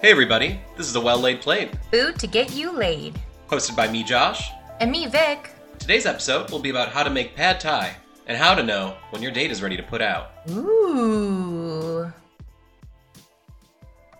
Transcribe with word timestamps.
Hey 0.00 0.12
everybody, 0.12 0.60
this 0.76 0.86
is 0.86 0.92
the 0.92 1.00
Well 1.00 1.18
Laid 1.18 1.40
Plate, 1.40 1.70
Food 1.90 2.20
to 2.20 2.28
get 2.28 2.54
you 2.54 2.70
laid. 2.70 3.18
hosted 3.48 3.74
by 3.74 3.88
me, 3.88 4.04
Josh. 4.04 4.52
And 4.78 4.92
me, 4.92 5.06
Vic. 5.06 5.50
Today's 5.80 6.06
episode 6.06 6.52
will 6.52 6.60
be 6.60 6.70
about 6.70 6.90
how 6.90 7.02
to 7.02 7.10
make 7.10 7.34
pad 7.34 7.58
thai 7.58 7.96
and 8.28 8.38
how 8.38 8.54
to 8.54 8.62
know 8.62 8.96
when 9.10 9.22
your 9.22 9.32
date 9.32 9.50
is 9.50 9.60
ready 9.60 9.76
to 9.76 9.82
put 9.82 10.00
out. 10.00 10.30
Ooh. 10.50 12.12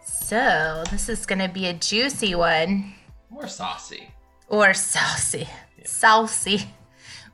So, 0.04 0.82
this 0.90 1.08
is 1.08 1.24
going 1.24 1.38
to 1.38 1.48
be 1.48 1.66
a 1.66 1.74
juicy 1.74 2.34
one. 2.34 2.94
More 3.30 3.46
saucy. 3.46 4.10
Or 4.48 4.74
saucy. 4.74 5.46
Saucy. 5.84 6.74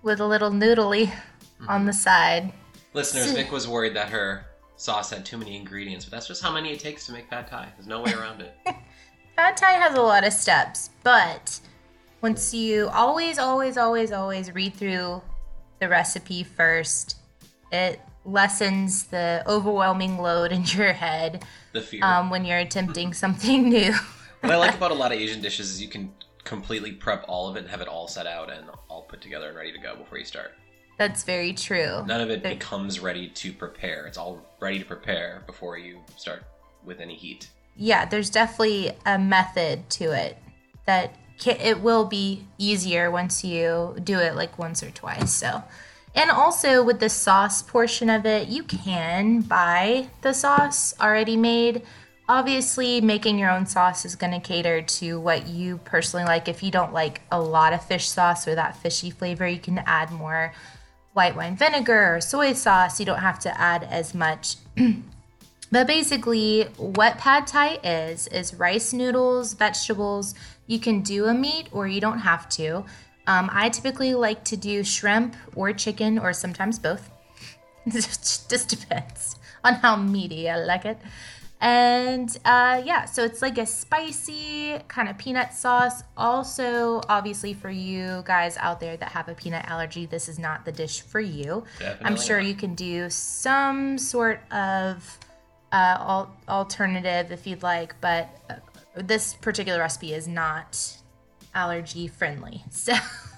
With 0.03 0.21
a 0.21 0.27
little 0.27 0.51
noodly 0.51 1.07
mm-hmm. 1.07 1.69
on 1.71 1.87
the 1.87 1.95
side. 1.95 2.53
Listeners, 2.93 3.33
Vic 3.33 3.51
was 3.51 3.67
worried 3.67 3.97
that 3.97 4.11
her 4.11 4.45
sauce 4.77 5.11
had 5.11 5.25
too 5.25 5.37
many 5.39 5.57
ingredients, 5.57 6.05
but 6.05 6.13
that's 6.13 6.27
just 6.27 6.43
how 6.43 6.53
many 6.53 6.73
it 6.73 6.81
takes 6.81 7.07
to 7.07 7.13
make 7.13 7.29
pad 7.31 7.47
thai. 7.47 7.69
There's 7.77 7.87
no 7.87 8.03
way 8.03 8.13
around 8.13 8.41
it. 8.41 8.55
Pad 9.37 9.57
Thai 9.57 9.73
has 9.73 9.97
a 9.99 10.01
lot 10.01 10.25
of 10.25 10.33
steps, 10.33 10.91
but 11.03 11.59
once 12.21 12.55
you 12.55 12.89
always, 12.91 13.37
always, 13.37 13.77
always, 13.77 14.13
always 14.13 14.55
read 14.55 14.75
through 14.75 15.23
the 15.81 15.89
recipe 15.89 16.45
first, 16.45 17.17
it 17.73 18.01
lessens 18.25 19.05
the 19.07 19.43
overwhelming 19.49 20.19
load 20.19 20.53
in 20.53 20.65
your 20.67 20.93
head 20.93 21.45
The 21.73 21.81
fear. 21.81 22.05
um, 22.05 22.31
when 22.31 22.45
you're 22.45 22.59
attempting 22.59 23.13
something 23.25 23.69
new. 23.69 23.93
what 24.41 24.53
I 24.53 24.57
like 24.57 24.75
about 24.77 24.93
a 24.93 24.95
lot 24.95 25.11
of 25.13 25.19
Asian 25.19 25.41
dishes 25.43 25.69
is 25.73 25.83
you 25.83 25.89
can 25.89 26.13
completely 26.45 26.93
prep 26.93 27.25
all 27.27 27.49
of 27.49 27.57
it 27.57 27.61
and 27.61 27.69
have 27.71 27.81
it 27.81 27.89
all 27.89 28.07
set 28.07 28.29
out 28.29 28.53
and 28.53 28.67
all 28.89 29.03
put 29.03 29.21
together 29.21 29.49
and 29.49 29.57
ready 29.57 29.73
to 29.73 29.79
go 29.79 29.97
before 29.97 30.19
you 30.19 30.25
start. 30.25 30.53
That's 30.97 31.25
very 31.25 31.53
true. 31.53 32.05
None 32.07 32.21
of 32.21 32.31
it 32.31 32.43
becomes 32.43 33.01
ready 33.01 33.29
to 33.29 33.53
prepare. 33.53 34.07
It's 34.07 34.19
all 34.19 34.45
ready 34.61 34.79
to 34.79 34.85
prepare 34.85 35.43
before 35.47 35.77
you 35.77 36.01
start 36.17 36.45
with 36.85 37.01
any 37.01 37.15
heat. 37.15 37.49
Yeah, 37.77 38.05
there's 38.05 38.31
definitely 38.31 38.93
a 39.05 39.19
method 39.19 39.91
to 39.91 40.13
it 40.13 40.39
that 40.87 41.17
ca 41.39 41.59
it 41.61 41.81
will 41.81 42.05
be 42.05 42.47
easier 42.59 43.11
once 43.11 43.43
you 43.43 43.97
do 44.05 44.19
it 44.19 44.37
like 44.37 44.59
once 44.59 44.83
or 44.83 44.91
twice. 44.91 45.33
So, 45.33 45.65
and 46.15 46.31
also 46.31 46.85
with 46.85 47.01
the 47.01 47.09
sauce 47.09 47.63
portion 47.63 48.09
of 48.09 48.25
it, 48.25 48.49
you 48.49 48.63
can 48.63 49.41
buy 49.41 50.09
the 50.23 50.33
sauce 50.33 50.95
already 51.01 51.37
made. 51.37 51.83
Obviously, 52.29 53.01
making 53.01 53.39
your 53.39 53.51
own 53.51 53.67
sauce 53.67 54.05
is 54.05 54.17
going 54.17 54.33
to 54.33 54.41
cater 54.41 54.81
to 54.81 55.21
what 55.21 55.47
you 55.47 55.79
personally 55.79 56.25
like. 56.25 56.49
If 56.49 56.63
you 56.63 56.71
don't 56.71 56.93
like 56.93 57.21
a 57.31 57.41
lot 57.41 57.73
of 57.75 57.85
fish 57.85 58.09
sauce 58.09 58.49
or 58.49 58.55
that 58.55 58.77
fishy 58.77 59.11
flavor, 59.11 59.47
you 59.47 59.59
can 59.59 59.79
add 59.79 60.11
more 60.11 60.55
white 61.15 61.35
wine 61.35 61.57
vinegar 61.57 62.17
or 62.17 62.21
soy 62.21 62.53
sauce. 62.53 63.01
You 63.01 63.07
don't 63.07 63.21
have 63.21 63.39
to 63.41 63.61
add 63.61 63.85
as 63.85 64.15
much. 64.15 64.57
But 65.75 65.89
basically, 65.89 66.69
what 66.77 67.19
pad 67.19 67.49
thai 67.49 67.81
is 67.83 68.29
is 68.29 68.55
rice 68.55 68.93
noodles, 68.93 69.55
vegetables. 69.55 70.37
You 70.69 70.79
can 70.79 71.01
do 71.01 71.25
a 71.25 71.35
meat 71.35 71.69
or 71.73 71.89
you 71.89 72.01
don't 72.01 72.21
have 72.21 72.49
to. 72.51 72.85
Um, 73.27 73.51
I 73.53 73.71
typically 73.71 74.15
like 74.15 74.45
to 74.45 74.57
do 74.57 74.85
shrimp 74.85 75.35
or 75.57 75.73
chicken 75.73 76.17
or 76.17 76.33
sometimes 76.33 76.79
both. 76.79 77.11
Just 77.91 78.69
depends 78.69 79.35
on 79.65 79.75
how 79.75 79.97
meaty 79.97 80.49
I 80.49 80.59
like 80.59 80.85
it. 80.85 80.99
And 81.65 82.29
uh, 82.45 82.83
yeah, 82.85 83.07
so 83.07 83.25
it's 83.25 83.41
like 83.41 83.57
a 83.57 83.65
spicy 83.65 84.79
kind 84.87 85.09
of 85.09 85.17
peanut 85.17 85.55
sauce. 85.55 86.03
Also, 86.15 87.01
obviously, 87.09 87.55
for 87.55 87.71
you 87.71 88.23
guys 88.27 88.59
out 88.59 88.81
there 88.81 88.99
that 88.99 89.09
have 89.09 89.31
a 89.31 89.35
peanut 89.35 89.65
allergy, 89.67 90.05
this 90.05 90.29
is 90.29 90.39
not 90.39 90.67
the 90.67 90.73
dish 90.73 91.01
for 91.01 91.21
you. 91.21 91.65
I'm 92.03 92.17
sure 92.17 92.37
not. 92.37 92.47
you 92.49 92.55
can 92.55 92.75
do 92.75 93.09
some 93.09 93.97
sort 93.97 94.41
of 94.53 95.19
uh, 95.73 95.97
al- 95.99 96.37
alternative 96.51 97.33
if 97.33 97.47
you'd 97.47 97.63
like, 97.63 97.99
but 98.03 98.29
uh, 98.51 98.57
this 98.97 99.33
particular 99.33 99.79
recipe 99.79 100.13
is 100.13 100.29
not 100.29 100.79
allergy 101.55 102.09
friendly. 102.09 102.63
So 102.71 102.93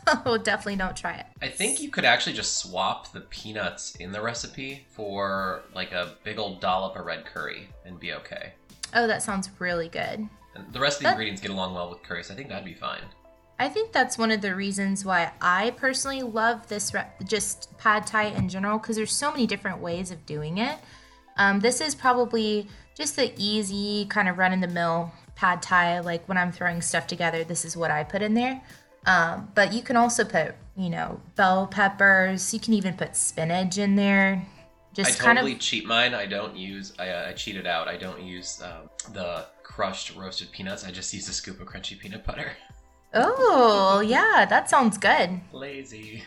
definitely 0.43 0.77
don't 0.77 0.97
try 0.97 1.15
it. 1.15 1.27
I 1.43 1.49
think 1.49 1.81
you 1.81 1.91
could 1.91 2.05
actually 2.05 2.33
just 2.34 2.59
swap 2.59 3.12
the 3.12 3.21
peanuts 3.22 3.97
in 3.97 4.12
the 4.12 4.21
recipe 4.21 4.87
for 4.91 5.62
like 5.75 5.93
a 5.93 6.15
big 6.25 6.39
old 6.39 6.61
dollop 6.61 6.97
of 6.97 7.05
red 7.06 7.25
curry 7.25 7.69
and 7.84 7.99
be 7.99 8.12
okay. 8.15 8.53
Oh, 8.95 9.06
that 9.06 9.22
sounds 9.22 9.50
really 9.59 9.89
good. 9.89 10.28
And 10.55 10.72
the 10.72 10.81
rest 10.81 10.99
of 10.99 11.00
the 11.00 11.05
That- 11.05 11.11
ingredients 11.12 11.43
get 11.43 11.50
along 11.50 11.75
well 11.75 11.91
with 11.91 12.03
curry, 12.03 12.22
so 12.25 12.33
I 12.34 12.37
think 12.37 12.49
that'd 12.49 12.65
be 12.65 12.75
fine. 12.75 13.03
I 13.59 13.69
think 13.71 13.91
that's 13.93 14.19
one 14.19 14.31
of 14.31 14.43
the 14.43 14.55
reasons 14.55 15.05
why 15.05 15.33
I 15.41 15.71
personally 15.71 16.22
love 16.22 16.66
this, 16.69 16.93
re- 16.93 17.06
just 17.25 17.77
pad 17.78 18.06
thai 18.06 18.25
in 18.25 18.49
general, 18.50 18.78
because 18.78 18.97
there's 18.97 19.12
so 19.12 19.31
many 19.31 19.47
different 19.47 19.78
ways 19.81 20.11
of 20.11 20.25
doing 20.27 20.59
it. 20.59 20.78
Um, 21.39 21.61
this 21.61 21.81
is 21.81 21.95
probably 21.95 22.69
just 22.95 23.16
the 23.16 23.33
easy 23.39 24.05
kind 24.06 24.28
of 24.28 24.37
run 24.39 24.53
in 24.53 24.61
the 24.61 24.69
mill 24.69 25.11
pad 25.37 25.62
thai. 25.62 26.00
Like 26.00 26.27
when 26.28 26.37
I'm 26.37 26.53
throwing 26.53 26.83
stuff 26.83 27.06
together, 27.06 27.45
this 27.45 27.65
is 27.65 27.77
what 27.77 27.91
I 27.91 28.05
put 28.05 28.21
in 28.22 28.34
there. 28.34 28.61
Um, 29.06 29.50
but 29.55 29.72
you 29.72 29.83
can 29.83 29.97
also 29.97 30.25
put, 30.25 30.55
you 30.77 30.91
know, 30.91 31.21
bell 31.37 31.67
peppers. 31.67 32.53
You 32.53 32.61
can 32.61 32.75
even 32.75 32.94
put 32.94 33.17
spinach 33.17 33.78
in 33.78 33.97
there. 33.97 34.44
Just 34.93 35.21
I 35.21 35.25
kind 35.25 35.39
totally 35.39 35.55
of 35.55 35.61
cheat 35.61 35.87
mine. 35.87 36.15
I 36.15 36.27
don't 36.27 36.56
use. 36.56 36.93
I, 36.99 37.09
uh, 37.11 37.28
I 37.28 37.33
cheated 37.33 37.66
out. 37.66 37.87
I 37.87 37.97
don't 37.97 38.22
use 38.22 38.62
um, 38.62 38.89
the 39.12 39.47
crushed 39.62 40.16
roasted 40.16 40.50
peanuts. 40.50 40.84
I 40.84 40.91
just 40.91 41.12
use 41.12 41.28
a 41.28 41.33
scoop 41.33 41.61
of 41.61 41.69
crunchy 41.69 41.99
peanut 41.99 42.25
butter. 42.25 42.53
oh 43.15 44.00
yeah, 44.00 44.47
that 44.49 44.69
sounds 44.69 44.99
good. 44.99 45.41
Lazy. 45.53 46.22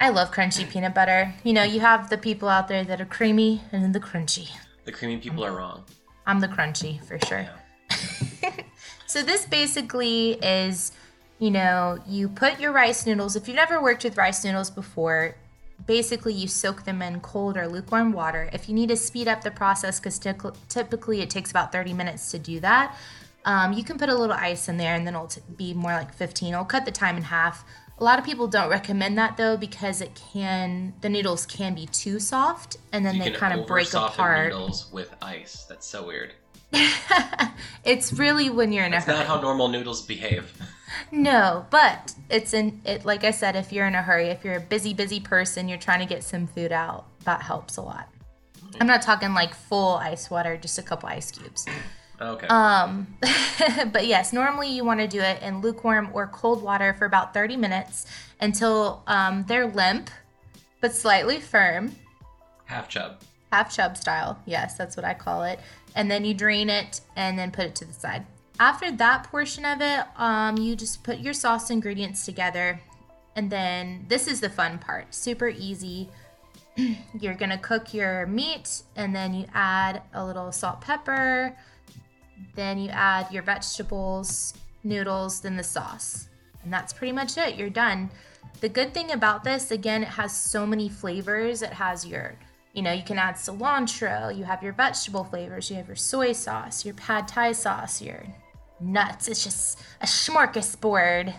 I 0.00 0.10
love 0.10 0.32
crunchy 0.32 0.68
peanut 0.68 0.94
butter. 0.94 1.34
You 1.44 1.52
know, 1.52 1.62
you 1.62 1.80
have 1.80 2.10
the 2.10 2.18
people 2.18 2.48
out 2.48 2.68
there 2.68 2.84
that 2.84 3.00
are 3.00 3.06
creamy 3.06 3.62
and 3.72 3.82
then 3.82 3.92
the 3.92 4.00
crunchy. 4.00 4.50
The 4.84 4.92
creamy 4.92 5.18
people 5.18 5.44
are 5.44 5.52
wrong. 5.52 5.84
I'm 6.26 6.40
the 6.40 6.48
crunchy 6.48 7.02
for 7.04 7.18
sure. 7.26 7.48
so 9.06 9.22
this 9.22 9.46
basically 9.46 10.32
is, 10.42 10.92
you 11.38 11.50
know, 11.50 11.98
you 12.06 12.28
put 12.28 12.60
your 12.60 12.72
rice 12.72 13.06
noodles. 13.06 13.36
If 13.36 13.48
you've 13.48 13.56
never 13.56 13.82
worked 13.82 14.04
with 14.04 14.16
rice 14.16 14.44
noodles 14.44 14.70
before, 14.70 15.34
basically 15.86 16.32
you 16.32 16.46
soak 16.48 16.84
them 16.84 17.02
in 17.02 17.20
cold 17.20 17.56
or 17.56 17.66
lukewarm 17.68 18.12
water. 18.12 18.48
If 18.52 18.68
you 18.68 18.74
need 18.74 18.88
to 18.90 18.96
speed 18.96 19.28
up 19.28 19.42
the 19.42 19.50
process, 19.50 19.98
because 19.98 20.18
typically 20.68 21.20
it 21.20 21.30
takes 21.30 21.50
about 21.50 21.72
30 21.72 21.92
minutes 21.92 22.30
to 22.30 22.38
do 22.38 22.60
that, 22.60 22.96
um, 23.44 23.72
you 23.74 23.84
can 23.84 23.98
put 23.98 24.08
a 24.08 24.14
little 24.14 24.34
ice 24.36 24.68
in 24.68 24.76
there 24.78 24.94
and 24.94 25.06
then 25.06 25.14
it'll 25.14 25.26
t- 25.26 25.42
be 25.56 25.74
more 25.74 25.92
like 25.92 26.14
15. 26.14 26.54
It'll 26.54 26.64
cut 26.64 26.84
the 26.86 26.92
time 26.92 27.16
in 27.16 27.24
half. 27.24 27.64
A 27.98 28.04
lot 28.04 28.18
of 28.18 28.24
people 28.24 28.48
don't 28.48 28.70
recommend 28.70 29.18
that 29.18 29.36
though 29.36 29.56
because 29.56 30.00
it 30.00 30.18
can 30.32 30.94
the 31.00 31.08
noodles 31.08 31.46
can 31.46 31.74
be 31.74 31.86
too 31.86 32.18
soft 32.18 32.76
and 32.92 33.04
then 33.06 33.16
You 33.16 33.24
they 33.24 33.30
kind 33.32 33.58
of 33.58 33.66
break 33.66 33.92
apart. 33.94 34.52
noodles 34.52 34.90
with 34.92 35.14
ice. 35.22 35.64
That's 35.68 35.86
so 35.86 36.04
weird. 36.06 36.32
it's 37.84 38.12
really 38.12 38.50
when 38.50 38.72
you're 38.72 38.84
in 38.84 38.92
a 38.92 38.96
That's 38.96 39.06
hurry. 39.06 39.18
not 39.18 39.26
how 39.26 39.40
normal 39.40 39.68
noodles 39.68 40.02
behave. 40.02 40.52
No, 41.10 41.66
but 41.70 42.14
it's 42.30 42.54
in 42.54 42.80
it. 42.84 43.04
Like 43.04 43.24
I 43.24 43.30
said, 43.30 43.56
if 43.56 43.72
you're 43.72 43.86
in 43.86 43.94
a 43.94 44.02
hurry, 44.02 44.28
if 44.28 44.44
you're 44.44 44.56
a 44.56 44.60
busy, 44.60 44.94
busy 44.94 45.20
person, 45.20 45.68
you're 45.68 45.78
trying 45.78 46.00
to 46.00 46.06
get 46.06 46.22
some 46.24 46.46
food 46.46 46.72
out. 46.72 47.06
That 47.24 47.42
helps 47.42 47.76
a 47.76 47.82
lot. 47.82 48.08
I'm 48.80 48.86
not 48.86 49.02
talking 49.02 49.34
like 49.34 49.54
full 49.54 49.94
ice 49.96 50.30
water, 50.30 50.56
just 50.56 50.78
a 50.78 50.82
couple 50.82 51.08
ice 51.08 51.30
cubes. 51.30 51.66
Okay. 52.20 52.46
Um, 52.48 53.06
but 53.92 54.06
yes, 54.06 54.32
normally 54.32 54.68
you 54.68 54.84
want 54.84 55.00
to 55.00 55.08
do 55.08 55.20
it 55.20 55.42
in 55.42 55.60
lukewarm 55.60 56.10
or 56.12 56.26
cold 56.28 56.62
water 56.62 56.94
for 56.94 57.04
about 57.06 57.34
30 57.34 57.56
minutes 57.56 58.06
until 58.40 59.02
um, 59.06 59.44
they're 59.48 59.66
limp 59.66 60.10
but 60.80 60.92
slightly 60.94 61.40
firm, 61.40 61.94
Half 62.66 62.88
chub. 62.88 63.20
half 63.50 63.74
chub 63.74 63.96
style. 63.96 64.38
Yes, 64.44 64.76
that's 64.76 64.96
what 64.96 65.04
I 65.04 65.14
call 65.14 65.42
it. 65.44 65.58
And 65.94 66.10
then 66.10 66.24
you 66.24 66.34
drain 66.34 66.70
it 66.70 67.00
and 67.16 67.38
then 67.38 67.50
put 67.50 67.66
it 67.66 67.74
to 67.76 67.84
the 67.84 67.92
side. 67.92 68.26
After 68.58 68.90
that 68.92 69.24
portion 69.24 69.64
of 69.64 69.80
it, 69.80 70.04
um, 70.16 70.56
you 70.58 70.76
just 70.76 71.02
put 71.02 71.18
your 71.18 71.34
sauce 71.34 71.70
ingredients 71.70 72.24
together. 72.24 72.80
And 73.36 73.50
then 73.50 74.06
this 74.08 74.28
is 74.28 74.40
the 74.40 74.50
fun 74.50 74.78
part 74.78 75.14
super 75.14 75.48
easy. 75.48 76.08
You're 77.20 77.34
gonna 77.34 77.58
cook 77.58 77.94
your 77.94 78.26
meat 78.26 78.82
and 78.96 79.14
then 79.14 79.34
you 79.34 79.46
add 79.54 80.02
a 80.12 80.24
little 80.24 80.50
salt, 80.52 80.80
pepper. 80.80 81.56
Then 82.54 82.78
you 82.78 82.90
add 82.90 83.32
your 83.32 83.42
vegetables, 83.42 84.54
noodles, 84.82 85.40
then 85.40 85.56
the 85.56 85.64
sauce. 85.64 86.28
And 86.62 86.72
that's 86.72 86.92
pretty 86.92 87.12
much 87.12 87.36
it. 87.38 87.56
You're 87.56 87.70
done. 87.70 88.10
The 88.60 88.68
good 88.68 88.94
thing 88.94 89.12
about 89.12 89.44
this, 89.44 89.70
again, 89.70 90.02
it 90.02 90.08
has 90.08 90.36
so 90.36 90.66
many 90.66 90.88
flavors. 90.88 91.62
It 91.62 91.72
has 91.72 92.06
your, 92.06 92.34
you 92.74 92.82
know, 92.82 92.92
you 92.92 93.04
can 93.04 93.18
add 93.18 93.36
cilantro, 93.36 94.36
you 94.36 94.44
have 94.44 94.62
your 94.62 94.72
vegetable 94.72 95.24
flavors, 95.24 95.70
you 95.70 95.76
have 95.76 95.86
your 95.86 95.96
soy 95.96 96.32
sauce, 96.32 96.84
your 96.84 96.94
pad 96.94 97.28
thai 97.28 97.52
sauce, 97.52 98.02
your 98.02 98.24
nuts. 98.80 99.28
It's 99.28 99.44
just 99.44 99.80
a 100.00 100.06
smorgasbord. 100.06 101.32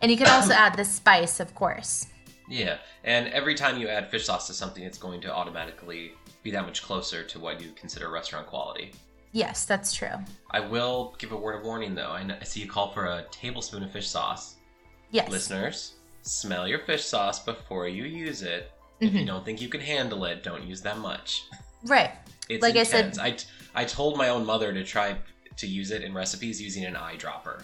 And 0.00 0.10
you 0.10 0.16
can 0.16 0.28
also 0.28 0.52
add 0.54 0.76
the 0.76 0.84
spice, 0.84 1.40
of 1.40 1.54
course. 1.54 2.06
Yeah, 2.48 2.78
and 3.02 3.26
every 3.28 3.56
time 3.56 3.76
you 3.80 3.88
add 3.88 4.08
fish 4.08 4.26
sauce 4.26 4.46
to 4.46 4.54
something, 4.54 4.84
it's 4.84 4.98
going 4.98 5.20
to 5.22 5.34
automatically 5.34 6.12
be 6.44 6.52
that 6.52 6.64
much 6.64 6.82
closer 6.84 7.24
to 7.24 7.40
what 7.40 7.60
you 7.60 7.72
consider 7.72 8.08
restaurant 8.08 8.46
quality. 8.46 8.92
Yes, 9.32 9.64
that's 9.64 9.92
true. 9.92 10.14
I 10.52 10.60
will 10.60 11.16
give 11.18 11.32
a 11.32 11.36
word 11.36 11.56
of 11.56 11.64
warning 11.64 11.96
though. 11.96 12.10
I, 12.10 12.38
see 12.44 12.60
you 12.60 12.68
call 12.68 12.92
for 12.92 13.06
a 13.06 13.24
tablespoon 13.32 13.82
of 13.82 13.90
fish 13.90 14.08
sauce. 14.08 14.54
Yes. 15.10 15.28
Listeners, 15.28 15.94
smell 16.22 16.68
your 16.68 16.78
fish 16.78 17.04
sauce 17.04 17.40
before 17.40 17.88
you 17.88 18.04
use 18.04 18.42
it. 18.42 18.70
If 19.00 19.12
you 19.14 19.24
don't 19.26 19.44
think 19.44 19.60
you 19.60 19.68
can 19.68 19.80
handle 19.80 20.24
it, 20.24 20.42
don't 20.42 20.64
use 20.64 20.82
that 20.82 20.98
much. 20.98 21.44
Right. 21.84 22.10
It's 22.48 22.62
Like 22.62 22.74
I 22.76 22.82
said- 22.82 22.98
intense. 23.06 23.18
I, 23.18 23.30
t- 23.32 23.46
I 23.74 23.84
told 23.84 24.16
my 24.16 24.30
own 24.30 24.44
mother 24.44 24.72
to 24.72 24.82
try 24.82 25.16
to 25.58 25.66
use 25.66 25.90
it 25.92 26.02
in 26.02 26.12
recipes 26.14 26.60
using 26.60 26.84
an 26.84 26.94
eyedropper 26.94 27.62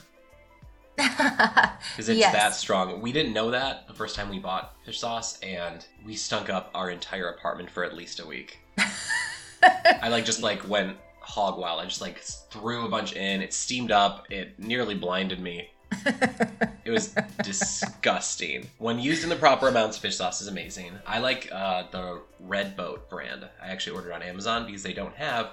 because 0.97 2.09
it's 2.09 2.19
Yes. 2.19 2.33
that 2.33 2.55
strong. 2.55 3.01
We 3.01 3.11
didn't 3.11 3.33
know 3.33 3.51
that 3.51 3.89
the 3.89 3.95
first 3.95 4.15
time 4.15 4.29
we 4.29 4.39
bought 4.39 4.75
fish 4.85 5.01
sauce, 5.01 5.41
and 5.41 5.85
we 6.05 6.15
stunk 6.15 6.51
up 6.51 6.71
our 6.75 6.91
entire 6.91 7.31
apartment 7.31 7.69
for 7.71 7.83
at 7.85 7.97
least 7.97 8.21
a 8.21 8.27
week. 8.27 8.61
I 9.63 10.09
like 10.09 10.25
just 10.25 10.43
like 10.43 10.69
went 10.69 10.97
hog 11.21 11.59
wild. 11.59 11.81
I 11.81 11.85
just 11.87 12.01
like 12.03 12.19
threw 12.21 12.87
a 12.87 12.89
bunch 12.89 13.15
in. 13.15 13.41
It 13.43 13.53
steamed 13.55 13.91
up. 13.91 14.31
It 14.31 14.57
nearly 14.59 14.95
blinded 14.95 15.41
me. 15.41 15.69
It 16.85 16.91
was 16.91 17.15
disgusting. 17.43 18.69
When 18.79 18.99
used 18.99 19.23
in 19.23 19.29
the 19.29 19.37
proper 19.37 19.69
amounts, 19.69 19.97
fish 19.97 20.17
sauce 20.17 20.41
is 20.41 20.49
amazing. 20.49 20.93
I 21.07 21.21
like 21.21 21.49
uh, 21.53 21.85
the 21.93 22.23
Red 22.41 22.77
Boat 22.77 23.09
brand. 23.09 23.49
I 23.63 23.69
actually 23.69 23.97
ordered 23.97 24.13
on 24.13 24.23
Amazon 24.23 24.67
because 24.67 24.83
they 24.83 24.93
don't 24.93 25.15
have 25.15 25.51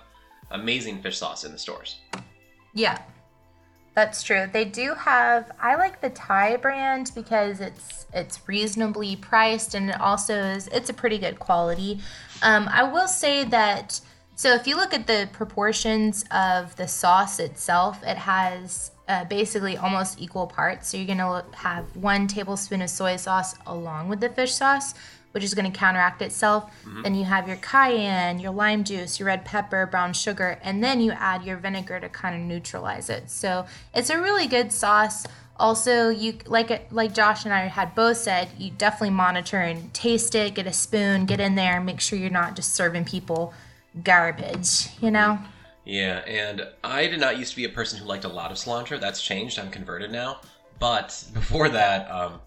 amazing 0.50 1.04
fish 1.04 1.20
sauce 1.20 1.44
in 1.44 1.52
the 1.52 1.60
stores. 1.60 1.98
Yeah, 2.74 3.00
that's 3.94 4.24
true. 4.24 4.50
They 4.52 4.66
do 4.66 4.96
have. 4.96 5.52
I 5.62 5.76
like 5.76 6.02
the 6.02 6.10
Thai 6.10 6.56
brand 6.58 7.12
because 7.14 7.60
it's 7.60 8.08
it's 8.14 8.48
reasonably 8.48 9.16
priced 9.16 9.76
and 9.76 9.92
it 9.92 10.02
also 10.02 10.34
is. 10.36 10.68
It's 10.70 10.90
a 10.90 10.94
pretty 10.94 11.20
good 11.20 11.40
quality. 11.40 12.00
Um, 12.42 12.68
I 12.72 12.84
will 12.84 13.08
say 13.08 13.44
that. 13.46 14.02
So 14.36 14.56
if 14.56 14.66
you 14.68 14.78
look 14.78 14.94
at 14.94 15.06
the 15.06 15.28
proportions 15.34 16.24
of 16.32 16.76
the 16.78 16.88
sauce 16.88 17.40
itself, 17.40 18.02
it 18.04 18.16
has 18.16 18.92
uh, 19.10 19.26
basically 19.26 19.76
almost 19.76 20.22
equal 20.22 20.48
parts. 20.48 20.88
So 20.88 20.98
you're 20.98 21.08
gonna 21.08 21.44
have 21.56 21.84
one 21.96 22.28
tablespoon 22.28 22.82
of 22.82 22.90
soy 22.90 23.18
sauce 23.18 23.56
along 23.66 24.08
with 24.08 24.22
the 24.22 24.30
fish 24.30 24.54
sauce, 24.54 24.94
which 25.32 25.44
is 25.44 25.54
to 25.54 25.70
counteract 25.72 26.22
itself. 26.22 26.72
Then 27.04 27.16
you 27.16 27.26
have 27.26 27.48
your 27.48 27.58
cayenne, 27.58 28.40
your 28.40 28.52
lime 28.52 28.84
juice, 28.84 29.20
your 29.20 29.28
red 29.28 29.46
pepper, 29.46 29.86
brown 29.86 30.14
sugar, 30.14 30.60
and 30.64 30.84
then 30.84 31.02
you 31.02 31.12
add 31.12 31.44
your 31.44 31.58
vinegar 31.58 32.00
to 32.00 32.08
kind 32.10 32.36
of 32.36 32.42
neutralize 32.42 33.10
it. 33.10 33.30
So 33.30 33.66
it's 33.94 34.10
a 34.10 34.22
really 34.22 34.48
good 34.48 34.72
sauce. 34.72 35.26
Also, 35.58 36.10
you 36.10 36.38
like 36.46 36.92
like 36.92 37.14
Josh 37.14 37.46
and 37.46 37.54
I 37.54 37.62
had 37.62 37.94
both 37.94 38.18
said, 38.18 38.50
you 38.58 38.72
definitely 38.72 39.10
monitor 39.10 39.60
and 39.60 39.94
taste 39.94 40.34
it. 40.34 40.56
Get 40.56 40.68
a 40.68 40.74
spoon, 40.74 41.26
get 41.26 41.40
in 41.40 41.56
there, 41.56 41.82
make 41.82 42.00
sure 42.00 42.18
you're 42.18 42.30
not 42.30 42.56
just 42.56 42.74
serving 42.74 43.06
people 43.06 43.54
garbage. 44.04 44.88
You 45.02 45.12
know? 45.12 45.40
Yeah, 45.90 46.20
and 46.20 46.68
I 46.84 47.08
did 47.08 47.20
not 47.20 47.40
used 47.40 47.50
to 47.50 47.56
be 47.56 47.66
a 47.66 47.70
person 47.70 47.98
who 47.98 48.06
liked 48.06 48.24
a 48.24 48.28
lot 48.28 48.52
of 48.52 48.58
cilantro. 48.58 49.00
That's 49.00 49.24
changed. 49.24 49.58
I'm 49.58 49.72
converted 49.72 50.12
now. 50.12 50.42
But 50.78 51.26
before 51.34 51.68
that, 51.70 52.10
um, 52.12 52.40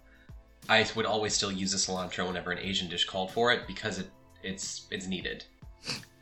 I 0.69 0.87
would 0.95 1.07
always 1.07 1.35
still 1.35 1.51
use 1.51 1.73
the 1.73 1.79
cilantro 1.79 2.29
whenever 2.29 2.53
an 2.53 2.61
Asian 2.61 2.89
dish 2.89 3.05
called 3.05 3.33
for 3.33 3.53
it 3.53 3.67
because 3.67 3.99
it 3.99 4.09
it's 4.45 4.87
it's 4.93 5.09
needed. 5.09 5.45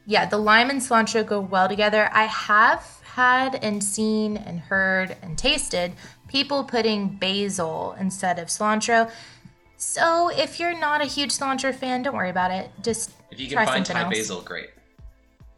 Yeah, 0.06 0.24
the 0.24 0.38
lime 0.38 0.70
and 0.70 0.80
cilantro 0.80 1.26
go 1.26 1.40
well 1.40 1.68
together. 1.68 2.08
I 2.10 2.24
have 2.24 2.82
had 3.04 3.56
and 3.62 3.84
seen 3.84 4.38
and 4.38 4.58
heard 4.58 5.14
and 5.20 5.36
tasted 5.36 5.92
people 6.26 6.64
putting 6.64 7.18
basil 7.18 7.96
instead 8.00 8.38
of 8.38 8.48
cilantro. 8.48 9.10
So 9.76 10.30
if 10.30 10.58
you're 10.58 10.78
not 10.78 11.02
a 11.02 11.06
huge 11.06 11.32
cilantro 11.32 11.74
fan, 11.74 12.00
don't 12.02 12.16
worry 12.16 12.30
about 12.30 12.50
it. 12.50 12.70
Just 12.82 13.12
If 13.30 13.38
you 13.38 13.46
can 13.46 13.66
find 13.66 13.84
Thai 13.84 14.04
else. 14.04 14.14
basil, 14.14 14.40
great. 14.40 14.70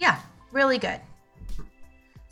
Yeah, 0.00 0.18
really 0.50 0.78
good. 0.78 1.00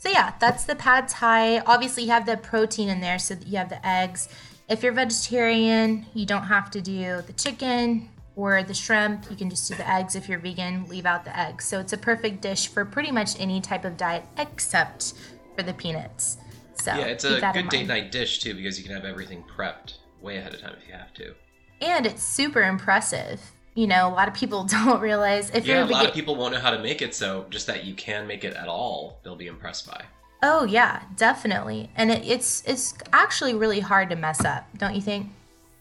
So 0.01 0.09
yeah, 0.09 0.33
that's 0.39 0.63
the 0.63 0.73
pad 0.73 1.07
thai. 1.07 1.59
Obviously, 1.59 2.01
you 2.03 2.09
have 2.09 2.25
the 2.25 2.35
protein 2.35 2.89
in 2.89 3.01
there, 3.01 3.19
so 3.19 3.35
that 3.35 3.47
you 3.47 3.57
have 3.57 3.69
the 3.69 3.85
eggs. 3.87 4.29
If 4.67 4.81
you're 4.81 4.93
vegetarian, 4.93 6.07
you 6.15 6.25
don't 6.25 6.45
have 6.45 6.71
to 6.71 6.81
do 6.81 7.21
the 7.21 7.33
chicken 7.33 8.09
or 8.35 8.63
the 8.63 8.73
shrimp. 8.73 9.29
You 9.29 9.35
can 9.37 9.47
just 9.51 9.69
do 9.69 9.75
the 9.75 9.87
eggs. 9.87 10.15
If 10.15 10.27
you're 10.27 10.39
vegan, 10.39 10.85
leave 10.87 11.05
out 11.05 11.23
the 11.23 11.37
eggs. 11.37 11.65
So 11.65 11.79
it's 11.79 11.93
a 11.93 11.99
perfect 11.99 12.41
dish 12.41 12.67
for 12.67 12.83
pretty 12.83 13.11
much 13.11 13.39
any 13.39 13.61
type 13.61 13.85
of 13.85 13.95
diet 13.95 14.23
except 14.39 15.13
for 15.55 15.61
the 15.61 15.73
peanuts. 15.73 16.37
So 16.73 16.95
Yeah, 16.95 17.05
it's 17.05 17.23
a 17.23 17.39
good 17.53 17.69
date 17.69 17.85
night 17.85 18.11
dish 18.11 18.39
too 18.39 18.55
because 18.55 18.79
you 18.79 18.83
can 18.83 18.95
have 18.95 19.05
everything 19.05 19.43
prepped 19.43 19.97
way 20.19 20.37
ahead 20.37 20.55
of 20.55 20.61
time 20.61 20.75
if 20.81 20.87
you 20.87 20.95
have 20.95 21.13
to. 21.13 21.35
and 21.79 22.07
it's 22.07 22.23
super 22.23 22.63
impressive. 22.63 23.39
You 23.73 23.87
know, 23.87 24.07
a 24.07 24.13
lot 24.13 24.27
of 24.27 24.33
people 24.33 24.63
don't 24.85 24.99
realize 25.01 25.49
if 25.51 25.65
Yeah, 25.65 25.79
you're 25.79 25.83
a 25.87 25.91
lot 25.91 26.05
of 26.05 26.13
people 26.13 26.35
won't 26.35 26.53
know 26.53 26.59
how 26.59 26.71
to 26.71 26.79
make 26.79 27.01
it, 27.01 27.15
so 27.15 27.45
just 27.49 27.67
that 27.67 27.85
you 27.85 27.93
can 27.93 28.27
make 28.27 28.43
it 28.43 28.53
at 28.53 28.67
all, 28.67 29.19
they'll 29.23 29.35
be 29.35 29.47
impressed 29.47 29.87
by. 29.89 30.03
Oh 30.43 30.65
yeah, 30.65 31.03
definitely. 31.17 31.89
And 31.95 32.11
it, 32.11 32.23
it's 32.25 32.63
it's 32.65 32.95
actually 33.13 33.53
really 33.53 33.79
hard 33.79 34.09
to 34.09 34.15
mess 34.15 34.43
up, 34.43 34.65
don't 34.77 34.95
you 34.95 35.01
think? 35.01 35.29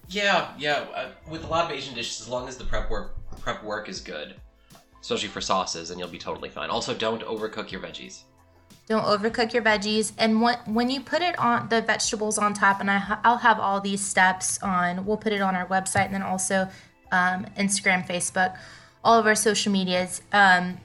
Yeah, 0.09 0.53
yeah. 0.59 0.87
Uh, 0.95 1.11
with 1.29 1.45
a 1.45 1.47
lot 1.47 1.65
of 1.65 1.71
Asian 1.71 1.95
dishes, 1.95 2.21
as 2.21 2.29
long 2.29 2.49
as 2.49 2.57
the 2.57 2.65
prep 2.65 2.91
work 2.91 3.17
prep 3.41 3.65
work 3.65 3.89
is 3.89 4.01
good, 4.01 4.35
especially 5.01 5.29
for 5.29 5.41
sauces, 5.41 5.91
and 5.91 5.99
you'll 5.99 6.09
be 6.09 6.19
totally 6.19 6.51
fine. 6.51 6.69
Also, 6.69 6.95
don't 6.95 7.23
overcook 7.23 7.71
your 7.71 7.81
veggies. 7.81 8.23
Don't 8.87 9.05
overcook 9.05 9.53
your 9.53 9.63
veggies. 9.63 10.13
And 10.19 10.43
when 10.43 10.59
when 10.67 10.91
you 10.91 11.01
put 11.01 11.23
it 11.23 11.39
on 11.39 11.69
the 11.69 11.81
vegetables 11.81 12.39
on 12.39 12.53
top, 12.55 12.81
and 12.81 12.91
I 12.91 13.19
I'll 13.25 13.39
have 13.39 13.59
all 13.59 13.81
these 13.81 14.05
steps 14.05 14.63
on. 14.63 15.07
We'll 15.07 15.17
put 15.17 15.33
it 15.33 15.41
on 15.41 15.55
our 15.57 15.67
website 15.67 16.07
and 16.07 16.15
then 16.15 16.23
also 16.23 16.69
um, 17.13 17.47
Instagram, 17.57 18.07
Facebook, 18.07 18.57
all 19.05 19.19
of 19.19 19.27
our 19.27 19.35
social 19.35 19.73
medias. 19.73 20.23
Um, 20.33 20.79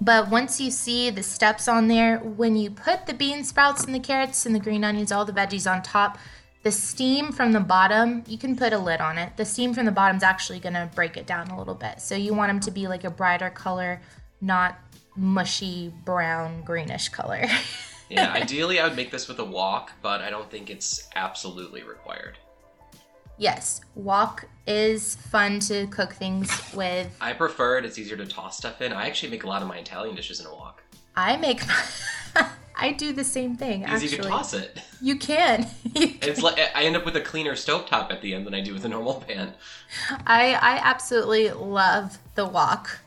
but 0.00 0.30
once 0.30 0.60
you 0.60 0.70
see 0.70 1.10
the 1.10 1.22
steps 1.22 1.68
on 1.68 1.86
there, 1.86 2.18
when 2.18 2.56
you 2.56 2.70
put 2.70 3.06
the 3.06 3.14
bean 3.14 3.44
sprouts 3.44 3.84
and 3.84 3.94
the 3.94 4.00
carrots 4.00 4.46
and 4.46 4.54
the 4.54 4.58
green 4.60 4.82
onions, 4.82 5.12
all 5.12 5.24
the 5.24 5.32
veggies 5.32 5.70
on 5.70 5.82
top, 5.82 6.18
the 6.64 6.72
steam 6.72 7.32
from 7.32 7.52
the 7.52 7.60
bottom, 7.60 8.24
you 8.26 8.38
can 8.38 8.56
put 8.56 8.72
a 8.72 8.78
lid 8.78 9.00
on 9.00 9.18
it. 9.18 9.36
The 9.36 9.44
steam 9.44 9.74
from 9.74 9.84
the 9.84 9.92
bottom 9.92 10.16
is 10.16 10.22
actually 10.22 10.58
going 10.58 10.74
to 10.74 10.90
break 10.94 11.16
it 11.16 11.26
down 11.26 11.48
a 11.48 11.58
little 11.58 11.74
bit. 11.74 12.00
So 12.00 12.16
you 12.16 12.34
want 12.34 12.50
them 12.50 12.60
to 12.60 12.70
be 12.70 12.88
like 12.88 13.04
a 13.04 13.10
brighter 13.10 13.50
color, 13.50 14.00
not 14.40 14.78
mushy 15.16 15.92
brown 16.04 16.62
greenish 16.62 17.08
color. 17.08 17.46
Yeah, 18.12 18.30
ideally, 18.32 18.78
I 18.78 18.86
would 18.86 18.96
make 18.96 19.10
this 19.10 19.26
with 19.26 19.38
a 19.38 19.44
wok, 19.44 19.92
but 20.02 20.20
I 20.20 20.28
don't 20.28 20.50
think 20.50 20.68
it's 20.68 21.08
absolutely 21.16 21.82
required. 21.82 22.36
Yes, 23.38 23.80
wok 23.94 24.46
is 24.66 25.14
fun 25.16 25.58
to 25.60 25.86
cook 25.88 26.12
things 26.12 26.50
with. 26.74 27.08
I 27.20 27.32
prefer 27.32 27.78
it. 27.78 27.84
It's 27.84 27.98
easier 27.98 28.16
to 28.16 28.26
toss 28.26 28.56
stuff 28.58 28.80
in. 28.80 28.92
I 28.92 29.06
actually 29.06 29.30
make 29.30 29.44
a 29.44 29.48
lot 29.48 29.62
of 29.62 29.68
my 29.68 29.78
Italian 29.78 30.14
dishes 30.14 30.40
in 30.40 30.46
a 30.46 30.54
wok 30.54 30.82
I 31.16 31.36
make 31.36 31.62
I 32.74 32.92
do 32.92 33.12
the 33.12 33.22
same 33.24 33.54
thing 33.56 33.80
because 33.80 34.02
actually. 34.02 34.16
you 34.16 34.22
can 34.22 34.30
toss 34.30 34.54
it. 34.54 34.78
You 35.00 35.16
can. 35.16 35.66
You 35.94 36.02
And 36.06 36.24
it's 36.24 36.42
like 36.42 36.58
I 36.74 36.84
end 36.84 36.96
up 36.96 37.04
with 37.04 37.16
a 37.16 37.20
cleaner 37.20 37.52
stovetop 37.52 38.10
at 38.10 38.22
the 38.22 38.34
end 38.34 38.46
than 38.46 38.54
I 38.54 38.60
do 38.62 38.72
with 38.72 38.84
a 38.84 38.88
normal 38.88 39.14
pan. 39.26 39.52
I 40.26 40.54
I 40.54 40.80
absolutely 40.82 41.50
love 41.50 42.18
the 42.34 42.46
wok. 42.46 42.98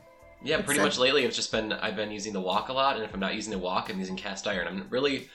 Yeah, 0.43 0.57
It's 0.57 0.65
pretty 0.65 0.79
a- 0.81 0.83
much 0.83 0.99
lately 0.99 1.23
it's 1.25 1.35
just 1.35 1.51
been 1.51 1.73
I've 1.73 1.95
been 1.95 2.11
using 2.11 2.31
the 2.33 2.41
wok 2.41 2.69
a 2.69 2.73
lot, 2.73 2.95
and 2.95 3.03
if 3.03 3.13
I'm 3.13 3.19
not 3.19 3.33
using 3.33 3.51
the 3.51 3.57
wok, 3.57 3.89
I'm 3.89 3.97
using 3.99 4.15
cast 4.15 4.45
iron. 4.47 4.67
I'm 4.67 4.85
really, 4.91 5.29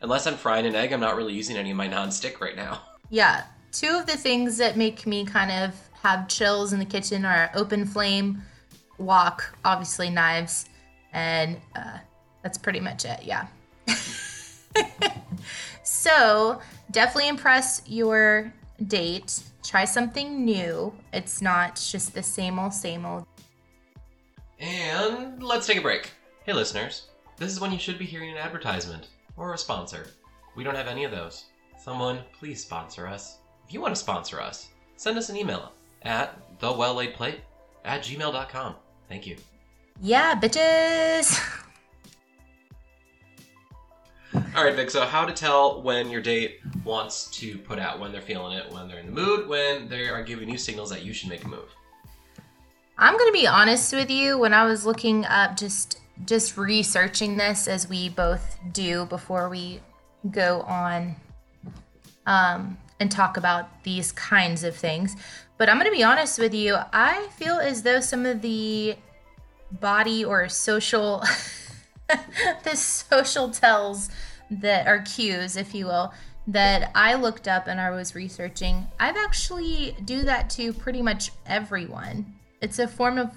unless 0.00 0.26
I'm 0.26 0.36
frying 0.36 0.64
an 0.64 0.74
egg, 0.74 0.92
I'm 0.94 1.00
not 1.00 1.16
really 1.16 1.34
using 1.34 1.56
any 1.58 1.70
of 1.70 1.76
my 1.76 1.86
non-stick 1.86 2.40
right 2.40 2.56
now. 2.56 2.80
Yeah, 3.10 3.44
two 3.74 3.98
of 3.98 4.06
the 4.06 4.16
things 4.16 4.56
that 4.58 4.76
make 4.76 5.06
me 5.06 5.24
kind 5.24 5.50
of 5.50 5.74
have 6.02 6.28
chills 6.28 6.72
in 6.72 6.78
the 6.78 6.84
kitchen 6.84 7.24
are 7.24 7.50
open 7.54 7.84
flame, 7.84 8.40
wok, 8.98 9.56
obviously 9.64 10.08
knives, 10.08 10.66
and 11.12 11.56
uh, 11.74 11.98
that's 12.42 12.56
pretty 12.56 12.80
much 12.80 13.04
it. 13.04 13.22
Yeah. 13.24 13.46
so 15.82 16.60
definitely 16.92 17.28
impress 17.28 17.82
your 17.86 18.52
date. 18.86 19.42
Try 19.64 19.84
something 19.84 20.44
new. 20.44 20.94
It's 21.12 21.42
not 21.42 21.76
just 21.76 22.14
the 22.14 22.22
same 22.22 22.58
old, 22.58 22.72
same 22.72 23.04
old. 23.04 23.26
And 24.60 25.42
let's 25.42 25.66
take 25.66 25.78
a 25.78 25.82
break. 25.82 26.10
Hey, 26.46 26.52
listeners, 26.52 27.08
this 27.36 27.50
is 27.50 27.60
when 27.60 27.72
you 27.72 27.78
should 27.78 27.98
be 27.98 28.04
hearing 28.04 28.30
an 28.30 28.36
advertisement 28.36 29.08
or 29.36 29.52
a 29.52 29.58
sponsor. 29.58 30.06
We 30.54 30.62
don't 30.62 30.76
have 30.76 30.86
any 30.86 31.04
of 31.04 31.10
those. 31.10 31.46
Someone, 31.76 32.20
please 32.38 32.62
sponsor 32.62 33.08
us. 33.08 33.38
If 33.66 33.74
you 33.74 33.80
want 33.80 33.94
to 33.94 34.00
sponsor 34.00 34.40
us, 34.40 34.68
send 34.96 35.18
us 35.18 35.28
an 35.28 35.36
email 35.36 35.72
at 36.02 36.38
thewelllaidplate 36.60 37.38
at 37.84 38.02
gmail.com. 38.02 38.74
Thank 39.08 39.26
you. 39.26 39.36
Yeah, 40.00 40.38
bitches. 40.38 41.40
All 44.56 44.64
right, 44.64 44.74
Vic. 44.74 44.90
So, 44.90 45.04
how 45.04 45.24
to 45.24 45.32
tell 45.32 45.82
when 45.82 46.10
your 46.10 46.20
date 46.20 46.60
wants 46.84 47.30
to 47.38 47.56
put 47.58 47.78
out, 47.78 48.00
when 48.00 48.12
they're 48.12 48.20
feeling 48.20 48.56
it, 48.56 48.72
when 48.72 48.88
they're 48.88 48.98
in 48.98 49.06
the 49.06 49.12
mood, 49.12 49.48
when 49.48 49.88
they 49.88 50.08
are 50.08 50.22
giving 50.22 50.48
you 50.48 50.58
signals 50.58 50.90
that 50.90 51.04
you 51.04 51.12
should 51.12 51.28
make 51.28 51.44
a 51.44 51.48
move. 51.48 51.74
I'm 52.98 53.16
gonna 53.16 53.32
be 53.32 53.46
honest 53.46 53.92
with 53.92 54.10
you. 54.10 54.38
When 54.38 54.52
I 54.52 54.64
was 54.64 54.84
looking 54.84 55.24
up, 55.24 55.56
just 55.56 56.00
just 56.24 56.56
researching 56.56 57.36
this 57.36 57.66
as 57.66 57.88
we 57.88 58.08
both 58.08 58.58
do 58.72 59.06
before 59.06 59.48
we 59.48 59.80
go 60.30 60.62
on 60.62 61.16
um, 62.26 62.78
and 63.00 63.10
talk 63.10 63.36
about 63.36 63.82
these 63.82 64.12
kinds 64.12 64.64
of 64.64 64.76
things. 64.76 65.16
But 65.58 65.68
I'm 65.68 65.78
gonna 65.78 65.90
be 65.90 66.02
honest 66.02 66.38
with 66.38 66.54
you. 66.54 66.76
I 66.92 67.28
feel 67.36 67.58
as 67.58 67.82
though 67.82 68.00
some 68.00 68.26
of 68.26 68.42
the 68.42 68.96
body 69.80 70.24
or 70.24 70.48
social 70.48 71.22
the 72.64 72.76
social 72.76 73.50
tells 73.50 74.10
that 74.50 74.86
are 74.86 75.00
cues, 75.00 75.56
if 75.56 75.74
you 75.74 75.86
will, 75.86 76.12
that 76.46 76.90
I 76.94 77.14
looked 77.14 77.48
up 77.48 77.66
and 77.66 77.80
I 77.80 77.90
was 77.90 78.14
researching, 78.14 78.86
I've 79.00 79.16
actually 79.16 79.96
do 80.04 80.22
that 80.22 80.50
to 80.50 80.72
pretty 80.72 81.02
much 81.02 81.30
everyone. 81.46 82.34
It's 82.60 82.78
a 82.78 82.86
form 82.86 83.18
of 83.18 83.30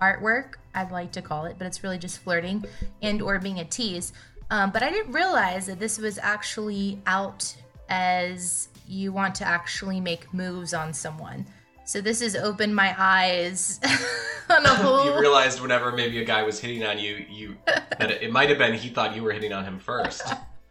artwork, 0.00 0.54
I'd 0.74 0.90
like 0.90 1.12
to 1.12 1.22
call 1.22 1.44
it, 1.46 1.56
but 1.58 1.66
it's 1.66 1.82
really 1.82 1.98
just 1.98 2.20
flirting 2.20 2.64
and 3.02 3.20
or 3.20 3.38
being 3.38 3.58
a 3.60 3.64
tease. 3.64 4.12
Um, 4.50 4.70
but 4.70 4.82
I 4.82 4.90
didn't 4.90 5.12
realize 5.12 5.66
that 5.66 5.78
this 5.78 5.98
was 5.98 6.18
actually 6.18 7.00
out 7.06 7.54
as 7.90 8.68
you 8.88 9.12
want 9.12 9.34
to 9.36 9.46
actually 9.46 10.00
make 10.00 10.32
moves 10.32 10.72
on 10.74 10.92
someone. 10.92 11.46
So 11.84 12.00
this 12.00 12.20
has 12.20 12.34
opened 12.36 12.74
my 12.74 12.94
eyes 12.98 13.80
on 14.50 14.64
a 14.64 14.68
whole. 14.68 15.04
you 15.04 15.20
realized 15.20 15.60
whenever 15.60 15.92
maybe 15.92 16.20
a 16.20 16.24
guy 16.24 16.42
was 16.42 16.58
hitting 16.60 16.84
on 16.84 16.98
you, 16.98 17.24
you 17.30 17.56
that 17.66 18.10
it, 18.10 18.22
it 18.22 18.32
might 18.32 18.48
have 18.48 18.58
been 18.58 18.74
he 18.74 18.88
thought 18.88 19.14
you 19.14 19.22
were 19.22 19.32
hitting 19.32 19.52
on 19.52 19.64
him 19.64 19.78
first. 19.78 20.22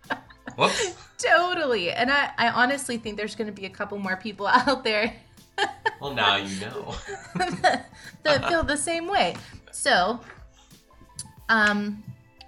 Whoops. 0.57 0.95
totally. 1.17 1.91
And 1.91 2.09
I, 2.11 2.31
I 2.37 2.49
honestly 2.49 2.97
think 2.97 3.17
there's 3.17 3.35
going 3.35 3.47
to 3.47 3.53
be 3.53 3.65
a 3.65 3.69
couple 3.69 3.97
more 3.99 4.17
people 4.17 4.47
out 4.51 4.83
there 4.83 5.13
Well, 5.99 6.13
now 6.13 6.37
you 6.37 6.59
know. 6.61 6.95
that 8.23 8.47
feel 8.47 8.63
the 8.63 8.77
same 8.77 9.07
way. 9.07 9.35
So, 9.71 10.19
um, 11.49 12.03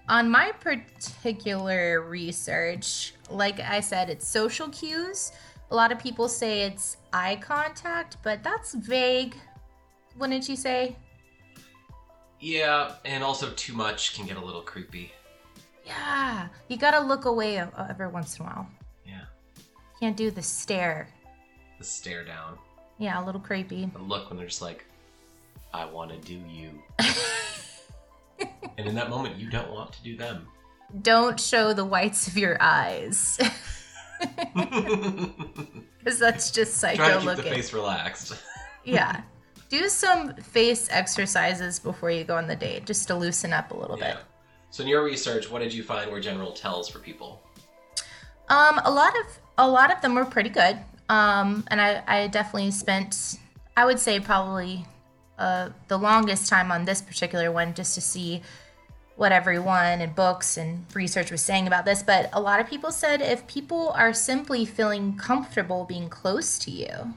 on 0.08 0.30
my 0.30 0.52
particular 0.60 2.02
research, 2.02 3.14
like 3.30 3.60
I 3.60 3.80
said, 3.80 4.10
it's 4.10 4.28
social 4.28 4.70
cues. 4.70 5.32
A 5.72 5.76
lot 5.76 5.92
of 5.92 6.00
people 6.00 6.28
say 6.28 6.64
it's 6.64 6.98
eye 7.14 7.38
contact, 7.42 8.18
but 8.24 8.44
that's 8.44 8.74
vague. 8.74 9.36
Wouldn't 10.18 10.50
you 10.50 10.56
say? 10.56 10.96
Yeah, 12.40 12.94
and 13.06 13.24
also 13.24 13.52
too 13.52 13.74
much 13.74 14.16
can 14.16 14.26
get 14.26 14.38
a 14.38 14.44
little 14.44 14.62
creepy. 14.62 15.12
Yeah, 15.86 16.48
you 16.68 16.78
gotta 16.78 17.00
look 17.00 17.26
away 17.26 17.58
every 17.58 18.08
once 18.08 18.40
in 18.40 18.46
a 18.46 18.50
while. 18.50 18.68
Yeah. 19.06 19.26
Can't 20.00 20.18
do 20.18 20.32
the 20.32 20.42
stare. 20.42 21.08
The 21.78 21.84
stare 21.84 22.24
down. 22.24 22.58
Yeah, 22.98 23.24
a 23.24 23.26
little 23.26 23.42
creepy. 23.42 23.86
The 23.94 24.00
look 24.00 24.30
when 24.30 24.38
they're 24.38 24.48
just 24.48 24.62
like, 24.62 24.86
I 25.74 25.86
want 25.86 26.12
to 26.12 26.18
do 26.18 26.42
you. 26.50 26.72
and 28.78 28.88
in 28.88 28.96
that 28.96 29.10
moment, 29.10 29.38
you 29.38 29.50
don't 29.50 29.72
want 29.72 29.94
to 29.94 30.04
do 30.04 30.18
them. 30.18 30.48
Don't 31.02 31.40
show 31.40 31.74
the 31.74 31.86
whites 31.86 32.28
of 32.28 32.38
your 32.38 32.58
eyes. 32.60 33.40
Because 36.00 36.18
that's 36.18 36.50
just 36.52 36.76
psycho 36.76 36.96
Try 36.96 37.10
to 37.12 37.18
keep 37.18 37.26
looking. 37.26 37.44
the 37.44 37.50
face 37.52 37.74
relaxed. 37.74 38.34
yeah. 38.86 39.22
Do 39.68 39.90
some 39.90 40.34
face 40.36 40.88
exercises 40.90 41.78
before 41.78 42.10
you 42.10 42.24
go 42.24 42.38
on 42.38 42.48
the 42.48 42.56
date, 42.56 42.86
just 42.86 43.08
to 43.10 43.16
loosen 43.16 43.52
up 43.54 43.72
a 43.72 43.78
little 43.78 43.98
Yeah. 44.00 44.16
bit. 44.16 44.24
So 44.72 44.84
in 44.84 44.90
your 44.90 45.04
research, 45.04 45.52
what 45.52 45.60
did 45.60 45.74
you 45.74 45.84
find 45.84 46.10
were 46.10 46.22
general 46.22 46.54
tells 46.54 46.88
for 46.90 47.00
people? 47.00 47.42
Um, 48.48 48.80
a 48.86 48.90
lot 48.92 49.14
of 49.20 49.26
a 49.58 49.68
lot 49.68 49.92
of 49.94 50.02
them 50.02 50.16
were 50.16 50.26
pretty 50.26 50.50
good. 50.50 50.78
Um, 51.10 51.66
and 51.68 51.82
I, 51.82 52.02
I 52.08 52.28
definitely 52.28 52.72
spent, 52.72 53.38
I 53.76 53.84
would 53.86 54.00
say 54.00 54.20
probably 54.22 54.86
uh, 55.38 55.70
the 55.90 55.98
longest 55.98 56.48
time 56.48 56.72
on 56.72 56.86
this 56.86 57.02
particular 57.02 57.52
one 57.52 57.74
just 57.74 57.94
to 57.96 58.02
see 58.02 58.42
what 59.20 59.34
everyone 59.34 60.00
and 60.00 60.16
books 60.16 60.56
and 60.56 60.86
research 60.96 61.30
was 61.30 61.42
saying 61.42 61.68
about 61.68 61.84
this. 61.84 62.02
But 62.02 62.30
a 62.32 62.40
lot 62.40 62.62
of 62.62 62.70
people 62.70 62.90
said 62.90 63.22
if 63.22 63.46
people 63.48 63.90
are 63.90 64.14
simply 64.14 64.64
feeling 64.64 65.18
comfortable 65.18 65.84
being 65.84 66.08
close 66.08 66.58
to 66.60 66.72
you. 66.72 67.14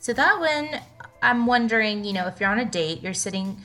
So 0.00 0.12
that 0.12 0.38
one, 0.38 0.82
I'm 1.22 1.46
wondering, 1.46 2.04
you 2.04 2.12
know, 2.12 2.26
if 2.26 2.38
you're 2.38 2.50
on 2.50 2.58
a 2.58 2.64
date, 2.66 3.02
you're 3.02 3.14
sitting 3.14 3.56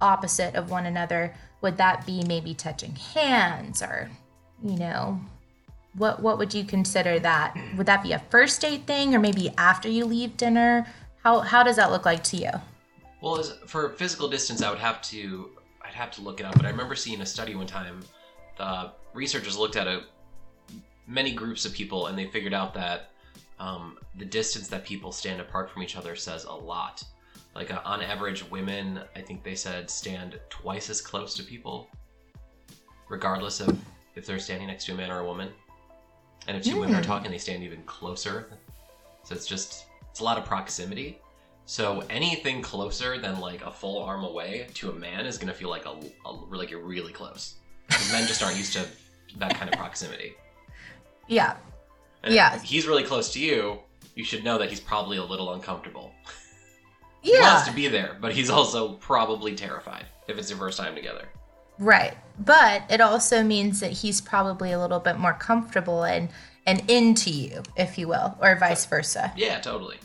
opposite 0.00 0.56
of 0.56 0.72
one 0.72 0.86
another, 0.86 1.36
would 1.60 1.76
that 1.76 2.04
be 2.04 2.24
maybe 2.26 2.52
touching 2.52 2.96
hands 2.96 3.80
or, 3.80 4.10
you 4.60 4.76
know, 4.76 5.20
what 5.94 6.20
what 6.20 6.36
would 6.36 6.52
you 6.52 6.64
consider 6.64 7.20
that? 7.20 7.56
Would 7.76 7.86
that 7.86 8.02
be 8.02 8.10
a 8.10 8.18
first 8.18 8.60
date 8.60 8.88
thing 8.88 9.14
or 9.14 9.20
maybe 9.20 9.50
after 9.56 9.88
you 9.88 10.04
leave 10.04 10.36
dinner? 10.36 10.84
How 11.22 11.40
how 11.40 11.62
does 11.62 11.76
that 11.76 11.92
look 11.92 12.04
like 12.04 12.24
to 12.24 12.36
you? 12.36 12.50
Well, 13.20 13.40
for 13.66 13.90
physical 13.90 14.28
distance, 14.28 14.62
I 14.62 14.70
would 14.70 14.80
have 14.80 15.00
to 15.02 15.57
have 15.98 16.10
to 16.12 16.22
look 16.22 16.40
it 16.40 16.46
up. 16.46 16.56
But 16.56 16.64
I 16.64 16.70
remember 16.70 16.94
seeing 16.94 17.20
a 17.20 17.26
study 17.26 17.54
one 17.54 17.66
time. 17.66 18.00
The 18.56 18.92
researchers 19.14 19.56
looked 19.56 19.76
at 19.76 19.86
a 19.86 20.04
many 21.06 21.32
groups 21.32 21.64
of 21.64 21.72
people, 21.72 22.06
and 22.06 22.18
they 22.18 22.26
figured 22.26 22.54
out 22.54 22.72
that 22.74 23.10
um, 23.58 23.98
the 24.16 24.24
distance 24.24 24.68
that 24.68 24.84
people 24.84 25.10
stand 25.12 25.40
apart 25.40 25.70
from 25.70 25.82
each 25.82 25.96
other 25.96 26.14
says 26.16 26.44
a 26.44 26.52
lot. 26.52 27.02
Like 27.54 27.72
uh, 27.72 27.80
on 27.84 28.02
average, 28.02 28.48
women, 28.50 29.00
I 29.16 29.20
think 29.20 29.42
they 29.42 29.54
said, 29.54 29.90
stand 29.90 30.38
twice 30.48 30.90
as 30.90 31.00
close 31.00 31.34
to 31.34 31.42
people, 31.42 31.88
regardless 33.08 33.60
of 33.60 33.76
if 34.14 34.26
they're 34.26 34.38
standing 34.38 34.68
next 34.68 34.84
to 34.86 34.92
a 34.92 34.96
man 34.96 35.10
or 35.10 35.20
a 35.20 35.24
woman. 35.24 35.50
And 36.46 36.56
if 36.56 36.64
two 36.64 36.78
women 36.80 36.94
are 36.94 37.02
Hmm. 37.02 37.10
talking, 37.10 37.30
they 37.30 37.38
stand 37.38 37.62
even 37.62 37.82
closer. 37.82 38.48
So 39.24 39.34
it's 39.34 39.46
just 39.46 39.86
it's 40.10 40.20
a 40.20 40.24
lot 40.24 40.38
of 40.38 40.44
proximity. 40.44 41.20
So 41.68 42.02
anything 42.08 42.62
closer 42.62 43.18
than 43.18 43.40
like 43.40 43.62
a 43.62 43.70
full 43.70 44.02
arm 44.02 44.24
away 44.24 44.68
to 44.72 44.88
a 44.88 44.92
man 44.94 45.26
is 45.26 45.36
gonna 45.36 45.52
feel 45.52 45.68
like 45.68 45.84
a, 45.84 45.94
a 46.24 46.32
like 46.32 46.70
you're 46.70 46.80
really 46.80 47.12
close. 47.12 47.56
men 48.10 48.26
just 48.26 48.42
aren't 48.42 48.56
used 48.56 48.72
to 48.72 48.86
that 49.36 49.54
kind 49.54 49.70
of 49.70 49.78
proximity. 49.78 50.32
Yeah. 51.26 51.56
And 52.22 52.32
Yeah. 52.32 52.56
if 52.56 52.62
he's 52.62 52.86
really 52.86 53.04
close 53.04 53.30
to 53.34 53.38
you, 53.38 53.80
you 54.14 54.24
should 54.24 54.44
know 54.44 54.56
that 54.56 54.70
he's 54.70 54.80
probably 54.80 55.18
a 55.18 55.22
little 55.22 55.52
uncomfortable. 55.52 56.10
Yeah. 57.22 57.34
He 57.36 57.40
wants 57.42 57.68
to 57.68 57.74
be 57.74 57.88
there, 57.88 58.16
but 58.18 58.32
he's 58.32 58.48
also 58.48 58.94
probably 58.94 59.54
terrified 59.54 60.06
if 60.26 60.38
it's 60.38 60.48
your 60.48 60.58
first 60.58 60.78
time 60.78 60.94
together. 60.94 61.28
Right. 61.78 62.16
But 62.38 62.84
it 62.88 63.02
also 63.02 63.42
means 63.42 63.80
that 63.80 63.92
he's 63.92 64.22
probably 64.22 64.72
a 64.72 64.78
little 64.80 65.00
bit 65.00 65.18
more 65.18 65.34
comfortable 65.34 66.04
and 66.04 66.30
and 66.66 66.82
into 66.90 67.30
you, 67.30 67.62
if 67.76 67.98
you 67.98 68.08
will, 68.08 68.38
or 68.40 68.56
vice 68.56 68.86
versa. 68.86 69.34
Yeah, 69.36 69.60
totally. 69.60 69.98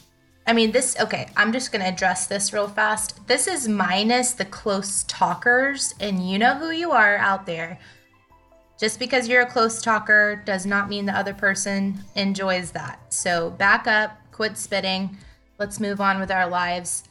I 0.45 0.53
mean, 0.53 0.71
this, 0.71 0.97
okay, 1.00 1.29
I'm 1.38 1.53
just 1.53 1.71
going 1.71 1.81
to 1.81 1.88
address 1.88 2.27
this 2.27 2.51
real 2.51 2.67
fast. 2.67 3.25
This 3.27 3.47
is 3.47 3.67
minus 3.67 4.33
the 4.33 4.45
close 4.45 5.03
talkers, 5.03 5.95
and 6.00 6.29
you 6.29 6.38
know 6.38 6.55
who 6.55 6.71
you 6.71 6.91
are 6.91 7.17
out 7.17 7.45
there. 7.45 7.79
Just 8.77 9.00
because 9.00 9.29
you're 9.29 9.43
a 9.43 9.50
close 9.50 9.81
talker 9.81 10.41
does 10.45 10.65
not 10.65 10.89
mean 10.89 11.05
the 11.05 11.17
other 11.17 11.33
person 11.33 12.03
enjoys 12.15 12.71
that. 12.71 13.13
So 13.13 13.51
back 13.51 13.88
up, 13.88 14.17
quit 14.31 14.57
spitting. 14.57 15.17
Let's 15.59 15.79
move 15.79 16.01
on 16.01 16.19
with 16.19 16.31
our 16.31 16.47
lives. 16.50 17.03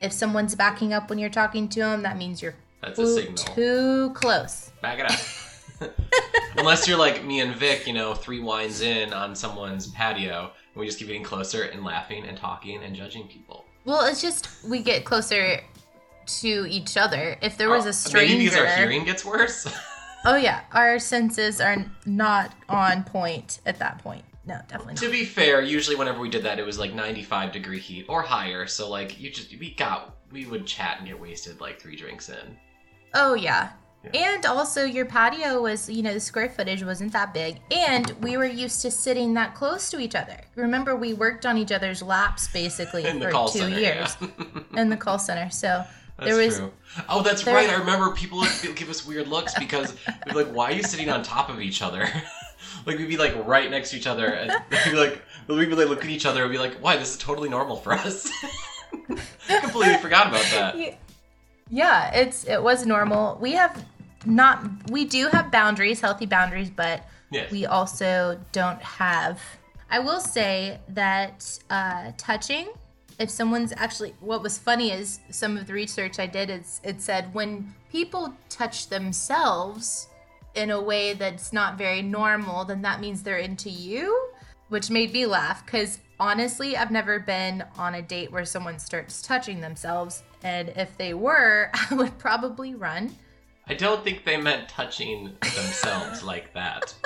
If 0.00 0.12
someone's 0.12 0.54
backing 0.54 0.94
up 0.94 1.10
when 1.10 1.18
you're 1.18 1.28
talking 1.28 1.68
to 1.70 1.80
them, 1.80 2.02
that 2.02 2.16
means 2.16 2.40
you're 2.40 2.54
That's 2.80 2.98
a 2.98 3.02
too, 3.02 3.14
signal. 3.14 3.36
too 3.36 4.10
close. 4.14 4.70
Back 4.80 5.00
it 5.00 5.10
up. 5.10 5.18
Unless 6.56 6.88
you're 6.88 6.98
like 6.98 7.24
me 7.24 7.40
and 7.40 7.54
Vic, 7.54 7.86
you 7.86 7.92
know, 7.92 8.14
three 8.14 8.40
wines 8.40 8.80
in 8.80 9.12
on 9.12 9.34
someone's 9.34 9.88
patio, 9.88 10.52
we 10.78 10.86
just 10.86 10.98
keep 10.98 11.08
getting 11.08 11.22
closer 11.22 11.64
and 11.64 11.84
laughing 11.84 12.24
and 12.24 12.36
talking 12.36 12.82
and 12.82 12.94
judging 12.94 13.26
people. 13.28 13.64
Well, 13.84 14.04
it's 14.06 14.20
just 14.22 14.48
we 14.64 14.82
get 14.82 15.04
closer 15.04 15.60
to 16.26 16.66
each 16.68 16.96
other. 16.96 17.36
If 17.42 17.56
there 17.56 17.70
was 17.70 17.86
Oh, 17.86 17.90
a 17.90 17.92
stranger, 17.92 18.34
Maybe 18.34 18.44
because 18.44 18.58
our 18.58 18.76
hearing 18.76 19.04
gets 19.04 19.24
worse. 19.24 19.66
Oh 20.24 20.34
yeah, 20.34 20.62
our 20.72 20.98
senses 20.98 21.60
are 21.60 21.76
not 22.04 22.52
on 22.68 23.04
point 23.04 23.60
at 23.66 23.78
that 23.78 23.98
point. 24.02 24.24
No, 24.46 24.58
definitely 24.68 24.96
to 24.96 25.10
be 25.10 25.24
fair, 25.24 25.62
usually 25.62 25.94
whenever 25.94 26.18
we 26.18 26.28
did 26.28 26.42
that, 26.42 26.58
it 26.58 26.66
was 26.66 26.76
like 26.76 26.92
95 26.92 27.52
degree 27.52 27.78
heat 27.78 28.04
or 28.08 28.20
higher. 28.22 28.66
So 28.66 28.90
like 28.90 29.18
you 29.20 29.30
just 29.30 29.56
we 29.58 29.74
got 29.74 30.16
we 30.32 30.44
would 30.46 30.66
chat 30.66 30.98
and 30.98 31.06
get 31.06 31.18
wasted 31.18 31.60
like 31.60 31.80
three 31.80 31.94
drinks 31.94 32.30
in. 32.30 32.56
Oh 33.14 33.34
yeah. 33.34 33.70
Yeah. 34.04 34.32
And 34.34 34.46
also 34.46 34.84
your 34.84 35.06
patio 35.06 35.60
was, 35.60 35.90
you 35.90 36.02
know, 36.02 36.14
the 36.14 36.20
square 36.20 36.48
footage 36.48 36.84
wasn't 36.84 37.12
that 37.12 37.34
big 37.34 37.58
and 37.70 38.10
we 38.22 38.36
were 38.36 38.44
used 38.46 38.80
to 38.82 38.90
sitting 38.90 39.34
that 39.34 39.54
close 39.56 39.90
to 39.90 39.98
each 39.98 40.14
other. 40.14 40.40
Remember 40.54 40.94
we 40.94 41.14
worked 41.14 41.44
on 41.44 41.58
each 41.58 41.72
other's 41.72 42.00
laps 42.00 42.46
basically 42.48 43.04
In 43.04 43.18
the 43.18 43.26
for 43.26 43.30
call 43.32 43.48
2 43.48 43.58
center, 43.58 43.78
years 43.78 44.16
yeah. 44.20 44.28
in 44.80 44.88
the 44.88 44.96
call 44.96 45.18
center. 45.18 45.50
So 45.50 45.84
That's 46.16 46.30
there 46.30 46.36
was 46.36 46.58
true. 46.58 46.72
Oh, 47.08 47.22
that's 47.22 47.42
there- 47.42 47.54
right. 47.54 47.68
I 47.68 47.74
remember 47.74 48.12
people 48.12 48.38
would 48.38 48.76
give 48.76 48.88
us 48.88 49.04
weird 49.04 49.26
looks 49.28 49.52
because 49.58 49.92
we'd 50.26 50.32
be 50.32 50.44
like, 50.44 50.52
"Why 50.54 50.66
are 50.70 50.74
you 50.74 50.82
sitting 50.84 51.10
on 51.10 51.22
top 51.24 51.48
of 51.50 51.60
each 51.60 51.82
other?" 51.82 52.08
like 52.86 52.98
we'd 52.98 53.08
be 53.08 53.16
like 53.16 53.34
right 53.46 53.68
next 53.70 53.90
to 53.90 53.96
each 53.96 54.06
other, 54.06 54.26
and 54.26 54.50
we'd 54.70 54.92
be 54.92 54.96
like, 54.96 55.22
we'd 55.48 55.68
be 55.68 55.74
like 55.74 55.88
look 55.88 56.04
at 56.04 56.10
each 56.10 56.24
other 56.26 56.42
and 56.44 56.50
be 56.52 56.58
like, 56.58 56.74
"Why? 56.80 56.96
This 56.96 57.10
is 57.10 57.18
totally 57.18 57.48
normal 57.48 57.76
for 57.76 57.92
us." 57.92 58.28
Completely 59.60 59.96
forgot 59.98 60.28
about 60.28 60.44
that. 60.52 60.78
Yeah. 60.78 60.94
Yeah, 61.70 62.14
it's 62.14 62.44
it 62.44 62.62
was 62.62 62.86
normal. 62.86 63.38
We 63.40 63.52
have 63.52 63.84
not 64.24 64.90
we 64.90 65.04
do 65.04 65.28
have 65.28 65.50
boundaries, 65.50 66.00
healthy 66.00 66.26
boundaries, 66.26 66.70
but 66.70 67.04
Yes. 67.30 67.50
we 67.50 67.66
also 67.66 68.40
don't 68.52 68.80
have 68.80 69.38
I 69.90 69.98
will 69.98 70.20
say 70.20 70.80
that 70.88 71.58
uh, 71.68 72.12
touching 72.16 72.68
if 73.18 73.28
someone's 73.30 73.72
actually 73.76 74.14
what 74.20 74.42
was 74.42 74.58
funny 74.58 74.92
is 74.92 75.20
some 75.30 75.56
of 75.56 75.66
the 75.66 75.72
research 75.72 76.18
I 76.18 76.26
did 76.26 76.50
is 76.50 76.80
it 76.84 77.02
said 77.02 77.34
when 77.34 77.74
people 77.90 78.32
touch 78.48 78.88
themselves 78.88 80.08
in 80.54 80.70
a 80.70 80.80
way 80.80 81.12
that's 81.12 81.52
not 81.52 81.78
very 81.78 82.02
normal, 82.02 82.64
then 82.64 82.82
that 82.82 83.00
means 83.00 83.22
they're 83.22 83.38
into 83.38 83.70
you, 83.70 84.30
which 84.68 84.90
made 84.90 85.12
me 85.12 85.26
laugh 85.26 85.64
because 85.64 85.98
honestly, 86.18 86.76
I've 86.76 86.90
never 86.90 87.20
been 87.20 87.64
on 87.76 87.94
a 87.94 88.02
date 88.02 88.32
where 88.32 88.44
someone 88.44 88.78
starts 88.78 89.22
touching 89.22 89.60
themselves, 89.60 90.22
and 90.42 90.70
if 90.70 90.96
they 90.96 91.14
were, 91.14 91.70
I 91.90 91.94
would 91.94 92.18
probably 92.18 92.74
run. 92.74 93.14
I 93.66 93.74
don't 93.74 94.02
think 94.02 94.24
they 94.24 94.36
meant 94.38 94.68
touching 94.68 95.36
themselves 95.42 96.22
like 96.22 96.52
that. 96.54 96.94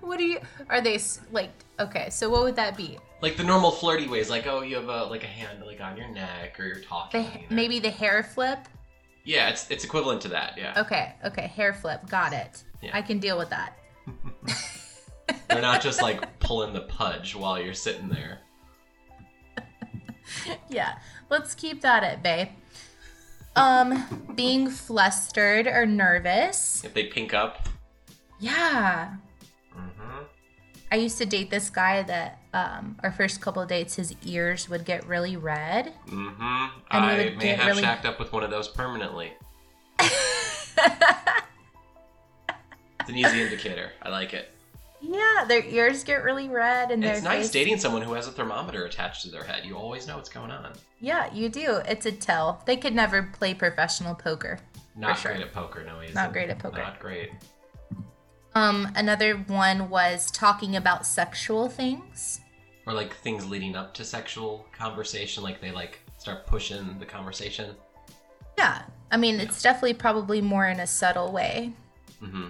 What 0.00 0.18
do 0.18 0.24
you? 0.24 0.40
Are 0.68 0.80
they 0.82 0.98
like? 1.32 1.50
Okay, 1.80 2.08
so 2.10 2.28
what 2.28 2.42
would 2.42 2.56
that 2.56 2.76
be? 2.76 2.98
Like 3.22 3.36
the 3.38 3.44
normal 3.44 3.70
flirty 3.70 4.06
ways, 4.06 4.28
like 4.28 4.46
oh, 4.46 4.60
you 4.60 4.76
have 4.76 4.88
a 4.88 5.04
like 5.04 5.24
a 5.24 5.26
hand 5.28 5.62
like 5.64 5.80
on 5.80 5.96
your 5.96 6.08
neck, 6.08 6.60
or 6.60 6.66
you're 6.66 6.74
The, 6.76 6.82
talking. 6.82 7.24
or- 7.26 7.40
maybe 7.54 7.78
the 7.80 7.90
hair 7.90 8.22
flip. 8.22 8.58
Yeah, 9.24 9.48
it's 9.48 9.70
it's 9.70 9.82
equivalent 9.84 10.20
to 10.22 10.28
that. 10.28 10.58
Yeah. 10.58 10.74
Okay, 10.76 11.14
okay, 11.24 11.46
hair 11.46 11.72
flip. 11.72 12.06
Got 12.10 12.34
it. 12.34 12.62
Yeah. 12.82 12.90
I 12.92 13.00
can 13.02 13.18
deal 13.18 13.38
with 13.38 13.48
that. 13.50 13.78
They're 15.48 15.62
not 15.62 15.80
just 15.82 16.02
like 16.02 16.38
pulling 16.40 16.74
the 16.74 16.82
pudge 16.82 17.34
while 17.34 17.58
you're 17.58 17.72
sitting 17.74 18.08
there. 18.10 18.40
yeah, 20.68 20.98
let's 21.30 21.54
keep 21.54 21.80
that 21.82 22.02
at 22.04 22.22
bay. 22.22 22.52
Um, 23.56 24.32
being 24.34 24.68
flustered 24.68 25.66
or 25.66 25.86
nervous. 25.86 26.82
If 26.84 26.92
they 26.94 27.04
pink 27.04 27.32
up. 27.34 27.68
Yeah. 28.40 29.14
hmm 29.72 30.22
I 30.92 30.96
used 30.96 31.18
to 31.18 31.26
date 31.26 31.50
this 31.50 31.70
guy 31.70 32.02
that 32.02 32.38
um, 32.52 32.96
our 33.02 33.10
first 33.12 33.40
couple 33.40 33.64
dates, 33.66 33.96
his 33.96 34.14
ears 34.24 34.68
would 34.68 34.84
get 34.84 35.06
really 35.06 35.36
red. 35.36 35.92
hmm 36.08 36.28
And 36.28 36.70
I 36.90 37.16
would 37.24 37.36
may 37.38 37.44
get 37.44 37.58
have 37.58 37.66
really- 37.68 37.82
shacked 37.82 38.04
up 38.06 38.18
with 38.18 38.32
one 38.32 38.42
of 38.44 38.50
those 38.50 38.68
permanently. 38.68 39.32
It's 43.00 43.10
an 43.10 43.16
easy 43.18 43.42
indicator. 43.42 43.92
I 44.02 44.08
like 44.08 44.32
it. 44.32 44.53
Yeah, 45.06 45.44
their 45.46 45.62
ears 45.64 46.02
get 46.04 46.24
really 46.24 46.48
red 46.48 46.90
and 46.90 47.04
It's 47.04 47.22
nice 47.22 47.42
face- 47.44 47.50
dating 47.50 47.78
someone 47.78 48.02
who 48.02 48.14
has 48.14 48.26
a 48.26 48.32
thermometer 48.32 48.84
attached 48.86 49.22
to 49.22 49.30
their 49.30 49.44
head. 49.44 49.64
You 49.64 49.76
always 49.76 50.06
know 50.06 50.16
what's 50.16 50.28
going 50.30 50.50
on. 50.50 50.72
Yeah, 51.00 51.32
you 51.32 51.48
do. 51.48 51.76
It's 51.86 52.06
a 52.06 52.12
tell. 52.12 52.62
They 52.66 52.76
could 52.76 52.94
never 52.94 53.22
play 53.22 53.52
professional 53.54 54.14
poker. 54.14 54.60
Not 54.96 55.18
sure. 55.18 55.32
great 55.32 55.42
at 55.44 55.52
poker, 55.52 55.84
no, 55.84 55.98
he 55.98 56.04
isn't. 56.04 56.14
Not 56.14 56.32
great 56.32 56.48
at 56.50 56.58
poker. 56.58 56.78
Not 56.78 57.00
great. 57.00 57.30
Um, 58.54 58.88
another 58.94 59.34
one 59.36 59.90
was 59.90 60.30
talking 60.30 60.76
about 60.76 61.06
sexual 61.06 61.68
things. 61.68 62.40
Or 62.86 62.92
like 62.92 63.14
things 63.16 63.46
leading 63.48 63.74
up 63.76 63.92
to 63.94 64.04
sexual 64.04 64.66
conversation, 64.72 65.42
like 65.42 65.60
they 65.60 65.72
like 65.72 66.00
start 66.18 66.46
pushing 66.46 66.96
the 66.98 67.06
conversation. 67.06 67.74
Yeah, 68.56 68.82
I 69.10 69.16
mean, 69.16 69.40
it's 69.40 69.60
definitely 69.60 69.94
probably 69.94 70.40
more 70.40 70.66
in 70.68 70.78
a 70.80 70.86
subtle 70.86 71.32
way. 71.32 71.72
hmm 72.20 72.48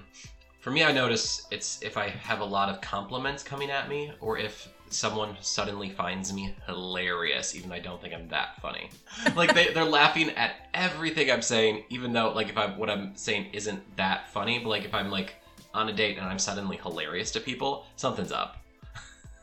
For 0.64 0.70
me, 0.70 0.82
I 0.82 0.92
notice 0.92 1.46
it's 1.50 1.78
if 1.82 1.98
I 1.98 2.08
have 2.08 2.40
a 2.40 2.44
lot 2.44 2.70
of 2.70 2.80
compliments 2.80 3.42
coming 3.42 3.70
at 3.70 3.86
me, 3.86 4.12
or 4.18 4.38
if 4.38 4.66
someone 4.88 5.36
suddenly 5.42 5.90
finds 5.90 6.32
me 6.32 6.56
hilarious, 6.64 7.54
even 7.54 7.68
though 7.68 7.74
I 7.74 7.80
don't 7.80 8.00
think 8.00 8.14
I'm 8.14 8.28
that 8.28 8.62
funny. 8.62 8.88
like 9.36 9.52
they, 9.52 9.74
they're 9.74 9.84
laughing 9.84 10.30
at 10.30 10.70
everything 10.72 11.30
I'm 11.30 11.42
saying, 11.42 11.84
even 11.90 12.14
though 12.14 12.32
like 12.32 12.48
if 12.48 12.56
I'm 12.56 12.78
what 12.78 12.88
I'm 12.88 13.14
saying 13.14 13.50
isn't 13.52 13.96
that 13.98 14.30
funny. 14.30 14.58
But 14.58 14.70
like 14.70 14.84
if 14.86 14.94
I'm 14.94 15.10
like 15.10 15.34
on 15.74 15.90
a 15.90 15.92
date 15.92 16.16
and 16.16 16.26
I'm 16.26 16.38
suddenly 16.38 16.78
hilarious 16.78 17.30
to 17.32 17.40
people, 17.40 17.84
something's 17.96 18.32
up. 18.32 18.56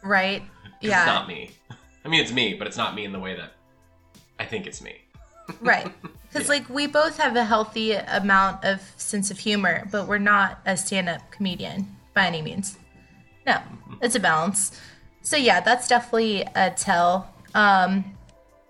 Right? 0.03 0.41
Yeah. 0.81 1.03
It's 1.03 1.05
not 1.05 1.27
me. 1.27 1.51
I 2.03 2.07
mean, 2.07 2.21
it's 2.21 2.31
me, 2.31 2.55
but 2.55 2.65
it's 2.65 2.77
not 2.77 2.95
me 2.95 3.05
in 3.05 3.11
the 3.11 3.19
way 3.19 3.35
that 3.35 3.53
I 4.39 4.45
think 4.45 4.65
it's 4.65 4.81
me. 4.81 4.95
Right. 5.59 5.93
Because, 6.31 6.47
Yeah. 6.47 6.53
like, 6.55 6.69
we 6.69 6.87
both 6.87 7.17
have 7.17 7.35
a 7.35 7.43
healthy 7.43 7.93
amount 7.93 8.63
of 8.63 8.81
sense 8.97 9.31
of 9.31 9.39
humor, 9.39 9.87
but 9.91 10.07
we're 10.07 10.17
not 10.17 10.59
a 10.65 10.77
stand 10.77 11.09
up 11.09 11.29
comedian 11.31 11.97
by 12.13 12.25
any 12.25 12.41
means. 12.41 12.77
No, 13.45 13.59
it's 14.01 14.15
a 14.15 14.19
balance. 14.19 14.79
So, 15.21 15.35
yeah, 15.35 15.59
that's 15.59 15.87
definitely 15.87 16.47
a 16.55 16.71
tell. 16.71 17.33
Um, 17.53 18.15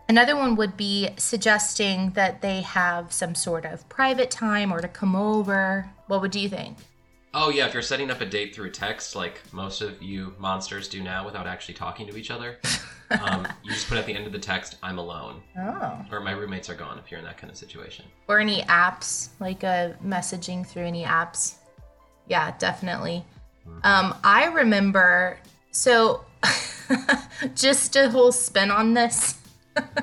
another 0.10 0.36
one 0.36 0.56
would 0.56 0.76
be 0.76 1.10
suggesting 1.18 2.12
that 2.12 2.42
they 2.42 2.62
have 2.62 3.14
some 3.14 3.36
sort 3.36 3.66
of 3.66 3.88
private 3.90 4.32
time 4.32 4.74
or 4.74 4.82
to 4.82 4.88
come 4.88 5.16
over. 5.16 5.90
What 6.08 6.22
would 6.22 6.36
you 6.36 6.50
think? 6.50 6.78
Oh 7.34 7.50
yeah, 7.50 7.66
if 7.66 7.74
you're 7.74 7.82
setting 7.82 8.12
up 8.12 8.20
a 8.20 8.26
date 8.26 8.54
through 8.54 8.72
text, 8.72 9.16
like 9.16 9.42
most 9.54 9.82
of 9.82 10.02
you 10.02 10.34
monsters 10.38 10.90
do 10.90 11.02
now, 11.02 11.26
without 11.26 11.48
actually 11.48 11.76
talking 11.76 12.06
to 12.08 12.18
each 12.18 12.30
other, 12.30 12.60
um, 13.24 13.48
you 13.64 13.72
just 13.72 13.88
put 13.88 13.98
at 13.98 14.06
the 14.06 14.14
end 14.14 14.26
of 14.28 14.34
the 14.34 14.40
text, 14.40 14.76
"I'm 14.84 14.98
alone," 14.98 15.42
Oh. 15.58 16.06
or 16.12 16.20
"My 16.20 16.32
roommates 16.32 16.70
are 16.70 16.76
gone." 16.76 17.00
If 17.00 17.10
you're 17.10 17.20
in 17.20 17.26
that 17.26 17.38
kind 17.38 17.50
of 17.50 17.58
situation. 17.58 18.04
Or 18.28 18.40
any 18.40 18.64
apps, 18.64 19.30
like 19.40 19.64
uh, 19.64 19.92
messaging 20.04 20.68
through 20.68 20.84
any 20.86 21.04
apps. 21.06 21.56
Yeah, 22.28 22.54
definitely. 22.60 23.26
Um, 23.84 24.16
I 24.24 24.46
remember, 24.48 25.40
so 25.72 26.26
just 27.56 27.96
a 27.96 28.10
whole 28.10 28.32
spin 28.32 28.72
on 28.72 28.94
this. 28.94 29.36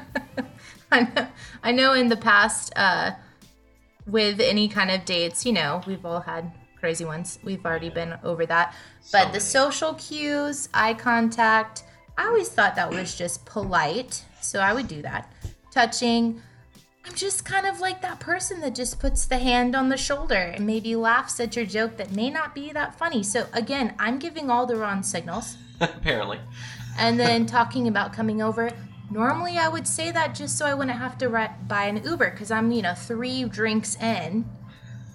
I, 0.92 1.00
know, 1.00 1.28
I 1.62 1.72
know 1.72 1.92
in 1.92 2.08
the 2.08 2.16
past, 2.16 2.72
uh, 2.76 3.12
with 4.06 4.40
any 4.40 4.68
kind 4.68 4.90
of 4.90 5.04
dates, 5.04 5.44
you 5.44 5.52
know, 5.52 5.82
we've 5.86 6.04
all 6.06 6.20
had 6.20 6.50
crazy 6.78 7.04
ones. 7.04 7.38
We've 7.42 7.64
already 7.64 7.90
been 7.90 8.14
over 8.22 8.46
that. 8.46 8.74
So 9.00 9.18
But 9.18 9.26
the 9.26 9.32
many. 9.32 9.40
social 9.40 9.94
cues, 9.94 10.68
eye 10.74 10.94
contact, 10.94 11.84
I 12.16 12.26
always 12.26 12.48
thought 12.48 12.74
that 12.76 12.90
was 12.90 13.16
just 13.16 13.44
polite. 13.46 14.24
So 14.40 14.60
I 14.60 14.72
would 14.72 14.88
do 14.88 15.02
that. 15.02 15.32
Touching, 15.72 16.40
I'm 17.04 17.14
just 17.14 17.44
kind 17.44 17.66
of 17.66 17.80
like 17.80 18.02
that 18.02 18.20
person 18.20 18.60
that 18.60 18.74
just 18.74 18.98
puts 18.98 19.26
the 19.26 19.38
hand 19.38 19.74
on 19.76 19.88
the 19.88 19.96
shoulder 19.96 20.34
and 20.34 20.66
maybe 20.66 20.96
laughs 20.96 21.38
at 21.40 21.56
your 21.56 21.64
joke 21.66 21.96
that 21.96 22.12
may 22.12 22.30
not 22.30 22.54
be 22.54 22.72
that 22.72 22.98
funny. 22.98 23.22
So 23.22 23.46
again, 23.52 23.94
I'm 23.98 24.18
giving 24.18 24.50
all 24.50 24.66
the 24.66 24.76
wrong 24.76 25.02
signals. 25.02 25.56
Apparently, 25.80 26.40
And 26.98 27.18
then 27.18 27.46
talking 27.58 27.88
about 27.88 28.12
coming 28.12 28.42
over. 28.42 28.70
Normally, 29.10 29.56
I 29.56 29.68
would 29.68 29.86
say 29.86 30.10
that 30.10 30.34
just 30.34 30.58
so 30.58 30.66
I 30.66 30.74
wouldn't 30.74 30.98
have 30.98 31.16
to 31.18 31.28
ri- 31.28 31.48
buy 31.66 31.84
an 31.84 32.02
Uber 32.04 32.30
because 32.30 32.50
I'm, 32.50 32.70
you 32.70 32.82
know, 32.82 32.94
three 32.94 33.44
drinks 33.44 33.96
in 33.96 34.44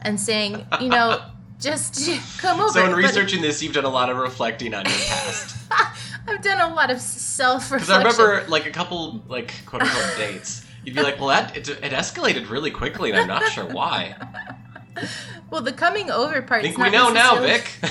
and 0.02 0.20
saying, 0.20 0.66
you 0.82 0.90
know, 0.90 1.22
just 1.64 2.10
come 2.40 2.60
over. 2.60 2.70
so 2.70 2.84
in 2.84 2.92
But 2.92 2.98
researching 2.98 3.42
this, 3.42 3.64
you've 3.64 3.74
done 3.74 3.86
a 3.86 3.90
lot 3.90 4.10
of 4.10 4.18
reflecting 4.18 4.74
on 4.74 4.86
your 4.86 4.94
past. 4.94 5.56
I've 6.28 6.42
done 6.42 6.72
a 6.72 6.74
lot 6.74 6.90
of 6.92 7.02
self-reflection. 7.02 8.00
Because 8.00 8.20
I 8.20 8.24
remember 8.24 8.50
like 8.50 8.66
a 8.66 8.72
couple 8.72 9.24
like 9.28 9.54
quote 9.66 9.82
unquote 9.82 10.18
dates. 10.18 10.66
You'd 10.84 10.96
be 10.96 11.02
like, 11.02 11.20
"Well, 11.20 11.30
that 11.30 11.56
it, 11.56 11.70
it 11.70 11.92
escalated 11.94 12.50
really 12.50 12.72
quickly, 12.72 13.12
and 13.12 13.20
I'm 13.20 13.28
not 13.28 13.50
sure 13.52 13.66
why." 13.66 14.16
Well, 15.50 15.62
the 15.62 15.72
coming 15.72 16.10
over 16.10 16.42
part. 16.42 16.62
I 16.62 16.64
think 16.64 16.78
we 16.80 16.90
know 16.90 17.10
now, 17.12 17.40
Vic. 17.40 17.70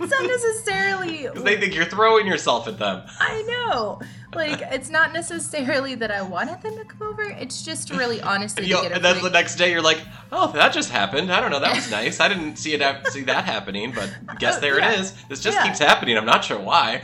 It's 0.00 0.10
not 0.10 0.26
necessarily. 0.26 1.22
Because 1.22 1.42
they 1.44 1.58
think 1.60 1.74
you're 1.74 1.84
throwing 1.84 2.26
yourself 2.26 2.66
at 2.68 2.78
them. 2.78 3.02
I 3.18 3.42
know. 3.42 4.00
Like, 4.34 4.60
it's 4.70 4.88
not 4.88 5.12
necessarily 5.12 5.94
that 5.96 6.10
I 6.10 6.22
wanted 6.22 6.62
them 6.62 6.76
to 6.76 6.84
come 6.84 7.06
over. 7.08 7.22
It's 7.22 7.62
just 7.62 7.90
really 7.90 8.20
honestly 8.22 8.66
you, 8.66 8.80
get 8.80 8.92
and 8.92 9.04
then 9.04 9.22
the 9.22 9.28
next 9.30 9.56
day, 9.56 9.70
you're 9.70 9.82
like, 9.82 10.00
"Oh, 10.30 10.50
that 10.52 10.72
just 10.72 10.90
happened. 10.90 11.30
I 11.32 11.40
don't 11.40 11.50
know. 11.50 11.60
That 11.60 11.74
was 11.74 11.90
nice. 11.90 12.18
I 12.20 12.28
didn't 12.28 12.56
see 12.56 12.72
it 12.74 13.06
see 13.08 13.22
that 13.24 13.44
happening, 13.44 13.92
but 13.92 14.10
guess 14.38 14.58
there 14.58 14.78
Yeah. 14.78 14.92
it 14.92 15.00
is. 15.00 15.12
This 15.28 15.40
just 15.40 15.58
Yeah. 15.58 15.66
keeps 15.66 15.78
happening. 15.78 16.16
I'm 16.16 16.24
not 16.26 16.44
sure 16.44 16.58
why. 16.58 17.02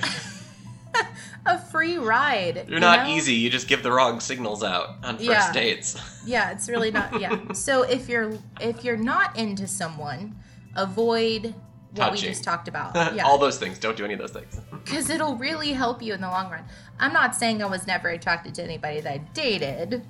A 1.48 1.58
free 1.58 1.98
ride. 1.98 2.64
You're 2.66 2.74
you 2.74 2.80
not 2.80 3.06
know? 3.06 3.14
easy. 3.14 3.34
You 3.34 3.50
just 3.50 3.68
give 3.68 3.82
the 3.82 3.90
wrong 3.92 4.20
signals 4.20 4.62
out 4.62 4.96
on 5.02 5.16
first 5.16 5.28
Yeah. 5.30 5.52
dates. 5.52 5.96
Yeah, 6.26 6.50
it's 6.50 6.68
really 6.68 6.90
not. 6.90 7.18
Yeah. 7.20 7.52
so 7.52 7.82
if 7.82 8.06
you're 8.08 8.34
if 8.60 8.84
you're 8.84 8.98
not 8.98 9.36
into 9.38 9.66
someone, 9.66 10.36
avoid 10.76 11.54
what 11.94 12.12
we 12.12 12.18
just 12.18 12.44
talked 12.44 12.68
about. 12.68 12.94
Yeah. 13.16 13.24
All 13.26 13.38
those 13.38 13.58
things. 13.58 13.78
Don't 13.78 13.96
do 13.96 14.04
any 14.04 14.12
of 14.14 14.20
those 14.20 14.32
things. 14.32 14.60
because 14.84 15.08
it'll 15.08 15.36
really 15.36 15.72
help 15.72 16.02
you 16.02 16.12
in 16.14 16.20
the 16.20 16.28
long 16.28 16.50
run. 16.50 16.64
I'm 17.00 17.12
not 17.14 17.34
saying 17.34 17.62
I 17.62 17.66
was 17.66 17.86
never 17.86 18.08
attracted 18.10 18.54
to 18.56 18.62
anybody 18.62 19.00
that 19.00 19.10
I 19.12 19.18
dated, 19.32 20.02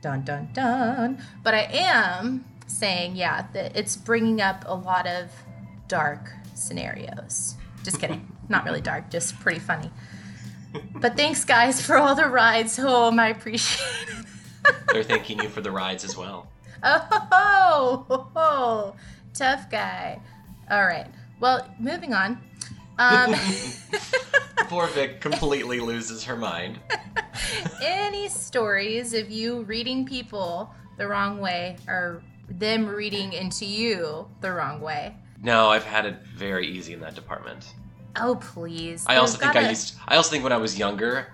dun 0.00 0.22
dun 0.22 0.50
dun, 0.52 1.22
but 1.42 1.54
I 1.54 1.68
am 1.72 2.44
saying, 2.68 3.16
yeah, 3.16 3.46
that 3.52 3.76
it's 3.76 3.96
bringing 3.96 4.40
up 4.40 4.64
a 4.66 4.74
lot 4.74 5.06
of 5.08 5.30
dark 5.88 6.30
scenarios. 6.54 7.56
Just 7.82 7.98
kidding, 8.00 8.30
not 8.48 8.64
really 8.64 8.80
dark, 8.80 9.10
just 9.10 9.38
pretty 9.40 9.58
funny. 9.60 9.90
But 10.94 11.16
thanks, 11.16 11.44
guys, 11.44 11.84
for 11.84 11.96
all 11.96 12.14
the 12.14 12.26
rides 12.26 12.76
home. 12.76 13.18
I 13.20 13.28
appreciate 13.28 14.08
it. 14.08 14.26
They're 14.92 15.02
thanking 15.04 15.40
you 15.42 15.48
for 15.48 15.60
the 15.60 15.70
rides 15.70 16.04
as 16.04 16.16
well. 16.16 16.48
Oh, 16.86 16.98
ho, 17.10 18.04
ho, 18.08 18.28
ho. 18.34 18.96
tough 19.32 19.70
guy. 19.70 20.20
All 20.70 20.84
right. 20.84 21.06
Well, 21.40 21.66
moving 21.80 22.12
on. 22.12 22.38
Um, 22.98 23.34
Poor 24.68 24.86
Vic 24.88 25.20
completely 25.22 25.80
loses 25.80 26.22
her 26.24 26.36
mind. 26.36 26.78
any 27.82 28.28
stories 28.28 29.14
of 29.14 29.30
you 29.30 29.62
reading 29.62 30.04
people 30.04 30.74
the 30.98 31.06
wrong 31.08 31.38
way 31.40 31.76
or 31.88 32.22
them 32.50 32.86
reading 32.86 33.32
into 33.32 33.64
you 33.64 34.28
the 34.42 34.52
wrong 34.52 34.80
way? 34.82 35.16
No, 35.42 35.70
I've 35.70 35.84
had 35.84 36.04
it 36.04 36.16
very 36.36 36.66
easy 36.66 36.92
in 36.92 37.00
that 37.00 37.14
department. 37.14 37.72
Oh, 38.16 38.36
please. 38.36 39.04
I 39.06 39.16
also 39.16 39.38
think 39.38 39.50
I 39.50 39.54
gotta- 39.54 39.68
used. 39.70 39.94
I 40.06 40.16
also 40.16 40.30
think 40.30 40.42
when 40.44 40.52
I 40.52 40.56
was 40.56 40.78
younger, 40.78 41.32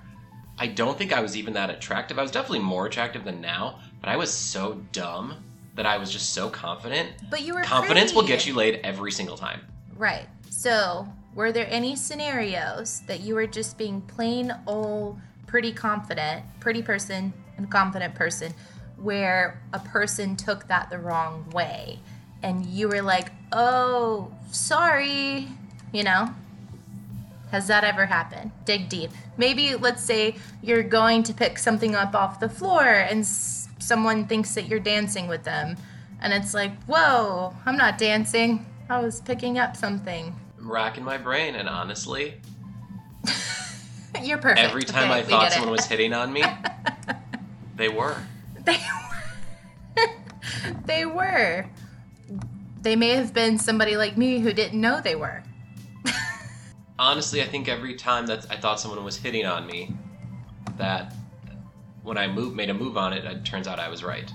I 0.59 0.67
don't 0.67 0.97
think 0.97 1.13
I 1.13 1.21
was 1.21 1.37
even 1.37 1.55
that 1.55 1.71
attractive. 1.71 2.19
I 2.19 2.23
was 2.23 2.31
definitely 2.31 2.61
more 2.61 2.87
attractive 2.87 3.25
than 3.25 3.41
now, 3.41 3.81
but 4.01 4.09
I 4.09 4.17
was 4.17 4.33
so 4.33 4.83
dumb 4.93 5.37
that 5.75 5.87
I 5.87 5.97
was 5.99 6.11
just 6.11 6.33
so 6.33 6.51
confident. 6.51 7.11
But 7.31 7.43
you 7.43 7.55
were 7.55 7.63
Confidence 7.63 8.13
will 8.13 8.27
get 8.27 8.47
you 8.47 8.55
laid 8.55 8.81
every 8.85 9.13
single 9.13 9.37
time. 9.37 9.61
Right. 9.97 10.27
So, 10.51 11.09
were 11.35 11.53
there 11.53 11.67
any 11.71 11.97
scenarios 11.97 13.03
that 13.07 13.21
you 13.21 13.35
were 13.35 13.47
just 13.47 13.79
being 13.79 14.01
plain 14.03 14.55
old, 14.67 15.19
pretty 15.47 15.73
confident, 15.73 16.45
pretty 16.61 16.83
person 16.83 17.33
and 17.57 17.71
confident 17.71 18.15
person, 18.15 18.53
where 18.97 19.63
a 19.73 19.79
person 19.79 20.37
took 20.37 20.67
that 20.69 20.91
the 20.91 20.99
wrong 20.99 21.49
way 21.51 22.01
and 22.43 22.67
you 22.67 22.89
were 22.89 23.03
like, 23.03 23.31
oh, 23.53 24.31
sorry, 24.51 25.49
you 25.93 26.03
know? 26.03 26.35
Has 27.51 27.67
that 27.67 27.83
ever 27.85 28.07
happened? 28.07 28.53
Dig 28.65 28.89
deep. 28.89 29.11
Maybe, 29.37 29.75
let's 29.75 30.03
say 30.03 30.37
you're 30.63 30.83
going 30.85 31.23
to 31.25 31.35
pick 31.35 31.59
something 31.59 31.95
up 31.97 32.15
off 32.15 32.39
the 32.41 32.49
floor 32.49 32.85
and 32.85 33.21
s- 33.21 33.69
someone 33.79 34.27
thinks 34.27 34.55
that 34.55 34.69
you're 34.69 34.79
dancing 34.81 35.27
with 35.27 35.43
them. 35.43 35.77
And 36.21 36.33
it's 36.33 36.55
like, 36.55 36.73
whoa, 36.85 37.55
I'm 37.67 37.77
not 37.77 37.99
dancing. 37.99 38.67
I 38.89 39.01
was 39.01 39.21
picking 39.21 39.59
up 39.59 39.77
something. 39.77 40.35
I'm 40.59 40.71
racking 40.71 41.03
my 41.05 41.17
brain, 41.17 41.55
and 41.55 41.69
honestly, 41.69 42.35
You're 44.23 44.39
perfect. 44.39 44.61
every 44.61 44.83
time 44.83 45.11
Okay, 45.11 45.21
I 45.21 45.23
thought 45.23 45.53
someone 45.53 45.71
was 45.73 45.87
hitting 45.87 46.13
on 46.13 46.33
me, 46.33 46.43
they 47.77 47.89
were. 47.89 48.17
They 48.65 48.79
were. 49.97 50.07
they 50.85 51.07
were. 51.07 51.67
They 52.83 52.97
may 52.97 53.11
have 53.11 53.33
been 53.33 53.59
somebody 53.59 53.97
like 53.97 54.17
me 54.19 54.41
who 54.41 54.53
didn't 54.53 54.81
know 54.81 55.01
they 55.01 55.15
were. 55.17 55.43
Honestly, 57.01 57.41
I 57.41 57.47
think 57.47 57.67
every 57.67 57.95
time 57.95 58.27
that 58.27 58.45
I 58.51 58.59
thought 58.59 58.79
someone 58.79 59.03
was 59.03 59.17
hitting 59.17 59.47
on 59.47 59.67
me, 59.67 59.95
that 60.77 61.15
when 62.03 62.19
I 62.19 62.29
moved, 62.29 62.55
made 62.55 62.69
a 62.69 62.75
move 62.75 62.99
on 62.99 63.15
it, 63.15 63.25
it 63.25 63.43
turns 63.43 63.67
out 63.67 63.79
I 63.81 63.89
was 63.89 64.05
right. 64.05 64.31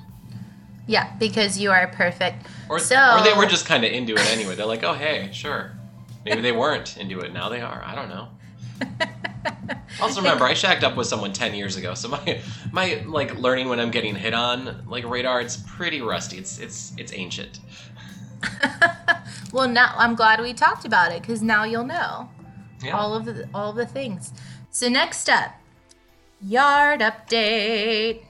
Yeah, 0.88 1.16
because 1.20 1.60
you 1.60 1.70
are 1.70 1.88
perfect. 1.90 2.48
Or, 2.68 2.80
So- 2.80 3.20
or 3.20 3.24
they 3.24 3.34
were 3.34 3.46
just 3.46 3.68
kind 3.68 3.86
of 3.86 3.92
into 3.92 4.14
it 4.14 4.32
anyway. 4.32 4.56
They're 4.56 4.66
like, 4.66 4.84
oh, 4.84 4.94
hey, 4.94 5.30
sure. 5.32 5.74
Maybe 6.26 6.42
they 6.42 6.52
weren't 6.52 6.98
into 6.98 7.20
it. 7.20 7.34
Now 7.34 7.50
they 7.50 7.62
are. 7.62 7.84
I 7.86 7.94
don't 7.94 8.10
know. 8.10 8.30
Also, 10.02 10.20
remember, 10.20 10.44
I 10.44 10.54
shacked 10.54 10.84
up 10.84 10.98
with 10.98 11.08
someone 11.08 11.32
10 11.32 11.54
years 11.54 11.78
ago, 11.78 11.94
so 11.94 12.08
my, 12.26 12.42
my 12.72 13.02
like, 13.06 13.36
learning 13.36 13.70
when 13.70 13.80
I'm 13.80 13.92
getting 13.92 14.14
hit 14.14 14.34
on, 14.34 14.84
like, 14.88 15.08
radar, 15.08 15.40
it's 15.40 15.56
pretty 15.56 16.02
rusty. 16.02 16.38
It's, 16.38 16.60
it's, 16.60 16.92
it's 16.98 17.14
ancient. 17.14 17.62
well, 19.54 19.70
now 19.70 19.94
I'm 19.96 20.16
glad 20.16 20.42
we 20.42 20.54
talked 20.54 20.84
about 20.84 21.14
it 21.14 21.22
because 21.22 21.42
now 21.42 21.64
you'll 21.64 21.86
know 21.86 22.30
Yeah. 22.86 22.98
all 22.98 23.16
of 23.16 23.26
the 23.26 23.48
all 23.54 23.74
the 23.74 23.86
things. 23.86 24.34
So 24.70 24.88
next 24.90 25.30
up, 25.30 25.52
yard 26.42 27.02
update. 27.02 28.24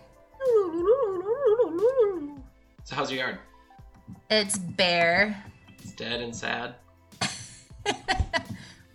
So 2.83 2.95
how's 2.95 3.11
your 3.11 3.19
yard? 3.19 3.39
It's 4.29 4.57
bare. 4.57 5.43
It's 5.79 5.91
dead 5.93 6.21
and 6.21 6.35
sad. 6.35 6.75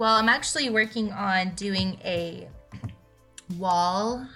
Well, 0.00 0.14
I'm 0.14 0.30
actually 0.30 0.70
working 0.70 1.12
on 1.12 1.50
doing 1.56 1.98
a 2.02 2.48
wall. 3.58 4.26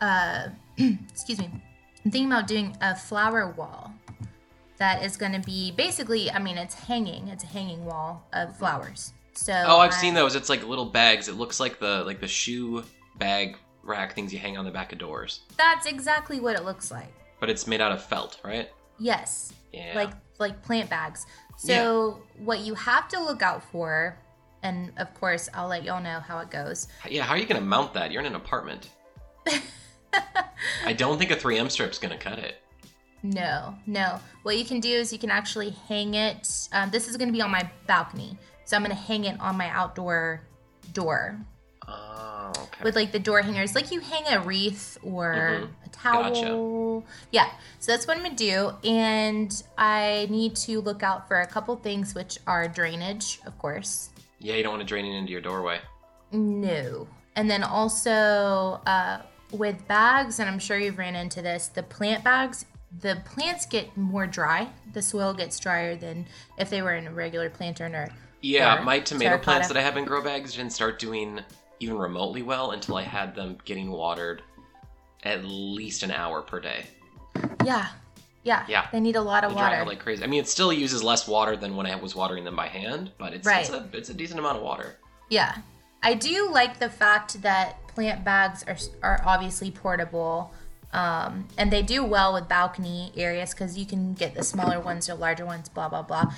Uh, 0.00 0.48
excuse 0.76 1.38
me. 1.38 1.48
I'm 2.04 2.10
thinking 2.10 2.26
about 2.26 2.48
doing 2.48 2.76
a 2.80 2.96
flower 2.96 3.52
wall 3.52 3.94
that 4.78 5.04
is 5.04 5.16
going 5.16 5.30
to 5.34 5.38
be 5.38 5.70
basically. 5.70 6.32
I 6.32 6.40
mean, 6.40 6.58
it's 6.58 6.74
hanging. 6.74 7.28
It's 7.28 7.44
a 7.44 7.46
hanging 7.46 7.84
wall 7.84 8.26
of 8.32 8.56
flowers. 8.56 9.12
So. 9.36 9.52
Oh, 9.66 9.78
I've 9.78 9.92
I- 9.92 9.96
seen 9.96 10.14
those. 10.14 10.34
It's 10.34 10.48
like 10.48 10.66
little 10.66 10.86
bags. 10.86 11.28
It 11.28 11.34
looks 11.34 11.60
like 11.60 11.78
the 11.78 12.02
like 12.04 12.20
the 12.20 12.28
shoe 12.28 12.84
bag 13.18 13.56
rack 13.82 14.14
things 14.14 14.32
you 14.32 14.38
hang 14.38 14.56
on 14.56 14.64
the 14.64 14.70
back 14.70 14.92
of 14.92 14.98
doors. 14.98 15.40
That's 15.56 15.86
exactly 15.86 16.40
what 16.40 16.56
it 16.56 16.64
looks 16.64 16.90
like. 16.90 17.12
But 17.40 17.50
it's 17.50 17.66
made 17.66 17.80
out 17.80 17.92
of 17.92 18.02
felt, 18.02 18.40
right? 18.44 18.70
Yes. 18.98 19.52
Yeah. 19.72 19.92
Like 19.94 20.10
like 20.38 20.62
plant 20.62 20.90
bags. 20.90 21.26
So 21.58 22.20
what 22.38 22.60
you 22.60 22.74
have 22.74 23.08
to 23.08 23.20
look 23.22 23.40
out 23.42 23.62
for, 23.70 24.18
and 24.62 24.92
of 24.98 25.12
course 25.14 25.48
I'll 25.54 25.68
let 25.68 25.84
y'all 25.84 26.02
know 26.02 26.20
how 26.20 26.38
it 26.40 26.50
goes. 26.50 26.88
yeah, 27.08 27.22
how 27.22 27.32
are 27.34 27.38
you 27.38 27.46
gonna 27.46 27.60
mount 27.60 27.94
that? 27.94 28.10
You're 28.12 28.20
in 28.20 28.26
an 28.26 28.34
apartment. 28.34 28.90
I 30.84 30.92
don't 30.92 31.18
think 31.18 31.30
a 31.30 31.36
3M 31.36 31.70
strip's 31.70 31.98
gonna 31.98 32.18
cut 32.18 32.38
it. 32.38 32.56
No, 33.22 33.74
no. 33.86 34.20
What 34.42 34.56
you 34.56 34.64
can 34.64 34.78
do 34.80 34.88
is 34.90 35.12
you 35.12 35.18
can 35.18 35.30
actually 35.30 35.70
hang 35.88 36.14
it. 36.14 36.68
Um, 36.72 36.90
this 36.90 37.08
is 37.08 37.16
going 37.16 37.28
to 37.28 37.32
be 37.32 37.40
on 37.42 37.50
my 37.50 37.68
balcony, 37.86 38.38
so 38.66 38.76
I'm 38.76 38.82
to 38.94 39.02
hang 39.02 39.24
it 39.24 39.40
on 39.40 39.56
my 39.56 39.68
outdoor 39.70 40.42
door 40.92 41.38
Oh, 41.88 42.52
okay. 42.54 42.82
with 42.84 42.96
like 42.96 43.12
the 43.12 43.18
door 43.18 43.40
hangers, 43.42 43.74
like 43.74 43.90
you 43.92 44.00
hang 44.00 44.24
a 44.28 44.40
wreath 44.40 44.98
or 45.02 45.32
Mhm. 45.34 45.68
a 45.84 45.88
towel. 45.90 47.04
Yeah, 47.30 47.48
so 47.78 47.92
that's 47.92 48.06
what 48.06 48.16
I'm 48.18 48.24
to 48.24 48.30
do, 48.34 48.72
and 48.88 49.62
I 49.78 50.26
need 50.28 50.56
to 50.56 50.80
look 50.80 51.02
out 51.04 51.28
for 51.28 51.40
a 51.40 51.46
couple 51.46 51.76
things, 51.76 52.14
which 52.14 52.38
are 52.46 52.66
drainage, 52.68 53.40
of 53.46 53.56
course. 53.58 54.10
yeah, 54.38 54.54
you 54.54 54.62
don't 54.62 54.72
want 54.72 54.82
to 54.82 54.86
drain 54.86 55.06
it 55.06 55.16
into 55.16 55.32
your 55.32 55.40
doorway. 55.40 55.80
No. 56.30 57.08
And 57.36 57.48
then 57.50 57.62
also 57.62 58.80
uh, 58.86 59.22
with 59.52 59.86
bags, 59.88 60.38
and 60.40 60.48
I'm 60.48 60.58
sure 60.58 60.78
you've 60.78 60.98
ran 60.98 61.14
into 61.16 61.40
this, 61.40 61.68
the 61.68 61.82
plant 61.82 62.22
bags, 62.24 62.66
the 63.00 63.22
plants 63.24 63.64
get 63.66 63.96
more 63.96 64.26
dry. 64.26 64.68
The 64.92 65.02
soil 65.02 65.32
gets 65.34 65.58
drier 65.58 65.96
than 65.96 66.26
if 66.58 66.68
they 66.70 66.82
were 66.82 66.94
in 66.94 67.06
a 67.06 67.12
regular 67.12 67.48
planter 67.48 67.86
or 67.86 68.08
Yeah, 68.46 68.80
my 68.82 69.00
tomato 69.00 69.30
terracotta. 69.30 69.44
plants 69.44 69.68
that 69.68 69.76
I 69.76 69.82
have 69.82 69.96
in 69.96 70.04
grow 70.04 70.22
bags 70.22 70.54
didn't 70.54 70.72
start 70.72 70.98
doing 70.98 71.40
even 71.80 71.98
remotely 71.98 72.42
well 72.42 72.70
until 72.70 72.96
I 72.96 73.02
had 73.02 73.34
them 73.34 73.58
getting 73.64 73.90
watered 73.90 74.42
at 75.24 75.44
least 75.44 76.02
an 76.02 76.10
hour 76.10 76.42
per 76.42 76.60
day. 76.60 76.86
yeah, 77.64 77.88
yeah, 78.44 78.64
Yeah. 78.68 78.86
They 78.92 79.00
need 79.00 79.16
a 79.16 79.20
lot 79.20 79.44
of 79.44 79.52
dry 79.52 79.78
water. 79.78 79.84
like 79.90 79.98
crazy. 79.98 80.22
I 80.22 80.28
mean, 80.28 80.40
it 80.40 80.48
still 80.48 80.72
uses 80.72 81.02
less 81.02 81.26
water 81.26 81.56
than 81.56 81.74
when 81.76 81.86
I 81.86 81.96
was 81.96 82.14
watering 82.14 82.44
them 82.44 82.54
by 82.54 82.68
hand, 82.68 83.10
but 83.18 83.34
it's, 83.34 83.46
it's, 83.46 83.70
a, 83.70 83.88
it's 83.92 84.08
a 84.10 84.14
decent 84.14 84.38
amount 84.38 84.58
of 84.58 84.62
water. 84.62 84.96
Yeah. 85.28 85.56
I 86.02 86.14
do 86.14 86.48
like 86.52 86.78
the 86.78 86.88
fact 86.88 87.42
that 87.42 87.84
plant 87.88 88.24
bags 88.24 88.64
are, 88.68 88.76
are 89.02 89.22
obviously 89.26 89.72
portable. 89.72 90.52
Um, 90.92 91.48
and 91.58 91.72
they 91.72 91.82
do 91.82 92.04
well 92.04 92.32
with 92.32 92.48
balcony 92.48 93.12
areas 93.16 93.50
because 93.50 93.76
you 93.76 93.84
can 93.84 94.14
get 94.14 94.34
the 94.34 94.44
smaller 94.44 94.78
ones 94.78 95.10
or 95.10 95.14
larger 95.14 95.44
ones, 95.44 95.68
blah, 95.68 95.88
blah, 95.88 96.02
blah. 96.02 96.32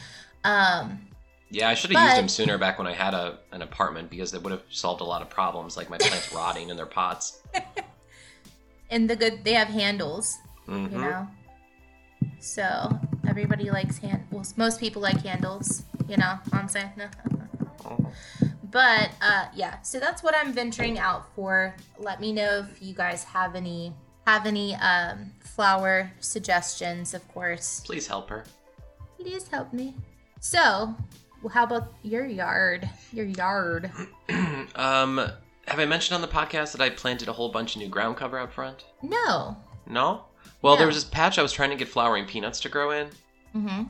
Um, 0.44 1.07
Yeah, 1.50 1.68
I 1.68 1.74
should 1.74 1.90
have 1.90 2.02
used 2.02 2.16
them 2.16 2.28
sooner 2.28 2.58
back 2.58 2.78
when 2.78 2.86
I 2.86 2.92
had 2.92 3.14
a, 3.14 3.38
an 3.52 3.62
apartment 3.62 4.10
because 4.10 4.34
it 4.34 4.42
would 4.42 4.52
have 4.52 4.62
solved 4.70 5.00
a 5.00 5.04
lot 5.04 5.22
of 5.22 5.30
problems, 5.30 5.76
like 5.76 5.88
my 5.88 5.98
plants 5.98 6.32
rotting 6.34 6.68
in 6.68 6.76
their 6.76 6.86
pots. 6.86 7.40
and 8.90 9.08
the 9.08 9.16
good, 9.16 9.44
they 9.44 9.54
have 9.54 9.68
handles, 9.68 10.36
hmm 10.66 10.86
you 10.90 10.98
know? 10.98 11.28
So 12.40 12.98
everybody 13.26 13.70
likes 13.70 13.98
hand, 13.98 14.24
well, 14.30 14.44
most 14.56 14.78
people 14.78 15.00
like 15.00 15.22
handles, 15.22 15.84
you 16.08 16.16
know 16.16 16.38
what 16.50 16.60
I'm 16.60 16.68
saying? 16.68 16.90
But 18.70 19.10
uh, 19.22 19.46
yeah, 19.54 19.80
so 19.80 19.98
that's 19.98 20.22
what 20.22 20.34
I'm 20.36 20.52
venturing 20.52 20.98
out 20.98 21.34
for. 21.34 21.74
Let 21.98 22.20
me 22.20 22.32
know 22.32 22.66
if 22.70 22.82
you 22.82 22.92
guys 22.92 23.24
have 23.24 23.54
any 23.54 23.94
have 24.26 24.44
any 24.44 24.74
um, 24.74 25.32
flower 25.40 26.12
suggestions, 26.20 27.14
of 27.14 27.26
course. 27.28 27.80
Please 27.80 28.06
help 28.06 28.28
her. 28.28 28.44
Please 29.18 29.48
help 29.48 29.72
me. 29.72 29.94
So, 30.40 30.94
well, 31.42 31.52
how 31.52 31.64
about 31.64 31.92
your 32.02 32.26
yard? 32.26 32.88
Your 33.12 33.26
yard. 33.26 33.90
um, 34.74 35.18
have 35.66 35.78
I 35.78 35.84
mentioned 35.86 36.14
on 36.14 36.20
the 36.22 36.28
podcast 36.28 36.72
that 36.72 36.80
I 36.80 36.90
planted 36.90 37.28
a 37.28 37.32
whole 37.32 37.50
bunch 37.50 37.76
of 37.76 37.82
new 37.82 37.88
ground 37.88 38.16
cover 38.16 38.38
out 38.38 38.52
front? 38.52 38.84
No. 39.02 39.56
No? 39.86 40.24
Well, 40.62 40.76
there 40.76 40.86
was 40.86 40.96
this 40.96 41.04
patch 41.04 41.38
I 41.38 41.42
was 41.42 41.52
trying 41.52 41.70
to 41.70 41.76
get 41.76 41.88
flowering 41.88 42.24
peanuts 42.26 42.60
to 42.60 42.68
grow 42.68 42.90
in, 42.90 43.08
Mm-hmm. 43.54 43.84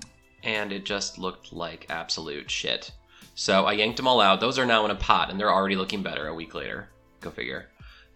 and 0.45 0.73
it 0.73 0.85
just 0.85 1.19
looked 1.19 1.53
like 1.53 1.87
absolute 1.91 2.51
shit. 2.51 2.93
So 3.35 3.65
I 3.65 3.73
yanked 3.73 3.97
them 3.97 4.07
all 4.09 4.21
out. 4.21 4.41
Those 4.41 4.59
are 4.59 4.67
now 4.67 4.85
in 4.85 4.91
a 4.91 4.95
pot, 4.97 5.31
and 5.31 5.39
they're 5.41 5.53
already 5.53 5.77
looking 5.77 6.03
better 6.03 6.27
a 6.29 6.35
week 6.35 6.55
later. 6.55 6.89
Go 7.21 7.31
figure. 7.31 7.67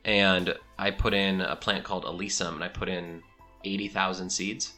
And 0.04 0.54
I 0.78 0.90
put 0.90 1.14
in 1.14 1.40
a 1.40 1.56
plant 1.56 1.84
called 1.84 2.04
alyssum, 2.04 2.54
and 2.54 2.64
I 2.64 2.68
put 2.68 2.88
in 2.88 3.22
80,000 3.64 4.28
seeds. 4.30 4.72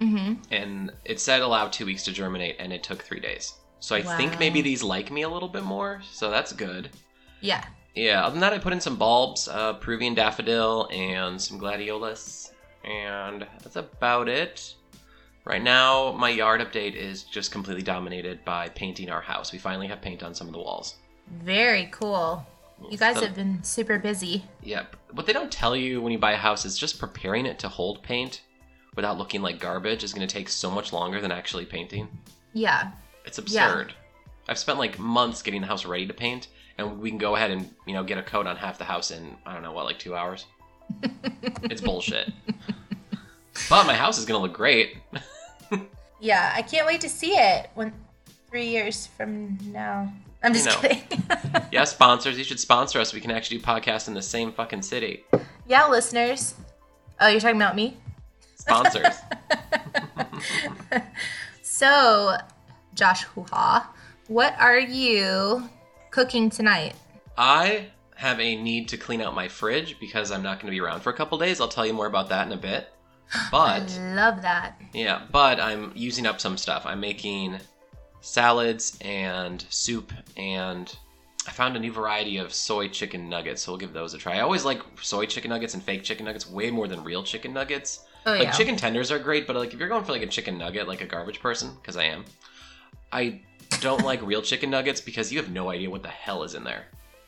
Mm-hmm. 0.00 0.34
And 0.50 0.92
it 1.04 1.20
said 1.20 1.42
allow 1.42 1.68
two 1.68 1.86
weeks 1.86 2.04
to 2.04 2.12
germinate, 2.12 2.56
and 2.58 2.72
it 2.72 2.82
took 2.82 3.02
three 3.02 3.20
days. 3.20 3.52
So 3.80 3.94
I 3.94 4.02
think 4.02 4.38
maybe 4.38 4.62
these 4.62 4.82
like 4.82 5.10
me 5.10 5.22
a 5.22 5.28
little 5.28 5.48
bit 5.48 5.62
more, 5.62 6.02
so 6.10 6.30
that's 6.30 6.52
good. 6.52 6.90
Yeah. 7.40 7.64
Yeah, 7.94 8.24
other 8.24 8.32
than 8.32 8.40
that, 8.40 8.52
I 8.52 8.58
put 8.58 8.72
in 8.72 8.80
some 8.80 8.96
bulbs, 8.96 9.48
uh, 9.48 9.74
Peruvian 9.74 10.14
daffodil, 10.14 10.88
and 10.92 11.40
some 11.40 11.58
gladiolus, 11.58 12.50
and 12.84 13.46
that's 13.62 13.76
about 13.76 14.28
it. 14.28 14.74
Right 15.44 15.62
now, 15.62 16.12
my 16.12 16.28
yard 16.28 16.60
update 16.60 16.94
is 16.94 17.22
just 17.22 17.52
completely 17.52 17.82
dominated 17.82 18.44
by 18.44 18.68
painting 18.70 19.10
our 19.10 19.20
house. 19.20 19.52
We 19.52 19.58
finally 19.58 19.86
have 19.86 20.02
paint 20.02 20.22
on 20.22 20.34
some 20.34 20.48
of 20.48 20.52
the 20.52 20.58
walls. 20.58 20.96
Very 21.42 21.88
cool. 21.92 22.44
You 22.90 22.98
guys 22.98 23.20
have 23.20 23.34
been 23.34 23.62
super 23.62 23.98
busy. 23.98 24.44
Yeah, 24.62 24.84
what 25.12 25.26
they 25.26 25.32
don't 25.32 25.50
tell 25.50 25.74
you 25.74 26.02
when 26.02 26.12
you 26.12 26.18
buy 26.18 26.32
a 26.32 26.36
house 26.36 26.64
is 26.64 26.76
just 26.76 26.98
preparing 26.98 27.46
it 27.46 27.58
to 27.60 27.68
hold 27.68 28.02
paint 28.02 28.42
without 28.94 29.18
looking 29.18 29.40
like 29.40 29.60
garbage 29.60 30.04
is 30.04 30.12
going 30.12 30.26
to 30.26 30.32
take 30.32 30.48
so 30.48 30.70
much 30.70 30.92
longer 30.92 31.20
than 31.20 31.32
actually 31.32 31.64
painting. 31.64 32.08
Yeah. 32.52 32.90
It's 33.26 33.38
absurd. 33.38 33.94
I've 34.48 34.58
spent 34.58 34.78
like 34.78 34.98
months 34.98 35.42
getting 35.42 35.60
the 35.60 35.66
house 35.66 35.84
ready 35.84 36.06
to 36.06 36.14
paint, 36.14 36.48
and 36.78 37.00
we 37.00 37.10
can 37.10 37.18
go 37.18 37.34
ahead 37.34 37.50
and 37.50 37.68
you 37.86 37.94
know 37.94 38.04
get 38.04 38.18
a 38.18 38.22
coat 38.22 38.46
on 38.46 38.56
half 38.56 38.78
the 38.78 38.84
house 38.84 39.10
in 39.10 39.36
I 39.44 39.52
don't 39.52 39.62
know 39.62 39.72
what 39.72 39.84
like 39.84 39.98
two 39.98 40.14
hours. 40.14 40.46
it's 41.64 41.80
bullshit. 41.80 42.32
But 43.68 43.86
my 43.86 43.94
house 43.94 44.18
is 44.18 44.24
gonna 44.24 44.40
look 44.42 44.54
great. 44.54 44.96
Yeah. 46.18 46.50
I 46.56 46.62
can't 46.62 46.86
wait 46.86 47.02
to 47.02 47.10
see 47.10 47.32
it 47.32 47.68
when 47.74 47.92
three 48.48 48.68
years 48.68 49.06
from 49.06 49.58
now. 49.70 50.10
I'm 50.42 50.54
just 50.54 50.64
know. 50.64 50.88
kidding. 50.88 51.22
Yeah, 51.72 51.84
sponsors, 51.84 52.38
you 52.38 52.44
should 52.44 52.58
sponsor 52.58 53.00
us. 53.00 53.12
We 53.12 53.20
can 53.20 53.30
actually 53.30 53.58
do 53.58 53.64
podcasts 53.64 54.08
in 54.08 54.14
the 54.14 54.22
same 54.22 54.50
fucking 54.50 54.80
city. 54.80 55.24
yeah, 55.68 55.86
listeners. 55.88 56.54
Oh, 57.20 57.28
you're 57.28 57.38
talking 57.38 57.56
about 57.56 57.76
me? 57.76 57.98
Sponsors. 58.56 59.14
So, 61.76 62.38
Josh 62.96 63.24
Hoo-ha, 63.24 63.92
what 64.28 64.58
are 64.58 64.80
you 64.80 65.68
cooking 66.10 66.50
tonight? 66.50 66.94
I 67.38 67.88
have 68.16 68.40
a 68.40 68.56
need 68.56 68.88
to 68.88 68.96
clean 68.96 69.20
out 69.20 69.34
my 69.34 69.46
fridge 69.46 70.00
because 70.00 70.32
I'm 70.32 70.42
not 70.42 70.58
gonna 70.58 70.70
be 70.70 70.80
around 70.80 71.00
for 71.02 71.10
a 71.10 71.12
couple 71.12 71.38
days. 71.38 71.60
I'll 71.60 71.68
tell 71.68 71.86
you 71.86 71.92
more 71.92 72.06
about 72.06 72.30
that 72.30 72.46
in 72.46 72.52
a 72.52 72.56
bit. 72.56 72.88
But 73.50 73.90
I 73.98 74.14
love 74.14 74.42
that. 74.42 74.80
Yeah, 74.94 75.22
but 75.30 75.60
I'm 75.60 75.92
using 75.94 76.26
up 76.26 76.40
some 76.40 76.56
stuff. 76.56 76.86
I'm 76.86 77.00
making 77.00 77.58
salads 78.20 78.96
and 79.02 79.64
soup 79.68 80.12
and 80.36 80.96
I 81.46 81.50
found 81.52 81.76
a 81.76 81.78
new 81.78 81.92
variety 81.92 82.38
of 82.38 82.52
soy 82.52 82.88
chicken 82.88 83.28
nuggets, 83.28 83.62
so 83.62 83.72
we'll 83.72 83.78
give 83.78 83.92
those 83.92 84.14
a 84.14 84.18
try. 84.18 84.38
I 84.38 84.40
always 84.40 84.64
like 84.64 84.80
soy 85.00 85.26
chicken 85.26 85.50
nuggets 85.50 85.74
and 85.74 85.82
fake 85.82 86.02
chicken 86.02 86.24
nuggets 86.24 86.48
way 86.50 86.70
more 86.70 86.88
than 86.88 87.04
real 87.04 87.22
chicken 87.22 87.52
nuggets. 87.52 88.04
Oh 88.24 88.32
like 88.32 88.44
yeah. 88.44 88.50
chicken 88.52 88.76
tenders 88.76 89.12
are 89.12 89.18
great, 89.18 89.46
but 89.46 89.54
like 89.54 89.72
if 89.72 89.78
you're 89.78 89.88
going 89.88 90.04
for 90.04 90.12
like 90.12 90.22
a 90.22 90.26
chicken 90.26 90.58
nugget, 90.58 90.88
like 90.88 91.02
a 91.02 91.06
garbage 91.06 91.40
person, 91.40 91.74
because 91.80 91.96
I 91.96 92.04
am, 92.04 92.24
I 93.16 93.40
don't 93.80 94.04
like 94.04 94.20
real 94.22 94.42
chicken 94.42 94.68
nuggets 94.70 95.00
because 95.00 95.32
you 95.32 95.38
have 95.40 95.50
no 95.50 95.70
idea 95.70 95.88
what 95.90 96.02
the 96.02 96.08
hell 96.08 96.42
is 96.42 96.54
in 96.54 96.62
there. 96.64 96.84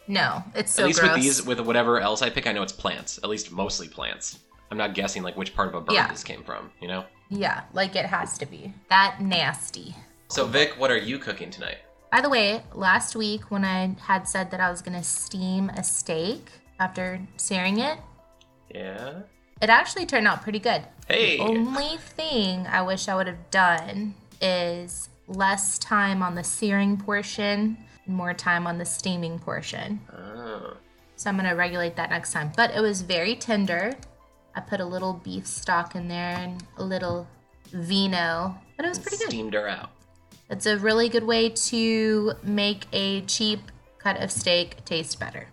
no, 0.07 0.43
it's 0.55 0.73
so 0.73 0.83
At 0.83 0.87
least 0.87 1.01
gross. 1.01 1.13
with 1.15 1.23
these, 1.23 1.43
with 1.47 1.61
whatever 1.61 1.99
else 2.01 2.23
I 2.23 2.31
pick, 2.31 2.47
I 2.47 2.53
know 2.53 2.63
it's 2.63 2.73
plants. 2.73 3.19
At 3.23 3.29
least 3.31 3.51
mostly 3.53 3.89
plants. 3.89 4.39
I'm 4.71 4.77
not 4.79 4.95
guessing 4.95 5.23
like 5.23 5.37
which 5.37 5.55
part 5.55 5.69
of 5.69 5.75
a 5.75 5.81
bird 5.81 5.95
Yeah. 5.95 6.09
this 6.09 6.23
came 6.23 6.43
from. 6.45 6.71
You 6.83 6.89
know. 6.89 7.05
yeah, 7.31 7.63
like 7.73 7.97
it 7.97 8.07
has 8.07 8.37
to 8.39 8.47
be. 8.47 8.73
That 8.91 9.21
nasty. 9.21 9.95
So 10.29 10.47
Vic, 10.47 10.75
what 10.79 10.91
are 10.91 10.97
you 10.99 11.19
cooking 11.19 11.51
tonight? 11.51 11.79
By 12.13 12.21
the 12.21 12.29
way, 12.31 12.63
last 12.75 13.17
week 13.17 13.51
when 13.51 13.65
I 13.65 13.95
had 14.01 14.29
said 14.29 14.51
that 14.51 14.61
I 14.61 14.71
was 14.71 14.83
gonna 14.83 15.03
steam 15.05 15.71
a 15.71 15.83
steak 15.85 16.51
after 16.79 17.21
searing 17.37 17.79
it, 17.81 17.99
Yeah. 18.75 19.23
it 19.63 19.71
actually 19.71 20.05
turned 20.07 20.27
out 20.29 20.43
pretty 20.43 20.59
good. 20.59 20.83
Hey. 21.09 21.39
Only 21.39 21.97
thing 21.99 22.67
I 22.67 22.83
wish 22.83 23.09
I 23.09 23.15
would 23.15 23.27
have 23.27 23.51
done 23.51 24.15
is 24.41 25.09
less 25.29 25.79
time 25.79 26.23
on 26.23 26.35
the 26.35 26.45
searing 26.45 26.97
portion 26.97 27.77
and 28.07 28.17
more 28.17 28.35
time 28.35 28.67
on 28.67 28.79
the 28.79 28.85
steaming 28.85 29.39
portion. 29.39 30.01
Oh. 30.13 30.77
So 31.17 31.31
I'm 31.31 31.37
gonna 31.37 31.55
regulate 31.55 31.97
that 31.97 32.11
next 32.11 32.33
time. 32.33 32.53
But 32.57 32.75
it 32.75 32.81
was 32.81 33.03
very 33.03 33.37
tender. 33.37 33.97
I 34.55 34.61
put 34.61 34.81
a 34.81 34.85
little 34.85 35.13
beef 35.13 35.47
stock 35.47 35.95
in 35.95 36.09
there 36.09 36.37
and 36.37 36.63
a 36.79 36.85
little 36.85 37.29
vino, 37.73 38.59
but 38.77 38.87
it 38.87 38.89
was 38.89 38.99
pretty 38.99 39.19
good. 39.19 39.29
Steamed 39.29 39.55
her 39.55 39.69
out. 39.69 39.91
It's 40.51 40.67
a 40.67 40.79
really 40.79 41.09
good 41.09 41.25
way 41.25 41.51
to 41.51 42.33
make 42.43 42.87
a 42.93 43.21
cheap 43.23 43.61
cut 43.99 44.21
of 44.23 44.31
steak 44.31 44.85
taste 44.85 45.21
better. 45.21 45.49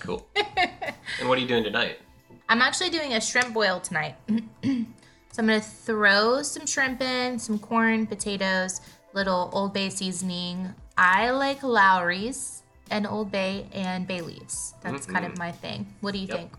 Cool. 0.00 0.26
and 0.36 1.28
what 1.28 1.38
are 1.38 1.40
you 1.40 1.48
doing 1.48 1.64
tonight? 1.64 1.98
I'm 2.48 2.60
actually 2.60 2.90
doing 2.90 3.14
a 3.14 3.20
shrimp 3.20 3.54
boil 3.54 3.80
tonight. 3.80 4.16
so 4.28 4.34
I'm 4.64 4.86
gonna 5.46 5.60
throw 5.60 6.42
some 6.42 6.66
shrimp 6.66 7.00
in, 7.00 7.38
some 7.38 7.58
corn, 7.58 8.06
potatoes, 8.06 8.80
little 9.16 9.48
Old 9.52 9.72
Bay 9.72 9.88
seasoning. 9.88 10.74
I 10.96 11.30
like 11.30 11.62
Lawry's 11.62 12.62
and 12.90 13.06
Old 13.06 13.32
Bay 13.32 13.66
and 13.72 14.06
bay 14.06 14.20
leaves. 14.20 14.74
That's 14.82 15.06
kind 15.06 15.24
of 15.24 15.36
my 15.38 15.50
thing. 15.50 15.86
What 16.02 16.12
do 16.12 16.18
you 16.18 16.26
Yep. 16.28 16.36
think? 16.36 16.52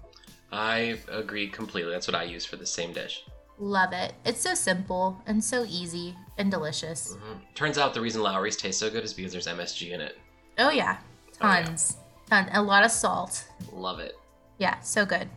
I 0.52 1.00
agree 1.08 1.48
completely. 1.48 1.92
That's 1.92 2.08
what 2.08 2.16
I 2.16 2.24
use 2.24 2.46
for 2.46 2.56
the 2.56 2.66
same 2.66 2.92
dish. 2.94 3.24
Love 3.60 3.94
it. 3.94 4.14
It's 4.26 4.42
so 4.42 4.56
simple 4.56 5.22
and 5.28 5.44
so 5.44 5.66
easy 5.70 6.16
and 6.38 6.50
delicious. 6.52 7.14
Mhm. 7.14 7.40
Turns 7.56 7.78
out 7.78 7.94
the 7.94 8.02
reason 8.02 8.22
Lawry's 8.24 8.58
taste 8.58 8.80
so 8.80 8.90
good 8.90 9.04
is 9.04 9.14
because 9.14 9.32
there's 9.32 9.48
MSG 9.48 9.92
in 9.94 10.02
it. 10.02 10.18
Oh 10.58 10.70
yeah, 10.72 10.98
Oh, 11.42 11.48
yeah. 11.48 11.64
tons, 11.64 11.98
tons, 12.30 12.50
a 12.54 12.62
lot 12.62 12.84
of 12.84 12.90
salt. 12.92 13.44
Love 13.72 14.00
it. 14.00 14.18
Yeah, 14.58 14.80
so 14.82 15.06
good. 15.06 15.30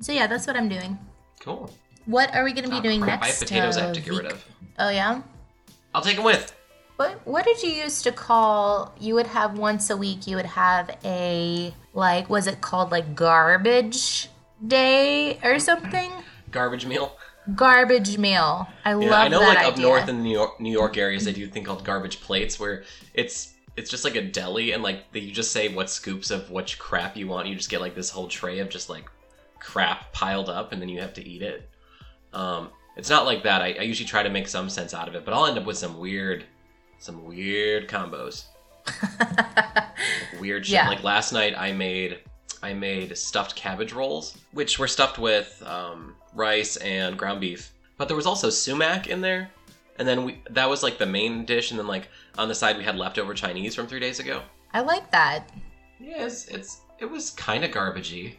So 0.00 0.12
yeah, 0.12 0.26
that's 0.26 0.46
what 0.46 0.56
I'm 0.56 0.68
doing. 0.70 0.98
Cool. 1.40 1.70
What 2.06 2.34
are 2.34 2.42
we 2.44 2.52
gonna 2.52 2.68
be 2.68 2.76
Ah, 2.78 2.80
doing 2.80 3.00
next? 3.00 3.26
Have 3.26 3.38
potatoes 3.38 3.76
I 3.76 3.80
have 3.82 3.90
uh, 3.90 3.94
to 3.94 4.00
get 4.00 4.14
rid 4.14 4.26
of. 4.32 4.44
Oh 4.78 4.88
yeah. 4.88 5.20
I'll 5.94 6.02
take 6.02 6.16
them 6.16 6.24
with. 6.24 6.54
What 6.96 7.26
what 7.26 7.44
did 7.44 7.62
you 7.62 7.70
used 7.70 8.04
to 8.04 8.12
call? 8.12 8.94
You 9.00 9.14
would 9.14 9.26
have 9.28 9.58
once 9.58 9.90
a 9.90 9.96
week. 9.96 10.26
You 10.26 10.36
would 10.36 10.46
have 10.46 10.96
a 11.04 11.74
like 11.92 12.28
was 12.30 12.46
it 12.46 12.60
called 12.60 12.92
like 12.92 13.14
garbage 13.14 14.28
day 14.64 15.38
or 15.42 15.58
something? 15.58 16.10
Garbage 16.50 16.86
meal. 16.86 17.16
Garbage 17.54 18.16
meal. 18.16 18.68
I 18.84 18.94
Yeah, 18.98 19.10
love 19.10 19.12
I 19.12 19.28
know 19.28 19.40
that 19.40 19.56
like 19.56 19.66
up 19.66 19.76
north 19.76 20.08
in 20.08 20.18
the 20.18 20.22
New 20.22 20.32
York, 20.32 20.60
New 20.60 20.70
York 20.72 20.96
areas 20.96 21.24
they 21.24 21.32
do 21.32 21.44
a 21.44 21.48
thing 21.48 21.64
called 21.64 21.84
garbage 21.84 22.20
plates 22.20 22.58
where 22.60 22.84
it's 23.12 23.54
it's 23.76 23.90
just 23.90 24.04
like 24.04 24.14
a 24.14 24.22
deli 24.22 24.70
and 24.72 24.82
like 24.82 25.04
you 25.12 25.32
just 25.32 25.50
say 25.50 25.68
what 25.68 25.90
scoops 25.90 26.30
of 26.30 26.50
which 26.50 26.78
crap 26.78 27.16
you 27.16 27.26
want. 27.26 27.48
You 27.48 27.56
just 27.56 27.70
get 27.70 27.80
like 27.80 27.96
this 27.96 28.10
whole 28.10 28.28
tray 28.28 28.60
of 28.60 28.68
just 28.68 28.88
like 28.88 29.10
crap 29.58 30.12
piled 30.12 30.48
up 30.48 30.72
and 30.72 30.80
then 30.80 30.88
you 30.88 31.00
have 31.00 31.14
to 31.14 31.28
eat 31.28 31.42
it. 31.42 31.68
Um, 32.32 32.70
it's 32.96 33.10
not 33.10 33.26
like 33.26 33.42
that. 33.42 33.62
I, 33.62 33.74
I 33.78 33.82
usually 33.82 34.08
try 34.08 34.22
to 34.22 34.30
make 34.30 34.48
some 34.48 34.70
sense 34.70 34.94
out 34.94 35.08
of 35.08 35.14
it, 35.14 35.24
but 35.24 35.34
I'll 35.34 35.46
end 35.46 35.58
up 35.58 35.64
with 35.64 35.78
some 35.78 35.98
weird, 35.98 36.44
some 36.98 37.24
weird 37.24 37.88
combos. 37.88 38.44
weird 40.40 40.66
shit. 40.66 40.74
Yeah. 40.74 40.88
Like 40.88 41.02
last 41.02 41.32
night, 41.32 41.54
I 41.56 41.72
made 41.72 42.18
I 42.62 42.72
made 42.72 43.16
stuffed 43.18 43.54
cabbage 43.56 43.92
rolls, 43.92 44.38
which 44.52 44.78
were 44.78 44.88
stuffed 44.88 45.18
with 45.18 45.62
um, 45.66 46.16
rice 46.34 46.76
and 46.76 47.18
ground 47.18 47.40
beef. 47.40 47.72
But 47.98 48.08
there 48.08 48.16
was 48.16 48.26
also 48.26 48.50
sumac 48.50 49.06
in 49.06 49.20
there, 49.20 49.50
and 49.98 50.08
then 50.08 50.24
we 50.24 50.40
that 50.50 50.68
was 50.68 50.82
like 50.82 50.98
the 50.98 51.06
main 51.06 51.44
dish, 51.44 51.70
and 51.70 51.78
then 51.78 51.86
like 51.86 52.08
on 52.38 52.48
the 52.48 52.54
side 52.54 52.76
we 52.76 52.84
had 52.84 52.96
leftover 52.96 53.34
Chinese 53.34 53.74
from 53.74 53.86
three 53.86 54.00
days 54.00 54.18
ago. 54.18 54.42
I 54.72 54.80
like 54.80 55.10
that. 55.10 55.50
Yeah, 56.00 56.24
it's, 56.24 56.48
it's 56.48 56.80
it 56.98 57.10
was 57.10 57.30
kind 57.32 57.64
of 57.64 57.70
garbagey. 57.70 58.34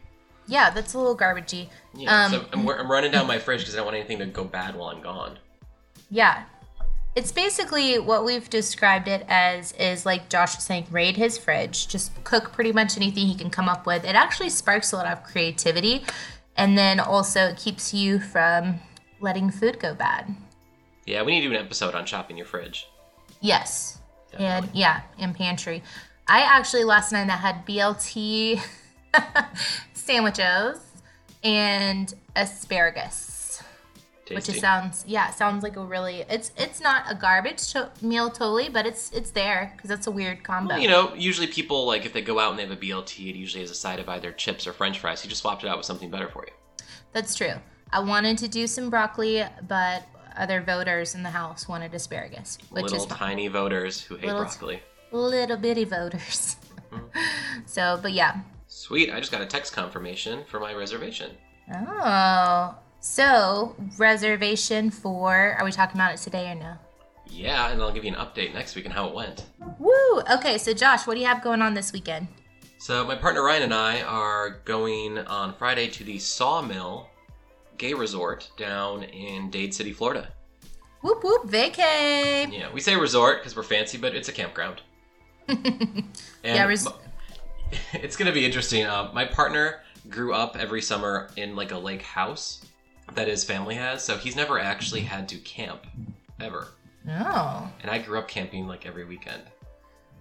Yeah, 0.48 0.70
that's 0.70 0.94
a 0.94 0.98
little 0.98 1.18
garbagey. 1.18 1.70
Yeah, 1.96 2.26
Um, 2.26 2.32
so 2.32 2.46
I'm, 2.54 2.68
I'm 2.68 2.92
running 2.92 3.12
down 3.12 3.28
my 3.28 3.40
fridge 3.40 3.62
because 3.62 3.74
I 3.76 3.78
don't 3.78 3.86
want 3.86 3.98
anything 3.98 4.20
to 4.20 4.26
go 4.26 4.44
bad 4.44 4.76
while 4.76 4.90
I'm 4.90 5.02
gone. 5.02 5.38
Yeah. 6.10 6.44
It's 7.16 7.32
basically 7.32 7.98
what 7.98 8.26
we've 8.26 8.50
described 8.50 9.08
it 9.08 9.26
as 9.30 9.72
is 9.74 10.06
like 10.06 10.30
Josh 10.30 10.56
was 10.56 10.66
saying, 10.66 10.88
raid 10.92 11.16
his 11.16 11.38
fridge, 11.38 11.88
just 11.88 12.12
cook 12.26 12.52
pretty 12.52 12.74
much 12.74 12.98
anything 12.98 13.28
he 13.28 13.36
can 13.36 13.50
come 13.50 13.70
up 13.70 13.86
with. 13.86 14.04
It 14.04 14.16
actually 14.16 14.50
sparks 14.50 14.92
a 14.92 14.98
lot 14.98 15.08
of 15.08 15.24
creativity 15.24 16.04
and 16.58 16.78
then 16.78 17.00
also 17.00 17.46
it 17.46 17.58
keeps 17.58 17.94
you 17.94 18.20
from 18.20 18.80
letting 19.22 19.50
food 19.50 19.80
go 19.80 19.96
bad. 19.96 20.36
Yeah, 21.06 21.24
we 21.24 21.32
need 21.32 21.42
to 21.42 21.50
do 21.50 21.56
an 21.56 21.66
episode 21.66 21.96
on 21.96 22.06
shopping 22.06 22.36
your 22.36 22.46
fridge. 22.46 22.88
Yes. 23.42 24.00
And 24.38 24.70
yeah, 24.74 25.02
and 25.18 25.34
pantry. 25.34 25.82
I 26.28 26.42
actually 26.42 26.84
last 26.84 27.14
night 27.14 27.30
I 27.30 27.38
had 27.38 27.66
BLT 27.66 28.60
sandwiches 29.94 30.80
and 31.44 32.14
asparagus. 32.36 33.32
Tasty. 34.26 34.36
which 34.36 34.50
is, 34.56 34.60
sounds 34.60 35.04
yeah 35.08 35.30
sounds 35.30 35.62
like 35.62 35.76
a 35.76 35.86
really 35.86 36.26
it's 36.28 36.52
it's 36.58 36.82
not 36.82 37.04
a 37.08 37.14
garbage 37.14 37.72
to- 37.74 37.92
meal 38.02 38.32
totally 38.32 38.70
but 38.70 38.88
it's 38.88 39.12
it's 39.12 39.30
there 39.30 39.72
because 39.76 39.88
that's 39.88 40.08
a 40.08 40.12
weird 40.12 40.44
combo 40.44 40.74
Well, 40.74 40.82
you 40.82 40.88
know, 40.88 41.14
usually 41.14 41.46
people 41.46 41.86
like 41.86 42.08
if 42.08 42.14
they 42.14 42.24
go 42.24 42.40
out 42.40 42.50
and 42.50 42.58
they 42.58 42.64
have 42.64 42.72
a 42.72 42.76
BLT, 42.76 43.30
it 43.30 43.36
usually 43.36 43.62
has 43.62 43.70
a 43.70 43.76
side 43.76 44.00
of 44.00 44.10
either 44.10 44.32
chips 44.32 44.66
or 44.66 44.74
French 44.74 44.98
fries. 44.98 45.24
You 45.24 45.30
just 45.30 45.44
swapped 45.44 45.64
it 45.64 45.68
out 45.68 45.78
with 45.78 45.86
something 45.86 46.10
better 46.10 46.28
for 46.28 46.44
you. 46.48 46.54
that's 47.14 47.36
true 47.36 47.54
i 47.94 48.00
wanted 48.00 48.36
to 48.40 48.48
do 48.48 48.66
some 48.66 48.90
broccoli 48.90 49.44
but 49.68 50.04
other 50.36 50.60
voters 50.60 51.14
in 51.14 51.22
the 51.22 51.30
house 51.30 51.68
wanted 51.68 51.94
asparagus 51.94 52.58
which 52.72 52.82
Little 52.86 52.98
is 52.98 53.06
fine. 53.06 53.18
tiny 53.20 53.48
voters 53.48 54.02
who 54.02 54.16
hate 54.16 54.26
Little- 54.26 54.42
broccoli. 54.42 54.82
little 55.12 55.58
bitty 55.58 55.84
voters 55.84 56.56
Mm-hmm. 56.92 57.20
so 57.68 58.00
but 58.02 58.12
yeah 58.14 58.40
Sweet, 58.78 59.10
I 59.14 59.20
just 59.22 59.32
got 59.32 59.42
a 59.42 59.46
text 59.46 59.72
confirmation 59.72 60.44
for 60.50 60.60
my 60.60 60.74
reservation. 60.74 61.32
oh 61.74 62.76
so 63.00 63.74
reservation 63.98 64.90
for 64.92 65.56
are 65.58 65.64
we 65.64 65.72
talking 65.72 65.96
about 65.96 66.14
it 66.14 66.18
today 66.18 66.52
or 66.52 66.56
no 66.56 66.74
Yeah, 67.30 67.70
and 67.72 67.82
I'll 67.82 67.92
give 67.94 68.04
you 68.04 68.12
an 68.14 68.18
update 68.20 68.54
next 68.54 68.76
week 68.76 68.86
on 68.86 68.92
how 68.92 69.08
it 69.08 69.14
went. 69.16 69.46
woo 69.80 70.22
okay 70.30 70.58
so 70.58 70.74
josh 70.74 71.08
what 71.08 71.14
do 71.14 71.22
you 71.22 71.26
have 71.28 71.42
going 71.44 71.62
on 71.62 71.74
this 71.74 71.94
weekend 71.94 72.28
So 72.80 73.06
my 73.06 73.16
partner 73.16 73.44
Ryan 73.44 73.64
and 73.64 73.74
I 73.74 74.02
are 74.02 74.60
going 74.66 75.20
on 75.20 75.54
Friday 75.56 75.88
to 75.88 76.04
the 76.04 76.20
Sawmill 76.20 77.08
Gay 77.78 77.94
Resort 77.94 78.50
down 78.58 79.04
in 79.04 79.50
Dade 79.52 79.74
City, 79.74 79.94
Florida. 79.94 80.28
whoop 81.02 81.24
whoop 81.24 81.48
vacay 81.50 82.52
Yeah, 82.52 82.72
we 82.74 82.82
say 82.82 82.96
resort 82.98 83.40
because 83.40 83.56
we're 83.56 83.64
fancy, 83.64 83.98
but 83.98 84.14
it's 84.16 84.28
a 84.28 84.34
campground. 84.34 84.82
And 85.48 86.06
Yeah, 86.44 86.66
res- 86.66 86.86
m- 86.88 86.94
it's 87.94 88.16
gonna 88.16 88.32
be 88.32 88.46
interesting. 88.46 88.86
Uh, 88.86 89.12
my 89.14 89.26
partner 89.26 89.82
grew 90.10 90.34
up 90.34 90.58
every 90.58 90.82
summer 90.82 91.30
in 91.36 91.56
like 91.56 91.72
a 91.72 91.78
lake 91.78 92.02
house 92.02 92.66
that 93.14 93.28
his 93.28 93.44
family 93.44 93.76
has, 93.76 94.04
so 94.04 94.18
he's 94.18 94.36
never 94.36 94.60
actually 94.60 95.02
had 95.02 95.28
to 95.30 95.38
camp 95.38 95.86
ever. 96.40 96.68
oh 97.10 97.72
And 97.82 97.92
I 97.92 98.00
grew 98.00 98.18
up 98.20 98.28
camping 98.28 98.68
like 98.68 98.86
every 98.86 99.06
weekend. 99.06 99.44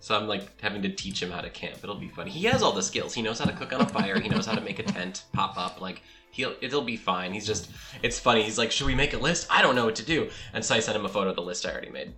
So 0.01 0.15
I'm 0.15 0.29
like 0.29 0.61
having 0.61 0.83
to 0.83 0.91
teach 0.91 1.23
him 1.23 1.31
how 1.31 1.41
to 1.41 1.49
camp. 1.49 1.79
It'll 1.83 1.95
be 1.95 2.09
funny. 2.09 2.31
He 2.31 2.45
has 2.45 2.63
all 2.63 2.73
the 2.73 2.83
skills. 2.83 3.15
He 3.15 3.23
knows 3.23 3.39
how 3.39 3.47
to 3.47 3.57
cook 3.57 3.73
on 3.73 3.81
a 3.81 3.87
fire. 3.89 4.21
He 4.21 4.29
knows 4.29 4.45
how 4.45 4.55
to 4.55 4.61
make 4.61 4.79
a 4.79 4.83
tent 4.83 5.25
pop 5.33 5.57
up. 5.57 5.81
Like 5.81 6.03
he'll 6.31 6.55
it'll 6.61 6.83
be 6.83 6.99
fine. 6.99 7.33
He's 7.33 7.47
just 7.47 7.71
it's 8.03 8.19
funny. 8.19 8.43
He's 8.43 8.59
like, 8.59 8.71
should 8.71 8.87
we 8.87 8.95
make 8.95 9.15
a 9.15 9.19
list? 9.19 9.47
I 9.51 9.63
don't 9.63 9.75
know 9.75 9.87
what 9.87 9.97
to 9.97 10.05
do. 10.05 10.29
And 10.53 10.63
so 10.63 10.75
I 10.75 10.81
sent 10.81 10.97
him 10.97 11.07
a 11.07 11.09
photo 11.09 11.31
of 11.31 11.37
the 11.37 11.43
list 11.43 11.65
I 11.65 11.71
already 11.73 11.91
made. 11.91 12.13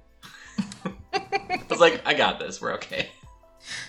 I 1.13 1.63
was 1.71 1.79
like, 1.79 2.03
I 2.05 2.15
got 2.15 2.41
this. 2.41 2.61
We're 2.61 2.75
okay. 2.75 3.09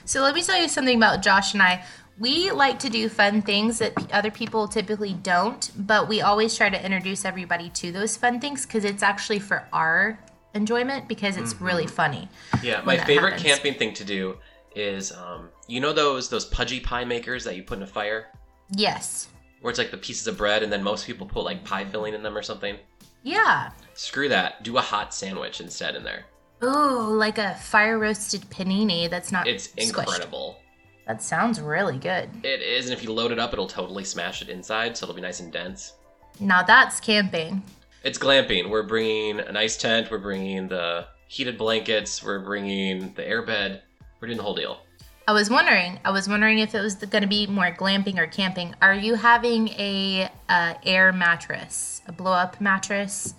So 0.05 0.21
let 0.21 0.33
me 0.35 0.41
tell 0.43 0.59
you 0.61 0.67
something 0.67 0.97
about 0.97 1.21
Josh 1.21 1.53
and 1.53 1.61
I. 1.61 1.83
We 2.19 2.49
like 2.49 2.79
to 2.79 2.89
do 2.89 3.09
fun 3.09 3.43
things 3.43 3.77
that 3.77 3.93
other 4.11 4.31
people 4.31 4.67
typically 4.67 5.13
don't, 5.13 5.69
but 5.77 6.07
we 6.07 6.21
always 6.21 6.57
try 6.57 6.69
to 6.69 6.83
introduce 6.85 7.25
everybody 7.25 7.69
to 7.71 7.91
those 7.91 8.17
fun 8.17 8.39
things 8.39 8.65
because 8.65 8.85
it's 8.85 9.03
actually 9.03 9.37
for 9.39 9.67
our 9.71 10.17
enjoyment 10.55 11.07
because 11.07 11.37
it's 11.37 11.61
really 11.61 11.85
funny. 11.85 12.27
Yeah, 12.63 12.81
my 12.83 12.97
favorite 12.97 13.33
happens. 13.33 13.47
camping 13.47 13.73
thing 13.75 13.93
to 13.93 14.03
do 14.03 14.37
is 14.75 15.11
um, 15.11 15.49
you 15.67 15.79
know 15.79 15.93
those 15.93 16.27
those 16.29 16.45
pudgy 16.45 16.79
pie 16.79 17.05
makers 17.05 17.43
that 17.43 17.55
you 17.55 17.61
put 17.63 17.77
in 17.77 17.83
a 17.83 17.87
fire, 17.87 18.27
Yes. 18.75 19.27
where 19.61 19.69
it's 19.69 19.77
like 19.79 19.91
the 19.91 19.97
pieces 19.97 20.25
of 20.25 20.37
bread, 20.37 20.63
and 20.63 20.71
then 20.71 20.81
most 20.83 21.05
people 21.05 21.27
put 21.27 21.43
like 21.43 21.63
pie 21.63 21.85
filling 21.85 22.15
in 22.15 22.23
them 22.23 22.35
or 22.35 22.41
something. 22.41 22.77
Yeah. 23.21 23.71
Screw 23.93 24.29
that. 24.29 24.63
Do 24.63 24.77
a 24.77 24.81
hot 24.81 25.13
sandwich 25.13 25.61
instead 25.61 25.95
in 25.95 26.03
there. 26.03 26.25
Ooh, 26.63 27.15
like 27.15 27.37
a 27.37 27.55
fire 27.55 27.99
roasted 27.99 28.41
panini 28.49 29.09
that's 29.09 29.31
not 29.31 29.47
It's 29.47 29.67
squished. 29.69 29.89
incredible. 29.89 30.59
That 31.07 31.21
sounds 31.21 31.61
really 31.61 31.97
good. 31.97 32.29
It 32.43 32.61
is, 32.61 32.85
and 32.85 32.93
if 32.93 33.03
you 33.03 33.13
load 33.13 33.31
it 33.31 33.39
up, 33.39 33.53
it'll 33.53 33.67
totally 33.67 34.03
smash 34.03 34.41
it 34.41 34.49
inside, 34.49 34.97
so 34.97 35.05
it'll 35.05 35.15
be 35.15 35.21
nice 35.21 35.39
and 35.39 35.51
dense. 35.53 35.93
Now 36.39 36.63
that's 36.63 36.99
camping. 36.99 37.63
It's 38.03 38.17
glamping. 38.17 38.69
We're 38.69 38.83
bringing 38.83 39.39
a 39.39 39.51
nice 39.51 39.77
tent. 39.77 40.11
We're 40.11 40.17
bringing 40.17 40.67
the 40.67 41.07
heated 41.27 41.57
blankets. 41.57 42.23
We're 42.23 42.39
bringing 42.39 43.13
the 43.13 43.21
airbed. 43.23 43.81
We're 44.19 44.27
doing 44.27 44.37
the 44.37 44.43
whole 44.43 44.55
deal. 44.55 44.79
I 45.27 45.33
was 45.33 45.49
wondering. 45.49 45.99
I 46.05 46.11
was 46.11 46.29
wondering 46.29 46.59
if 46.59 46.73
it 46.73 46.79
was 46.81 46.95
going 46.95 47.21
to 47.21 47.27
be 47.27 47.47
more 47.47 47.71
glamping 47.71 48.17
or 48.17 48.27
camping. 48.27 48.73
Are 48.81 48.93
you 48.93 49.15
having 49.15 49.67
a 49.69 50.29
uh, 50.47 50.75
air 50.85 51.11
mattress, 51.11 52.01
a 52.07 52.11
blow 52.13 52.31
up 52.31 52.61
mattress? 52.61 53.33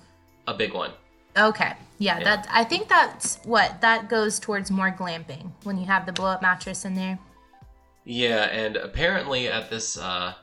A 0.46 0.54
big 0.54 0.74
one. 0.74 0.90
Okay, 1.37 1.75
yeah, 1.99 2.19
Yeah. 2.19 2.25
that 2.25 2.49
I 2.51 2.64
think 2.64 2.88
that's 2.88 3.38
what 3.45 3.81
that 3.81 4.09
goes 4.09 4.38
towards 4.38 4.71
more 4.71 4.91
glamping 4.91 5.53
when 5.62 5.79
you 5.79 5.87
have 5.87 6.07
the 6.07 6.12
blow 6.12 6.29
up 6.29 6.43
mattress 6.43 6.85
in 6.85 6.95
there. 6.95 7.19
Yeah, 8.05 8.45
and 8.45 8.77
apparently 8.77 9.49
at 9.49 9.69
this 9.71 9.99
uh, 9.99 10.35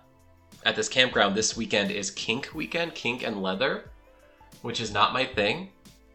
at 0.65 0.75
this 0.75 0.87
campground 0.87 1.35
this 1.35 1.57
weekend 1.57 1.91
is 1.91 2.11
kink 2.11 2.49
weekend, 2.53 2.93
kink 2.95 3.23
and 3.23 3.41
leather, 3.41 3.89
which 4.61 4.79
is 4.79 4.91
not 4.91 5.13
my 5.13 5.25
thing. 5.25 5.69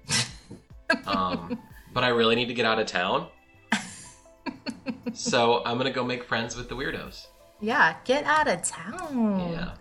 um, 1.06 1.58
but 1.92 2.04
I 2.04 2.08
really 2.08 2.36
need 2.36 2.46
to 2.48 2.54
get 2.54 2.66
out 2.66 2.78
of 2.78 2.86
town, 2.86 3.28
so 5.12 5.62
I'm 5.64 5.76
gonna 5.76 5.90
go 5.90 6.04
make 6.04 6.24
friends 6.24 6.56
with 6.56 6.68
the 6.68 6.76
weirdos. 6.76 7.26
Yeah, 7.60 7.96
get 8.04 8.24
out 8.24 8.48
of 8.48 8.62
town. 8.62 9.52
Yeah. 9.52 9.72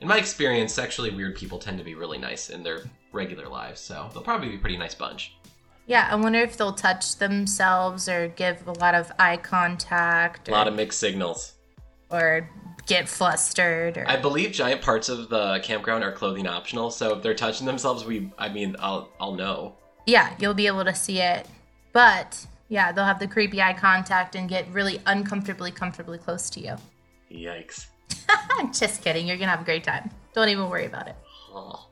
In 0.00 0.08
my 0.08 0.18
experience, 0.18 0.72
sexually 0.72 1.10
weird 1.10 1.34
people 1.36 1.58
tend 1.58 1.78
to 1.78 1.84
be 1.84 1.94
really 1.94 2.18
nice 2.18 2.50
in 2.50 2.62
their 2.62 2.84
regular 3.14 3.48
lives, 3.48 3.80
so 3.80 4.10
they'll 4.12 4.22
probably 4.22 4.48
be 4.50 4.56
a 4.56 4.58
pretty 4.58 4.76
nice 4.76 4.94
bunch. 4.94 5.34
Yeah, 5.86 6.08
I 6.10 6.16
wonder 6.16 6.38
if 6.40 6.56
they'll 6.56 6.72
touch 6.72 7.16
themselves 7.16 8.08
or 8.08 8.28
give 8.28 8.66
a 8.66 8.72
lot 8.72 8.94
of 8.94 9.12
eye 9.18 9.36
contact 9.36 10.48
A 10.48 10.52
lot 10.52 10.66
of 10.68 10.74
mixed 10.74 10.98
signals. 10.98 11.52
or 12.10 12.48
get 12.86 13.08
flustered 13.08 13.96
or 13.96 14.04
I 14.06 14.16
believe 14.16 14.52
giant 14.52 14.82
parts 14.82 15.08
of 15.08 15.30
the 15.30 15.58
campground 15.62 16.04
are 16.04 16.12
clothing 16.12 16.46
optional, 16.46 16.90
so 16.90 17.16
if 17.16 17.22
they're 17.22 17.34
touching 17.34 17.66
themselves, 17.66 18.04
we 18.04 18.30
I 18.38 18.48
mean, 18.50 18.76
I'll 18.78 19.08
I'll 19.20 19.34
know. 19.34 19.76
Yeah, 20.06 20.34
you'll 20.38 20.52
be 20.54 20.66
able 20.66 20.84
to 20.84 20.94
see 20.94 21.20
it. 21.20 21.46
But 21.92 22.46
yeah, 22.68 22.92
they'll 22.92 23.04
have 23.06 23.20
the 23.20 23.28
creepy 23.28 23.60
eye 23.62 23.72
contact 23.74 24.34
and 24.36 24.48
get 24.48 24.66
really 24.72 25.00
uncomfortably 25.06 25.70
comfortably 25.70 26.18
close 26.18 26.50
to 26.50 26.60
you. 26.60 26.76
Yikes. 27.30 27.86
I'm 28.28 28.72
just 28.82 29.02
kidding, 29.02 29.26
you're 29.26 29.36
gonna 29.38 29.50
have 29.50 29.60
a 29.62 29.64
great 29.64 29.84
time. 29.84 30.10
Don't 30.34 30.48
even 30.48 30.68
worry 30.70 30.86
about 30.86 31.08
it. 31.08 31.16
Oh. 31.54 31.86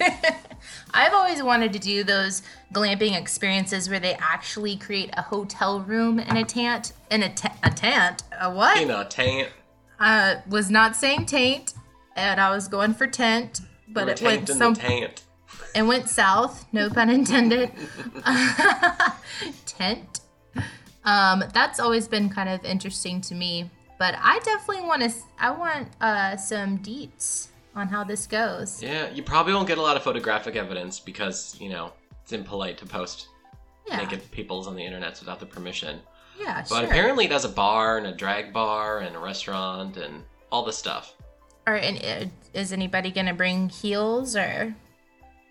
I've 0.94 1.12
always 1.12 1.42
wanted 1.42 1.72
to 1.74 1.78
do 1.78 2.04
those 2.04 2.42
glamping 2.72 3.18
experiences 3.18 3.88
where 3.88 4.00
they 4.00 4.14
actually 4.14 4.76
create 4.76 5.10
a 5.14 5.22
hotel 5.22 5.80
room 5.80 6.18
in 6.18 6.36
a 6.36 6.44
tent. 6.44 6.92
In 7.10 7.22
a, 7.22 7.28
t- 7.28 7.48
a 7.62 7.70
tent? 7.70 8.22
A 8.40 8.50
what? 8.50 8.80
You 8.80 8.86
know, 8.86 9.04
taint. 9.08 9.50
I 9.98 10.42
was 10.48 10.70
not 10.70 10.96
saying 10.96 11.26
taint, 11.26 11.74
and 12.16 12.40
I 12.40 12.50
was 12.50 12.68
going 12.68 12.94
for 12.94 13.06
tent, 13.06 13.60
but 13.88 14.08
it 14.08 14.22
went 14.22 14.48
some 14.48 14.74
the 14.74 14.80
taint. 14.80 15.22
it 15.74 15.82
went 15.82 16.08
south. 16.08 16.66
No 16.72 16.90
pun 16.90 17.10
intended. 17.10 17.70
tent. 19.66 20.20
Um, 21.04 21.44
that's 21.54 21.78
always 21.78 22.08
been 22.08 22.28
kind 22.28 22.48
of 22.48 22.64
interesting 22.64 23.20
to 23.22 23.34
me, 23.34 23.70
but 23.98 24.14
I 24.20 24.38
definitely 24.40 24.86
want 24.86 25.02
to. 25.02 25.12
I 25.38 25.50
want 25.50 25.88
uh, 26.00 26.36
some 26.36 26.78
deets 26.78 27.48
on 27.76 27.88
how 27.88 28.02
this 28.02 28.26
goes. 28.26 28.82
Yeah, 28.82 29.10
you 29.10 29.22
probably 29.22 29.52
won't 29.52 29.68
get 29.68 29.78
a 29.78 29.82
lot 29.82 29.96
of 29.96 30.02
photographic 30.02 30.56
evidence 30.56 30.98
because, 30.98 31.56
you 31.60 31.68
know, 31.68 31.92
it's 32.22 32.32
impolite 32.32 32.78
to 32.78 32.86
post 32.86 33.28
Yeah, 33.86 33.98
naked 33.98 34.28
peoples 34.32 34.66
on 34.66 34.74
the 34.74 34.84
internet 34.84 35.18
without 35.20 35.38
the 35.38 35.46
permission. 35.46 36.00
yeah, 36.40 36.64
But 36.68 36.80
sure. 36.80 36.84
apparently 36.86 37.26
it 37.26 37.32
has 37.32 37.44
a 37.44 37.48
bar 37.50 37.98
and 37.98 38.06
a 38.06 38.12
drag 38.12 38.52
bar 38.52 39.00
and 39.00 39.14
a 39.14 39.18
restaurant 39.18 39.98
and 39.98 40.24
all 40.50 40.64
the 40.64 40.72
stuff. 40.72 41.14
Or 41.66 41.74
and 41.74 41.98
uh, 42.04 42.26
is 42.54 42.72
anybody 42.72 43.10
gonna 43.10 43.34
bring 43.34 43.68
heels 43.68 44.34
or? 44.36 44.74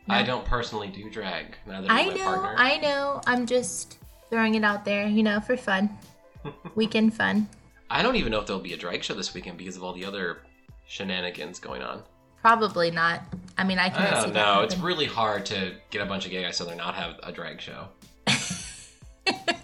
I 0.07 0.23
don't 0.23 0.45
personally 0.45 0.87
do 0.87 1.09
drag. 1.09 1.55
Neither 1.65 1.87
I 1.89 2.05
know, 2.05 2.23
partner. 2.23 2.55
I 2.57 2.77
know. 2.77 3.21
I'm 3.27 3.45
just 3.45 3.97
throwing 4.29 4.55
it 4.55 4.63
out 4.63 4.85
there, 4.85 5.07
you 5.07 5.23
know, 5.23 5.39
for 5.39 5.57
fun, 5.57 5.89
weekend 6.75 7.13
fun. 7.13 7.49
I 7.89 8.01
don't 8.01 8.15
even 8.15 8.31
know 8.31 8.39
if 8.39 8.47
there'll 8.47 8.61
be 8.61 8.73
a 8.73 8.77
drag 8.77 9.03
show 9.03 9.13
this 9.13 9.33
weekend 9.33 9.57
because 9.57 9.75
of 9.77 9.83
all 9.83 9.93
the 9.93 10.05
other 10.05 10.39
shenanigans 10.87 11.59
going 11.59 11.81
on. 11.81 12.01
Probably 12.45 12.91
not. 12.91 13.23
I 13.57 13.63
mean, 13.63 13.79
I 13.79 13.89
can. 13.89 14.03
I 14.03 14.21
don't 14.21 14.31
know. 14.31 14.61
It's 14.61 14.77
really 14.77 15.07
hard 15.07 15.47
to 15.47 15.73
get 15.89 16.03
a 16.03 16.05
bunch 16.05 16.25
of 16.25 16.31
gay 16.31 16.43
guys 16.43 16.55
so 16.55 16.63
they're 16.63 16.75
not 16.75 16.93
have 16.93 17.15
a 17.23 17.31
drag 17.31 17.59
show. 17.59 17.87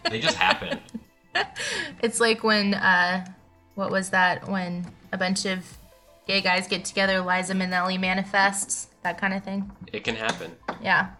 they 0.10 0.20
just 0.20 0.36
happen. 0.36 0.80
It's 2.02 2.20
like 2.20 2.44
when, 2.44 2.74
uh, 2.74 3.24
what 3.76 3.92
was 3.92 4.10
that? 4.10 4.50
When 4.50 4.86
a 5.14 5.18
bunch 5.18 5.46
of 5.46 5.64
gay 6.26 6.42
guys 6.42 6.68
get 6.68 6.84
together, 6.84 7.22
Liza 7.22 7.54
Minnelli 7.54 8.00
manifests, 8.00 8.88
that 9.04 9.20
kind 9.20 9.36
of 9.36 9.44
thing. 9.44 9.72
It 9.94 10.04
can 10.04 10.16
happen. 10.16 10.52
Yeah. 10.82 11.12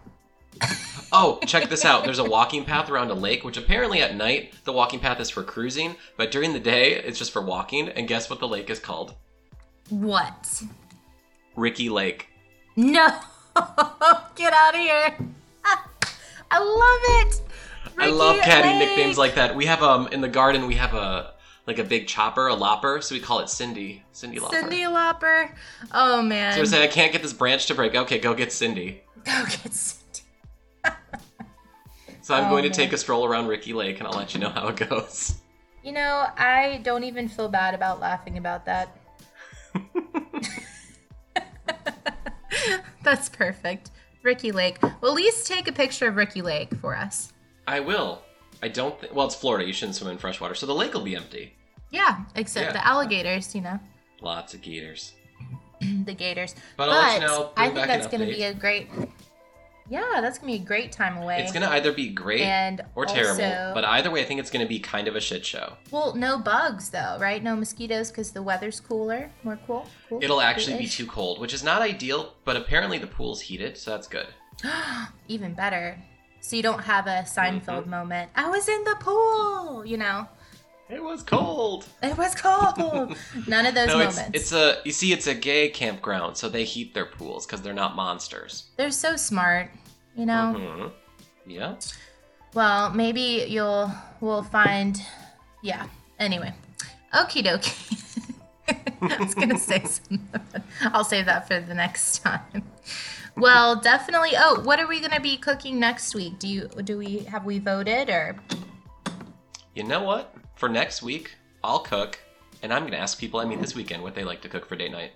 Oh, 1.14 1.38
check 1.46 1.68
this 1.68 1.84
out. 1.84 2.04
There's 2.04 2.18
a 2.18 2.24
walking 2.24 2.64
path 2.64 2.88
around 2.88 3.10
a 3.10 3.14
lake, 3.14 3.44
which 3.44 3.58
apparently 3.58 4.00
at 4.00 4.16
night 4.16 4.54
the 4.64 4.72
walking 4.72 4.98
path 4.98 5.20
is 5.20 5.28
for 5.28 5.42
cruising, 5.42 5.94
but 6.16 6.30
during 6.30 6.54
the 6.54 6.58
day 6.58 6.94
it's 6.94 7.18
just 7.18 7.32
for 7.32 7.42
walking. 7.42 7.90
And 7.90 8.08
guess 8.08 8.30
what 8.30 8.40
the 8.40 8.48
lake 8.48 8.70
is 8.70 8.78
called? 8.78 9.14
What? 9.90 10.62
Ricky 11.56 11.88
Lake. 11.88 12.28
No! 12.76 13.08
Get 14.34 14.52
out 14.52 14.74
of 14.74 14.80
here! 14.80 15.16
I 16.50 16.58
love 16.58 17.26
it. 17.26 17.42
I 17.98 18.06
love 18.10 18.36
Ricky 18.36 18.46
catty 18.46 18.68
Lake. 18.68 18.78
nicknames 18.88 19.18
like 19.18 19.34
that. 19.34 19.54
We 19.54 19.66
have 19.66 19.82
um 19.82 20.08
in 20.08 20.20
the 20.20 20.28
garden 20.28 20.66
we 20.66 20.74
have 20.74 20.94
a 20.94 21.34
like 21.66 21.78
a 21.78 21.84
big 21.84 22.06
chopper, 22.08 22.48
a 22.48 22.54
lopper, 22.54 23.00
so 23.00 23.14
we 23.14 23.20
call 23.20 23.38
it 23.40 23.48
Cindy. 23.48 24.02
Cindy 24.12 24.38
Lopper. 24.40 24.56
Cindy 24.56 24.86
lopper. 24.86 25.54
Oh 25.92 26.20
man. 26.22 26.54
So 26.54 26.62
I 26.62 26.64
say 26.64 26.82
I 26.82 26.88
can't 26.88 27.12
get 27.12 27.22
this 27.22 27.32
branch 27.32 27.66
to 27.66 27.74
break. 27.74 27.94
Okay, 27.94 28.18
go 28.18 28.34
get 28.34 28.52
Cindy. 28.52 29.02
Go 29.24 29.44
get 29.44 29.72
Cindy. 29.72 30.02
So 32.22 32.34
I'm 32.34 32.46
Oh, 32.46 32.50
going 32.50 32.62
to 32.62 32.68
man. 32.68 32.76
take 32.76 32.92
a 32.92 32.98
stroll 32.98 33.24
around 33.26 33.48
Ricky 33.48 33.72
Lake 33.72 33.98
and 33.98 34.06
I'll 34.06 34.16
let 34.16 34.32
you 34.32 34.40
know 34.40 34.48
how 34.50 34.68
it 34.68 34.76
goes. 34.88 35.34
You 35.82 35.90
know, 35.92 36.26
I 36.38 36.80
don't 36.84 37.02
even 37.04 37.28
feel 37.28 37.48
bad 37.48 37.74
about 37.74 37.98
laughing 37.98 38.38
about 38.38 38.64
that. 38.66 38.96
That's 43.02 43.28
perfect. 43.28 43.90
Ricky 44.22 44.52
Lake. 44.52 44.80
Well, 44.82 45.10
at 45.12 45.14
least 45.16 45.46
take 45.46 45.68
a 45.68 45.72
picture 45.72 46.06
of 46.08 46.16
Ricky 46.16 46.42
Lake 46.42 46.74
for 46.76 46.96
us. 46.96 47.32
I 47.66 47.80
will. 47.80 48.22
I 48.62 48.68
don't 48.68 48.98
think. 49.00 49.14
Well, 49.14 49.26
it's 49.26 49.34
Florida. 49.34 49.66
You 49.66 49.72
shouldn't 49.72 49.96
swim 49.96 50.10
in 50.10 50.18
fresh 50.18 50.40
water, 50.40 50.54
so 50.54 50.66
the 50.66 50.74
lake 50.74 50.94
will 50.94 51.00
be 51.02 51.16
empty. 51.16 51.54
Yeah, 51.90 52.18
except 52.36 52.66
Yeah. 52.66 52.72
the 52.72 52.86
alligators, 52.86 53.54
you 53.54 53.60
know, 53.60 53.78
Lots 54.20 54.54
of 54.54 54.62
gators. 54.62 55.12
the 55.80 56.14
gators. 56.14 56.54
But 56.76 56.88
I'll 56.88 57.02
let 57.02 57.20
you 57.20 57.26
know, 57.26 57.50
I 57.56 57.70
think 57.70 57.88
that's 57.88 58.06
going 58.06 58.20
to 58.20 58.26
be 58.32 58.44
a 58.44 58.54
great. 58.54 58.88
Yeah, 59.88 60.20
that's 60.20 60.38
to 60.38 60.46
be 60.46 60.54
a 60.54 60.58
great 60.58 60.92
time 60.92 61.16
away. 61.16 61.42
It's 61.42 61.52
gonna 61.52 61.68
either 61.68 61.92
be 61.92 62.08
great 62.08 62.42
and 62.42 62.80
or 62.94 63.04
terrible, 63.04 63.42
also- 63.44 63.72
but 63.74 63.84
either 63.84 64.10
way, 64.10 64.20
I 64.22 64.24
think 64.24 64.40
it's 64.40 64.50
gonna 64.50 64.66
be 64.66 64.78
kind 64.78 65.08
of 65.08 65.16
a 65.16 65.20
shit 65.20 65.44
show. 65.44 65.74
Well, 65.90 66.14
no 66.14 66.38
bugs 66.38 66.90
though, 66.90 67.16
right? 67.20 67.42
No 67.42 67.56
mosquitoes 67.56 68.10
because 68.10 68.30
the 68.32 68.42
weather's 68.42 68.80
cooler, 68.80 69.30
more 69.42 69.58
cool. 69.66 69.86
cool 70.08 70.22
It'll 70.22 70.40
actually 70.40 70.78
be 70.78 70.86
too 70.86 71.06
cold, 71.06 71.40
which 71.40 71.52
is 71.52 71.62
not 71.64 71.82
ideal, 71.82 72.34
but 72.44 72.56
apparently 72.56 72.98
the 72.98 73.06
pool's 73.06 73.40
heated, 73.42 73.76
so 73.76 73.90
that's 73.90 74.06
good. 74.08 74.28
Even 75.28 75.54
better. 75.54 75.98
So 76.40 76.56
you 76.56 76.62
don't 76.62 76.80
have 76.82 77.06
a 77.06 77.24
Mm-hmm. 77.24 77.38
Seinfeld 77.70 77.86
moment. 77.86 78.30
I 78.34 78.48
was 78.48 78.68
in 78.68 78.82
the 78.84 78.96
pool, 79.00 79.84
you 79.86 79.96
know. 79.96 80.26
It 80.92 81.02
was 81.02 81.22
cold. 81.22 81.86
It 82.02 82.16
was 82.18 82.34
cold. 82.34 83.16
None 83.46 83.64
of 83.66 83.74
those 83.78 83.88
No, 83.88 84.00
it's 84.00 84.16
moments. 84.16 84.30
it's 84.34 84.52
a 84.52 84.76
you 84.84 84.92
see, 84.92 85.12
it's 85.12 85.26
a 85.26 85.34
gay 85.34 85.70
campground, 85.70 86.36
so 86.36 86.48
they 86.50 86.64
heat 86.64 86.92
their 86.92 87.06
pools 87.06 87.46
because 87.46 87.62
they're 87.62 87.72
not 87.72 87.96
monsters. 87.96 88.64
They're 88.76 88.90
so 88.90 89.16
smart, 89.16 89.70
you 90.16 90.26
know. 90.26 90.54
Mm-hmm. 90.58 91.50
Yeah. 91.50 91.76
Well, 92.54 92.90
maybe 92.90 93.46
you'll 93.48 93.90
we'll 94.20 94.42
find. 94.42 95.00
Yeah. 95.62 95.86
Anyway, 96.18 96.52
okie 97.14 97.42
dokie. 97.42 97.98
I 99.00 99.16
was 99.18 99.34
gonna 99.34 99.58
say 99.58 99.82
something. 99.84 100.28
I'll 100.82 101.04
save 101.04 101.24
that 101.26 101.48
for 101.48 101.58
the 101.58 101.74
next 101.74 102.18
time. 102.18 102.64
Well, 103.34 103.76
definitely. 103.76 104.32
Oh, 104.36 104.60
what 104.62 104.78
are 104.78 104.86
we 104.86 105.00
gonna 105.00 105.20
be 105.20 105.38
cooking 105.38 105.80
next 105.80 106.14
week? 106.14 106.38
Do 106.38 106.46
you 106.46 106.68
do 106.84 106.98
we 106.98 107.20
have 107.20 107.46
we 107.46 107.58
voted 107.60 108.10
or? 108.10 108.36
You 109.74 109.84
know 109.84 110.02
what? 110.02 110.34
For 110.54 110.68
next 110.68 111.02
week, 111.02 111.34
I'll 111.64 111.80
cook, 111.80 112.18
and 112.62 112.72
I'm 112.72 112.84
gonna 112.84 112.96
ask 112.96 113.18
people 113.18 113.40
I 113.40 113.44
meet 113.44 113.60
this 113.60 113.74
weekend 113.74 114.02
what 114.02 114.14
they 114.14 114.24
like 114.24 114.40
to 114.42 114.48
cook 114.48 114.66
for 114.66 114.76
date 114.76 114.92
night. 114.92 115.12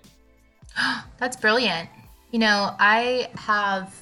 That's 1.17 1.37
brilliant. 1.37 1.89
You 2.31 2.39
know, 2.39 2.75
I 2.79 3.29
have 3.35 3.95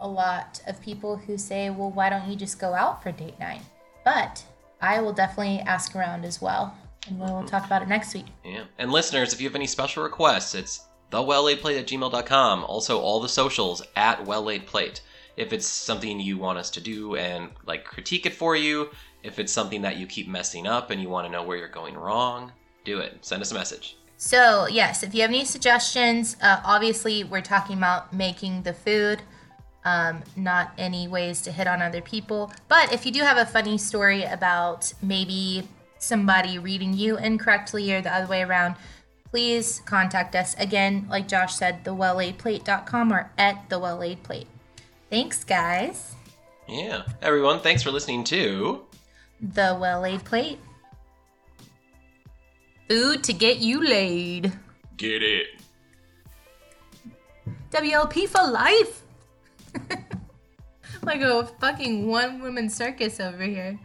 a 0.00 0.06
lot 0.08 0.60
of 0.66 0.80
people 0.80 1.16
who 1.16 1.36
say, 1.38 1.70
well, 1.70 1.90
why 1.90 2.10
don't 2.10 2.28
you 2.28 2.36
just 2.36 2.58
go 2.60 2.74
out 2.74 3.02
for 3.02 3.12
date 3.12 3.38
night? 3.38 3.62
But 4.04 4.44
I 4.80 5.00
will 5.00 5.12
definitely 5.12 5.60
ask 5.60 5.94
around 5.94 6.24
as 6.24 6.40
well. 6.40 6.76
And 7.08 7.18
we'll 7.18 7.44
talk 7.44 7.66
about 7.66 7.82
it 7.82 7.88
next 7.88 8.14
week. 8.14 8.26
Yeah. 8.44 8.64
And 8.78 8.92
listeners, 8.92 9.32
if 9.32 9.40
you 9.40 9.48
have 9.48 9.56
any 9.56 9.66
special 9.66 10.02
requests, 10.04 10.54
it's 10.54 10.84
thewelllaidplate 11.10 11.78
at 11.78 11.86
gmail.com. 11.86 12.64
Also, 12.64 13.00
all 13.00 13.20
the 13.20 13.28
socials 13.28 13.82
at 13.96 14.24
welllaidplate. 14.24 15.00
if 15.36 15.52
it's 15.52 15.66
something 15.66 16.20
you 16.20 16.36
want 16.36 16.58
us 16.58 16.70
to 16.70 16.80
do 16.80 17.16
and 17.16 17.50
like 17.66 17.84
critique 17.84 18.26
it 18.26 18.34
for 18.34 18.54
you. 18.54 18.90
If 19.22 19.38
it's 19.38 19.52
something 19.52 19.82
that 19.82 19.96
you 19.96 20.06
keep 20.06 20.28
messing 20.28 20.66
up 20.66 20.90
and 20.90 21.00
you 21.00 21.08
want 21.08 21.26
to 21.26 21.32
know 21.32 21.42
where 21.42 21.56
you're 21.56 21.68
going 21.68 21.94
wrong, 21.94 22.52
do 22.84 22.98
it. 22.98 23.18
Send 23.24 23.42
us 23.42 23.52
a 23.52 23.54
message. 23.54 23.96
So, 24.16 24.68
yes, 24.68 25.02
if 25.02 25.14
you 25.14 25.22
have 25.22 25.30
any 25.30 25.44
suggestions, 25.44 26.36
uh, 26.40 26.60
obviously 26.64 27.24
we're 27.24 27.40
talking 27.40 27.76
about 27.76 28.12
making 28.12 28.62
the 28.62 28.72
food, 28.72 29.22
um, 29.84 30.22
not 30.36 30.72
any 30.78 31.08
ways 31.08 31.42
to 31.42 31.52
hit 31.52 31.66
on 31.66 31.82
other 31.82 32.00
people. 32.00 32.52
But 32.68 32.92
if 32.92 33.04
you 33.04 33.12
do 33.12 33.20
have 33.22 33.36
a 33.36 33.46
funny 33.46 33.78
story 33.78 34.22
about 34.22 34.92
maybe 35.02 35.68
somebody 35.98 36.58
reading 36.58 36.94
you 36.94 37.18
incorrectly 37.18 37.92
or 37.92 38.00
the 38.00 38.14
other 38.14 38.28
way 38.28 38.42
around, 38.42 38.76
please 39.24 39.80
contact 39.86 40.36
us. 40.36 40.54
Again, 40.58 41.06
like 41.10 41.26
Josh 41.26 41.56
said, 41.56 41.84
thewelllaidplate.com 41.84 43.12
or 43.12 43.30
at 43.38 43.68
the 43.70 43.78
well 43.78 43.96
laid 43.96 44.22
plate. 44.22 44.46
Thanks, 45.10 45.42
guys. 45.42 46.14
Yeah. 46.68 47.02
Everyone, 47.20 47.58
thanks 47.60 47.82
for 47.82 47.90
listening 47.90 48.24
to 48.24 48.84
The 49.42 49.76
Well 49.80 50.02
Laid 50.02 50.24
Plate. 50.24 50.60
Food 52.88 53.24
to 53.24 53.32
get 53.32 53.58
you 53.58 53.84
laid. 53.84 54.52
Get 54.96 55.22
It. 55.22 55.46
WLP 57.70 58.28
for 58.28 58.46
life. 58.48 59.02
like 61.02 61.22
a 61.22 61.44
fucking 61.58 62.06
one 62.06 62.40
woman 62.40 62.68
circus 62.68 63.18
over 63.18 63.42
here. 63.42 63.80